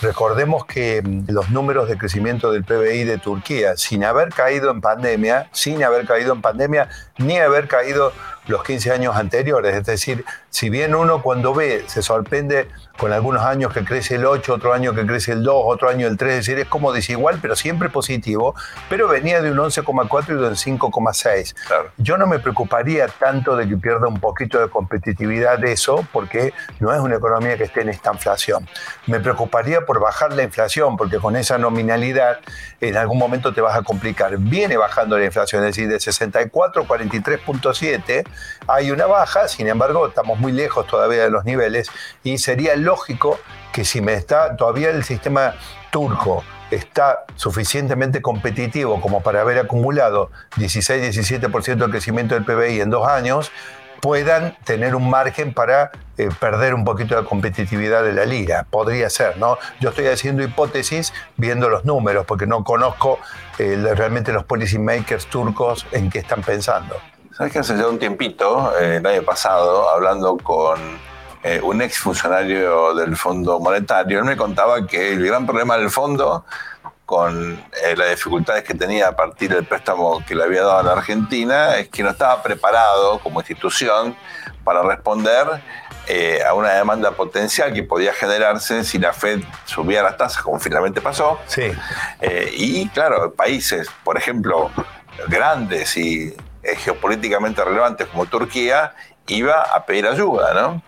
recordemos 0.00 0.64
que 0.64 1.02
mm, 1.02 1.24
los 1.32 1.50
números 1.50 1.88
de 1.88 1.98
crecimiento 1.98 2.52
del 2.52 2.62
PBI 2.62 3.02
de 3.02 3.18
Turquía, 3.18 3.76
sin 3.76 4.04
haber 4.04 4.28
caído 4.28 4.70
en 4.70 4.80
pandemia, 4.80 5.48
sin 5.50 5.82
haber 5.82 6.06
caído 6.06 6.32
en 6.32 6.40
pandemia, 6.40 6.88
ni 7.16 7.40
haber 7.40 7.66
caído 7.66 8.12
los 8.46 8.62
15 8.62 8.92
años 8.92 9.16
anteriores. 9.16 9.74
Es 9.74 9.84
decir, 9.84 10.24
si 10.48 10.70
bien 10.70 10.94
uno 10.94 11.20
cuando 11.20 11.52
ve 11.52 11.82
se 11.88 12.00
sorprende 12.00 12.68
con 12.98 13.12
algunos 13.12 13.42
años 13.44 13.72
que 13.72 13.84
crece 13.84 14.16
el 14.16 14.26
8, 14.26 14.54
otro 14.54 14.74
año 14.74 14.92
que 14.92 15.06
crece 15.06 15.32
el 15.32 15.44
2, 15.44 15.62
otro 15.66 15.88
año 15.88 16.08
el 16.08 16.16
3, 16.16 16.32
es 16.32 16.46
decir, 16.46 16.58
es 16.58 16.68
como 16.68 16.92
desigual, 16.92 17.38
pero 17.40 17.54
siempre 17.54 17.88
positivo, 17.88 18.54
pero 18.90 19.08
venía 19.08 19.40
de 19.40 19.52
un 19.52 19.58
11,4 19.58 20.24
y 20.30 20.32
de 20.34 20.48
un 20.48 20.56
5,6. 20.56 21.54
Yo 21.96 22.18
no 22.18 22.26
me 22.26 22.40
preocuparía 22.40 23.06
tanto 23.06 23.56
de 23.56 23.68
que 23.68 23.76
pierda 23.76 24.08
un 24.08 24.18
poquito 24.18 24.58
de 24.60 24.68
competitividad 24.68 25.58
de 25.58 25.72
eso, 25.72 26.06
porque 26.12 26.52
no 26.80 26.92
es 26.92 27.00
una 27.00 27.16
economía 27.16 27.56
que 27.56 27.64
esté 27.64 27.82
en 27.82 27.90
esta 27.90 28.12
inflación. 28.12 28.68
Me 29.06 29.20
preocuparía 29.20 29.86
por 29.86 30.00
bajar 30.00 30.32
la 30.32 30.42
inflación, 30.42 30.96
porque 30.96 31.18
con 31.18 31.36
esa 31.36 31.56
nominalidad 31.56 32.40
en 32.80 32.96
algún 32.96 33.18
momento 33.18 33.54
te 33.54 33.60
vas 33.60 33.76
a 33.76 33.82
complicar. 33.82 34.36
Viene 34.38 34.76
bajando 34.76 35.16
la 35.16 35.24
inflación, 35.24 35.62
es 35.64 35.76
decir, 35.76 35.88
de 35.88 36.00
64 36.00 36.82
a 36.82 36.84
43.7 36.84 38.24
hay 38.66 38.90
una 38.90 39.06
baja, 39.06 39.48
sin 39.48 39.68
embargo, 39.68 40.08
estamos 40.08 40.38
muy 40.38 40.52
lejos 40.52 40.86
todavía 40.86 41.22
de 41.22 41.30
los 41.30 41.44
niveles 41.44 41.90
y 42.22 42.38
sería 42.38 42.76
lógico 42.88 43.38
que 43.70 43.84
si 43.84 44.00
me 44.00 44.14
está 44.14 44.56
todavía 44.56 44.88
el 44.88 45.04
sistema 45.04 45.54
turco 45.90 46.42
está 46.70 47.24
suficientemente 47.36 48.22
competitivo 48.22 49.00
como 49.00 49.22
para 49.22 49.42
haber 49.42 49.58
acumulado 49.58 50.30
16-17% 50.56 51.76
de 51.76 51.90
crecimiento 51.90 52.34
del 52.34 52.44
PBI 52.44 52.80
en 52.80 52.90
dos 52.90 53.06
años, 53.06 53.52
puedan 54.00 54.56
tener 54.64 54.94
un 54.94 55.10
margen 55.10 55.52
para 55.52 55.90
eh, 56.16 56.30
perder 56.40 56.72
un 56.72 56.84
poquito 56.84 57.14
de 57.16 57.24
competitividad 57.26 58.02
de 58.02 58.12
la 58.12 58.24
lira. 58.24 58.66
Podría 58.70 59.10
ser, 59.10 59.36
¿no? 59.36 59.58
Yo 59.80 59.90
estoy 59.90 60.06
haciendo 60.06 60.42
hipótesis 60.42 61.12
viendo 61.36 61.68
los 61.68 61.84
números, 61.84 62.24
porque 62.26 62.46
no 62.46 62.64
conozco 62.64 63.18
eh, 63.58 63.76
realmente 63.94 64.32
los 64.32 64.44
policy 64.44 64.78
makers 64.78 65.26
turcos 65.26 65.86
en 65.92 66.08
qué 66.10 66.20
están 66.20 66.42
pensando. 66.42 66.96
Sabes 67.36 67.52
que 67.52 67.58
hace 67.58 67.76
ya 67.76 67.86
un 67.86 67.98
tiempito, 67.98 68.72
eh, 68.80 68.96
el 68.96 69.06
año 69.06 69.22
pasado, 69.22 69.90
hablando 69.90 70.36
con 70.38 70.78
un 71.62 71.82
ex 71.82 71.98
funcionario 71.98 72.94
del 72.94 73.16
Fondo 73.16 73.60
Monetario, 73.60 74.18
él 74.18 74.24
me 74.24 74.36
contaba 74.36 74.86
que 74.86 75.12
el 75.12 75.24
gran 75.24 75.46
problema 75.46 75.76
del 75.76 75.90
fondo 75.90 76.44
con 77.06 77.64
las 77.96 78.10
dificultades 78.10 78.64
que 78.64 78.74
tenía 78.74 79.08
a 79.08 79.16
partir 79.16 79.54
del 79.54 79.64
préstamo 79.64 80.22
que 80.26 80.34
le 80.34 80.44
había 80.44 80.62
dado 80.62 80.78
a 80.78 80.82
la 80.82 80.92
Argentina, 80.92 81.76
es 81.78 81.88
que 81.88 82.02
no 82.02 82.10
estaba 82.10 82.42
preparado 82.42 83.18
como 83.20 83.40
institución 83.40 84.14
para 84.64 84.82
responder 84.82 85.62
eh, 86.10 86.42
a 86.42 86.54
una 86.54 86.70
demanda 86.70 87.10
potencial 87.10 87.74
que 87.74 87.82
podía 87.82 88.14
generarse 88.14 88.82
si 88.82 88.98
la 88.98 89.12
Fed 89.12 89.40
subía 89.66 90.02
las 90.02 90.16
tasas, 90.16 90.42
como 90.42 90.58
finalmente 90.58 91.02
pasó. 91.02 91.38
Sí. 91.46 91.70
Eh, 92.22 92.50
y 92.54 92.88
claro, 92.88 93.34
países, 93.34 93.90
por 94.04 94.16
ejemplo, 94.16 94.70
grandes 95.28 95.98
y 95.98 96.34
eh, 96.62 96.76
geopolíticamente 96.76 97.62
relevantes 97.62 98.06
como 98.06 98.24
Turquía, 98.24 98.94
iba 99.34 99.62
a 99.62 99.84
pedir 99.84 100.06
ayuda, 100.06 100.54
¿no? 100.54 100.82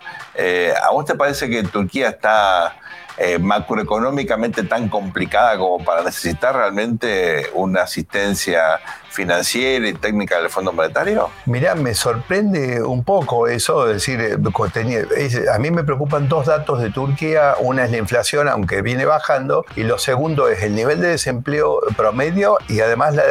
¿A 0.83 0.91
vos 0.91 1.05
te 1.05 1.15
parece 1.15 1.49
que 1.49 1.63
Turquía 1.63 2.09
está 2.09 2.75
eh, 3.17 3.37
macroeconómicamente 3.37 4.63
tan 4.63 4.89
complicada 4.89 5.55
como 5.57 5.83
para 5.83 6.01
necesitar 6.01 6.55
realmente 6.55 7.51
una 7.53 7.81
asistencia 7.83 8.79
financiera 9.09 9.87
y 9.89 9.93
técnica 9.93 10.39
del 10.39 10.49
Fondo 10.49 10.71
Monetario? 10.71 11.29
Mirá, 11.45 11.75
me 11.75 11.93
sorprende 11.93 12.81
un 12.81 13.03
poco 13.03 13.47
eso, 13.47 13.87
es 13.87 13.95
decir, 13.95 14.21
eh, 14.21 15.45
a 15.53 15.59
mí 15.59 15.71
me 15.71 15.83
preocupan 15.83 16.29
dos 16.29 16.47
datos 16.47 16.81
de 16.81 16.89
Turquía, 16.89 17.55
una 17.59 17.83
es 17.83 17.91
la 17.91 17.97
inflación, 17.97 18.47
aunque 18.47 18.81
viene 18.81 19.05
bajando, 19.05 19.65
y 19.75 19.83
lo 19.83 19.99
segundo 19.99 20.47
es 20.47 20.63
el 20.63 20.73
nivel 20.73 20.99
de 20.99 21.09
desempleo 21.09 21.79
promedio 21.95 22.57
y 22.69 22.79
además 22.79 23.13
la, 23.13 23.23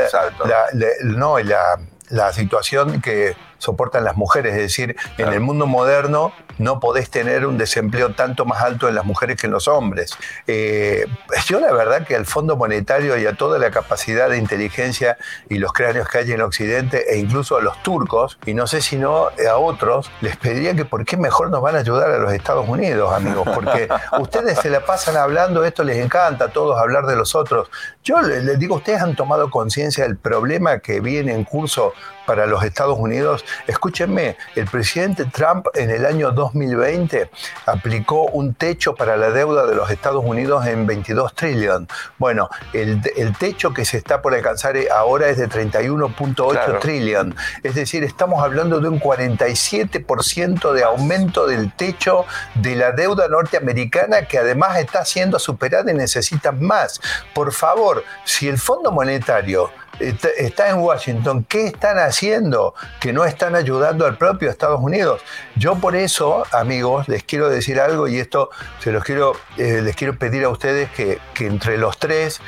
no, 1.02 1.38
la, 1.40 1.80
la 2.11 2.32
situación 2.32 3.00
que 3.00 3.34
soportan 3.61 4.04
las 4.04 4.16
mujeres, 4.16 4.54
es 4.54 4.62
decir, 4.62 4.96
en 5.18 5.28
el 5.28 5.38
mundo 5.38 5.66
moderno 5.66 6.32
no 6.58 6.80
podés 6.80 7.08
tener 7.08 7.46
un 7.46 7.56
desempleo 7.56 8.14
tanto 8.14 8.44
más 8.44 8.62
alto 8.62 8.88
en 8.88 8.94
las 8.94 9.04
mujeres 9.04 9.36
que 9.40 9.46
en 9.46 9.52
los 9.52 9.68
hombres. 9.68 10.12
Eh, 10.46 11.06
yo 11.46 11.61
la 11.61 11.72
verdad 11.72 12.06
que 12.06 12.16
al 12.16 12.26
Fondo 12.26 12.56
Monetario 12.56 13.16
y 13.16 13.26
a 13.26 13.34
toda 13.34 13.58
la 13.58 13.70
capacidad 13.70 14.28
de 14.28 14.38
inteligencia 14.38 15.16
y 15.48 15.58
los 15.58 15.72
cráneos 15.72 16.08
que 16.08 16.18
hay 16.18 16.32
en 16.32 16.42
Occidente 16.42 17.14
e 17.14 17.18
incluso 17.18 17.56
a 17.56 17.62
los 17.62 17.82
turcos, 17.82 18.38
y 18.44 18.54
no 18.54 18.66
sé 18.66 18.82
si 18.82 18.96
no 18.96 19.28
a 19.28 19.56
otros, 19.56 20.11
les 20.20 20.36
pediría 20.36 20.74
que 20.74 20.84
por 20.84 21.04
qué 21.04 21.16
mejor 21.16 21.50
nos 21.50 21.62
van 21.62 21.76
a 21.76 21.78
ayudar 21.78 22.11
a 22.11 22.18
los 22.18 22.32
Estados 22.32 22.68
Unidos, 22.68 23.12
amigos, 23.12 23.48
porque 23.54 23.88
ustedes 24.20 24.58
se 24.58 24.70
la 24.70 24.84
pasan 24.84 25.16
hablando, 25.16 25.64
esto 25.64 25.84
les 25.84 25.98
encanta 25.98 26.46
a 26.46 26.48
todos 26.48 26.78
hablar 26.78 27.06
de 27.06 27.16
los 27.16 27.34
otros. 27.34 27.70
Yo 28.02 28.20
les 28.22 28.58
digo, 28.58 28.76
ustedes 28.76 29.02
han 29.02 29.16
tomado 29.16 29.50
conciencia 29.50 30.04
del 30.04 30.16
problema 30.16 30.78
que 30.78 31.00
viene 31.00 31.34
en 31.34 31.44
curso 31.44 31.92
para 32.26 32.46
los 32.46 32.62
Estados 32.62 32.96
Unidos. 32.98 33.44
Escúchenme, 33.66 34.36
el 34.55 34.66
presidente 34.66 35.24
Trump 35.26 35.66
en 35.74 35.90
el 35.90 36.07
año 36.07 36.30
2020 36.30 37.30
aplicó 37.66 38.26
un 38.26 38.55
techo 38.55 38.94
para 38.94 39.16
la 39.16 39.30
deuda 39.30 39.66
de 39.66 39.74
los 39.74 39.90
Estados 39.90 40.24
Unidos 40.24 40.66
en 40.66 40.86
22 40.86 41.34
trillones. 41.34 41.88
Bueno, 42.18 42.48
el, 42.72 43.01
techo 43.38 43.72
que 43.72 43.84
se 43.84 43.96
está 43.96 44.20
por 44.20 44.34
alcanzar 44.34 44.76
ahora 44.92 45.28
es 45.28 45.38
de 45.38 45.48
31.8 45.48 46.78
trillones. 46.80 47.34
Es 47.62 47.74
decir, 47.74 48.05
estamos 48.05 48.42
hablando 48.42 48.80
de 48.80 48.88
un 48.88 49.01
47% 49.01 50.72
de 50.72 50.84
aumento 50.84 51.46
del 51.46 51.72
techo 51.72 52.24
de 52.55 52.76
la 52.76 52.92
deuda 52.92 53.28
norteamericana 53.28 54.26
que 54.26 54.38
además 54.38 54.78
está 54.78 55.05
siendo 55.05 55.38
superada 55.38 55.90
y 55.90 55.94
necesita 55.94 56.53
más. 56.53 57.01
Por 57.34 57.53
favor, 57.53 58.05
si 58.24 58.48
el 58.48 58.59
Fondo 58.59 58.90
Monetario 58.92 59.70
está 60.01 60.70
en 60.70 60.78
Washington, 60.78 61.44
¿qué 61.48 61.66
están 61.66 61.98
haciendo 61.98 62.74
que 63.01 63.12
no 63.12 63.24
están 63.24 63.55
ayudando 63.55 64.07
al 64.07 64.16
propio 64.16 64.51
Estados 64.51 64.80
Unidos? 64.80 65.20
Yo 65.57 65.76
por 65.76 65.94
eso, 65.94 66.44
amigos, 66.53 67.09
les 67.09 67.22
quiero 67.22 67.48
decir 67.48 67.80
algo 67.80 68.09
y 68.09 68.18
esto 68.18 68.51
se 68.80 68.92
los 68.92 69.05
quiero, 69.05 69.34
eh, 69.57 69.80
les 69.82 69.94
quiero 69.96 70.16
pedir 70.18 70.44
a 70.44 70.48
ustedes 70.48 70.90
que, 70.90 71.20
entre 71.40 71.78
los 71.78 71.98
tres 71.98 72.40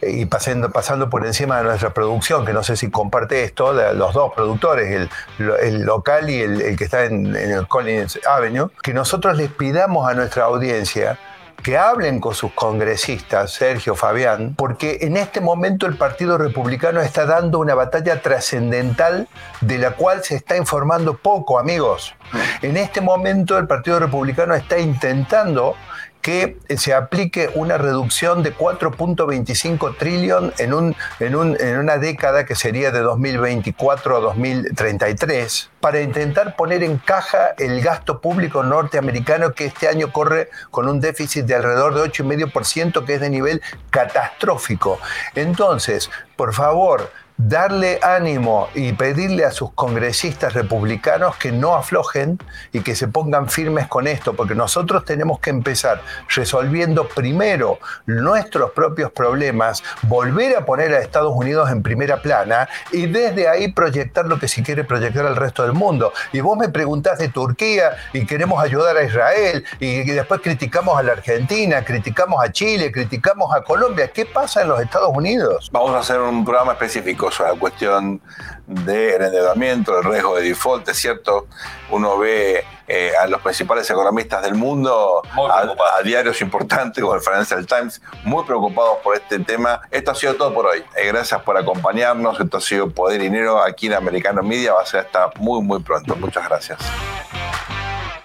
eh, 0.00 0.10
y 0.10 0.26
pasando, 0.26 0.70
pasando 0.70 1.10
por 1.10 1.26
encima 1.26 1.58
de 1.58 1.64
nuestra 1.64 1.92
producción, 1.92 2.46
que 2.46 2.52
no 2.52 2.62
sé 2.62 2.76
si 2.76 2.90
comparte 2.90 3.44
esto, 3.44 3.72
los 3.72 4.14
dos 4.14 4.32
productores, 4.34 5.08
el, 5.38 5.82
local 5.82 6.30
y 6.30 6.40
el, 6.40 6.76
que 6.76 6.84
está 6.84 7.04
en, 7.04 7.34
en 7.34 7.50
el 7.50 7.66
Collins 7.66 8.20
Avenue, 8.26 8.70
que 8.82 8.94
nosotros 8.94 9.36
les 9.36 9.50
pidamos 9.50 10.08
a 10.08 10.14
nuestra 10.14 10.44
audiencia 10.44 11.18
que 11.62 11.76
hablen 11.76 12.20
con 12.20 12.34
sus 12.34 12.52
congresistas, 12.52 13.52
Sergio, 13.52 13.94
Fabián, 13.94 14.54
porque 14.56 14.98
en 15.02 15.16
este 15.16 15.40
momento 15.40 15.86
el 15.86 15.96
Partido 15.96 16.38
Republicano 16.38 17.00
está 17.00 17.26
dando 17.26 17.58
una 17.58 17.74
batalla 17.74 18.22
trascendental 18.22 19.28
de 19.60 19.78
la 19.78 19.92
cual 19.92 20.24
se 20.24 20.36
está 20.36 20.56
informando 20.56 21.16
poco, 21.16 21.58
amigos. 21.58 22.14
En 22.62 22.76
este 22.76 23.00
momento 23.00 23.58
el 23.58 23.66
Partido 23.66 23.98
Republicano 23.98 24.54
está 24.54 24.78
intentando 24.78 25.74
que 26.22 26.58
se 26.76 26.94
aplique 26.94 27.50
una 27.54 27.78
reducción 27.78 28.42
de 28.42 28.54
4.25 28.54 29.96
trillón 29.96 30.52
en, 30.58 30.74
un, 30.74 30.96
en, 31.18 31.34
un, 31.34 31.56
en 31.58 31.78
una 31.78 31.96
década 31.98 32.44
que 32.44 32.54
sería 32.54 32.90
de 32.90 33.00
2024 33.00 34.16
a 34.16 34.20
2033 34.20 35.70
para 35.80 36.00
intentar 36.00 36.56
poner 36.56 36.82
en 36.82 36.98
caja 36.98 37.54
el 37.58 37.80
gasto 37.80 38.20
público 38.20 38.62
norteamericano 38.62 39.54
que 39.54 39.66
este 39.66 39.88
año 39.88 40.12
corre 40.12 40.50
con 40.70 40.88
un 40.88 41.00
déficit 41.00 41.46
de 41.46 41.54
alrededor 41.54 41.94
de 41.94 42.02
8,5% 42.02 43.04
que 43.04 43.14
es 43.14 43.20
de 43.20 43.30
nivel 43.30 43.62
catastrófico. 43.90 44.98
Entonces, 45.34 46.10
por 46.36 46.52
favor, 46.52 47.10
darle 47.48 47.98
ánimo 48.02 48.68
y 48.74 48.92
pedirle 48.92 49.44
a 49.44 49.50
sus 49.50 49.72
congresistas 49.72 50.52
republicanos 50.52 51.36
que 51.36 51.52
no 51.52 51.74
aflojen 51.74 52.38
y 52.72 52.80
que 52.80 52.94
se 52.94 53.08
pongan 53.08 53.48
firmes 53.48 53.86
con 53.88 54.06
esto, 54.06 54.34
porque 54.34 54.54
nosotros 54.54 55.04
tenemos 55.04 55.40
que 55.40 55.50
empezar 55.50 56.02
resolviendo 56.28 57.08
primero 57.08 57.78
nuestros 58.06 58.72
propios 58.72 59.10
problemas, 59.12 59.82
volver 60.02 60.56
a 60.56 60.66
poner 60.66 60.92
a 60.92 60.98
Estados 60.98 61.32
Unidos 61.34 61.70
en 61.70 61.82
primera 61.82 62.20
plana 62.20 62.68
y 62.92 63.06
desde 63.06 63.48
ahí 63.48 63.72
proyectar 63.72 64.26
lo 64.26 64.38
que 64.38 64.48
se 64.48 64.62
quiere 64.62 64.84
proyectar 64.84 65.24
al 65.24 65.36
resto 65.36 65.62
del 65.62 65.72
mundo. 65.72 66.12
Y 66.32 66.40
vos 66.40 66.58
me 66.58 66.68
preguntás 66.68 67.18
de 67.18 67.28
Turquía 67.28 67.96
y 68.12 68.26
queremos 68.26 68.62
ayudar 68.62 68.96
a 68.96 69.04
Israel 69.04 69.64
y 69.78 70.04
después 70.04 70.40
criticamos 70.42 70.98
a 70.98 71.02
la 71.02 71.12
Argentina, 71.12 71.84
criticamos 71.84 72.44
a 72.44 72.52
Chile, 72.52 72.92
criticamos 72.92 73.54
a 73.54 73.62
Colombia. 73.62 74.10
¿Qué 74.12 74.26
pasa 74.26 74.62
en 74.62 74.68
los 74.68 74.80
Estados 74.80 75.10
Unidos? 75.14 75.70
Vamos 75.72 75.94
a 75.94 76.00
hacer 76.00 76.20
un 76.20 76.44
programa 76.44 76.72
específico 76.72 77.29
la 77.38 77.54
cuestión 77.54 78.20
del 78.66 79.22
endeudamiento, 79.22 79.98
el 79.98 80.04
riesgo 80.04 80.36
de 80.36 80.42
default. 80.42 80.88
Es 80.88 80.96
cierto, 80.98 81.46
uno 81.90 82.18
ve 82.18 82.64
eh, 82.88 83.12
a 83.20 83.26
los 83.26 83.40
principales 83.40 83.88
economistas 83.90 84.42
del 84.42 84.54
mundo, 84.54 85.22
a, 85.32 86.02
diarios 86.02 86.40
importantes 86.40 87.02
como 87.02 87.14
el 87.14 87.20
Financial 87.20 87.64
Times, 87.66 88.02
muy 88.24 88.44
preocupados 88.44 88.98
por 89.02 89.16
este 89.16 89.38
tema. 89.38 89.80
Esto 89.90 90.10
ha 90.10 90.14
sido 90.14 90.34
todo 90.34 90.52
por 90.52 90.66
hoy. 90.66 90.84
Eh, 90.96 91.06
gracias 91.06 91.40
por 91.42 91.56
acompañarnos. 91.56 92.40
Esto 92.40 92.56
ha 92.56 92.60
sido 92.60 92.90
Poder 92.90 93.20
y 93.20 93.24
Dinero 93.24 93.62
aquí 93.62 93.86
en 93.86 93.94
Americano 93.94 94.42
Media. 94.42 94.72
Va 94.74 94.82
a 94.82 94.86
ser 94.86 95.00
hasta 95.00 95.30
muy, 95.38 95.62
muy 95.62 95.80
pronto. 95.80 96.16
Muchas 96.16 96.48
gracias. 96.48 96.78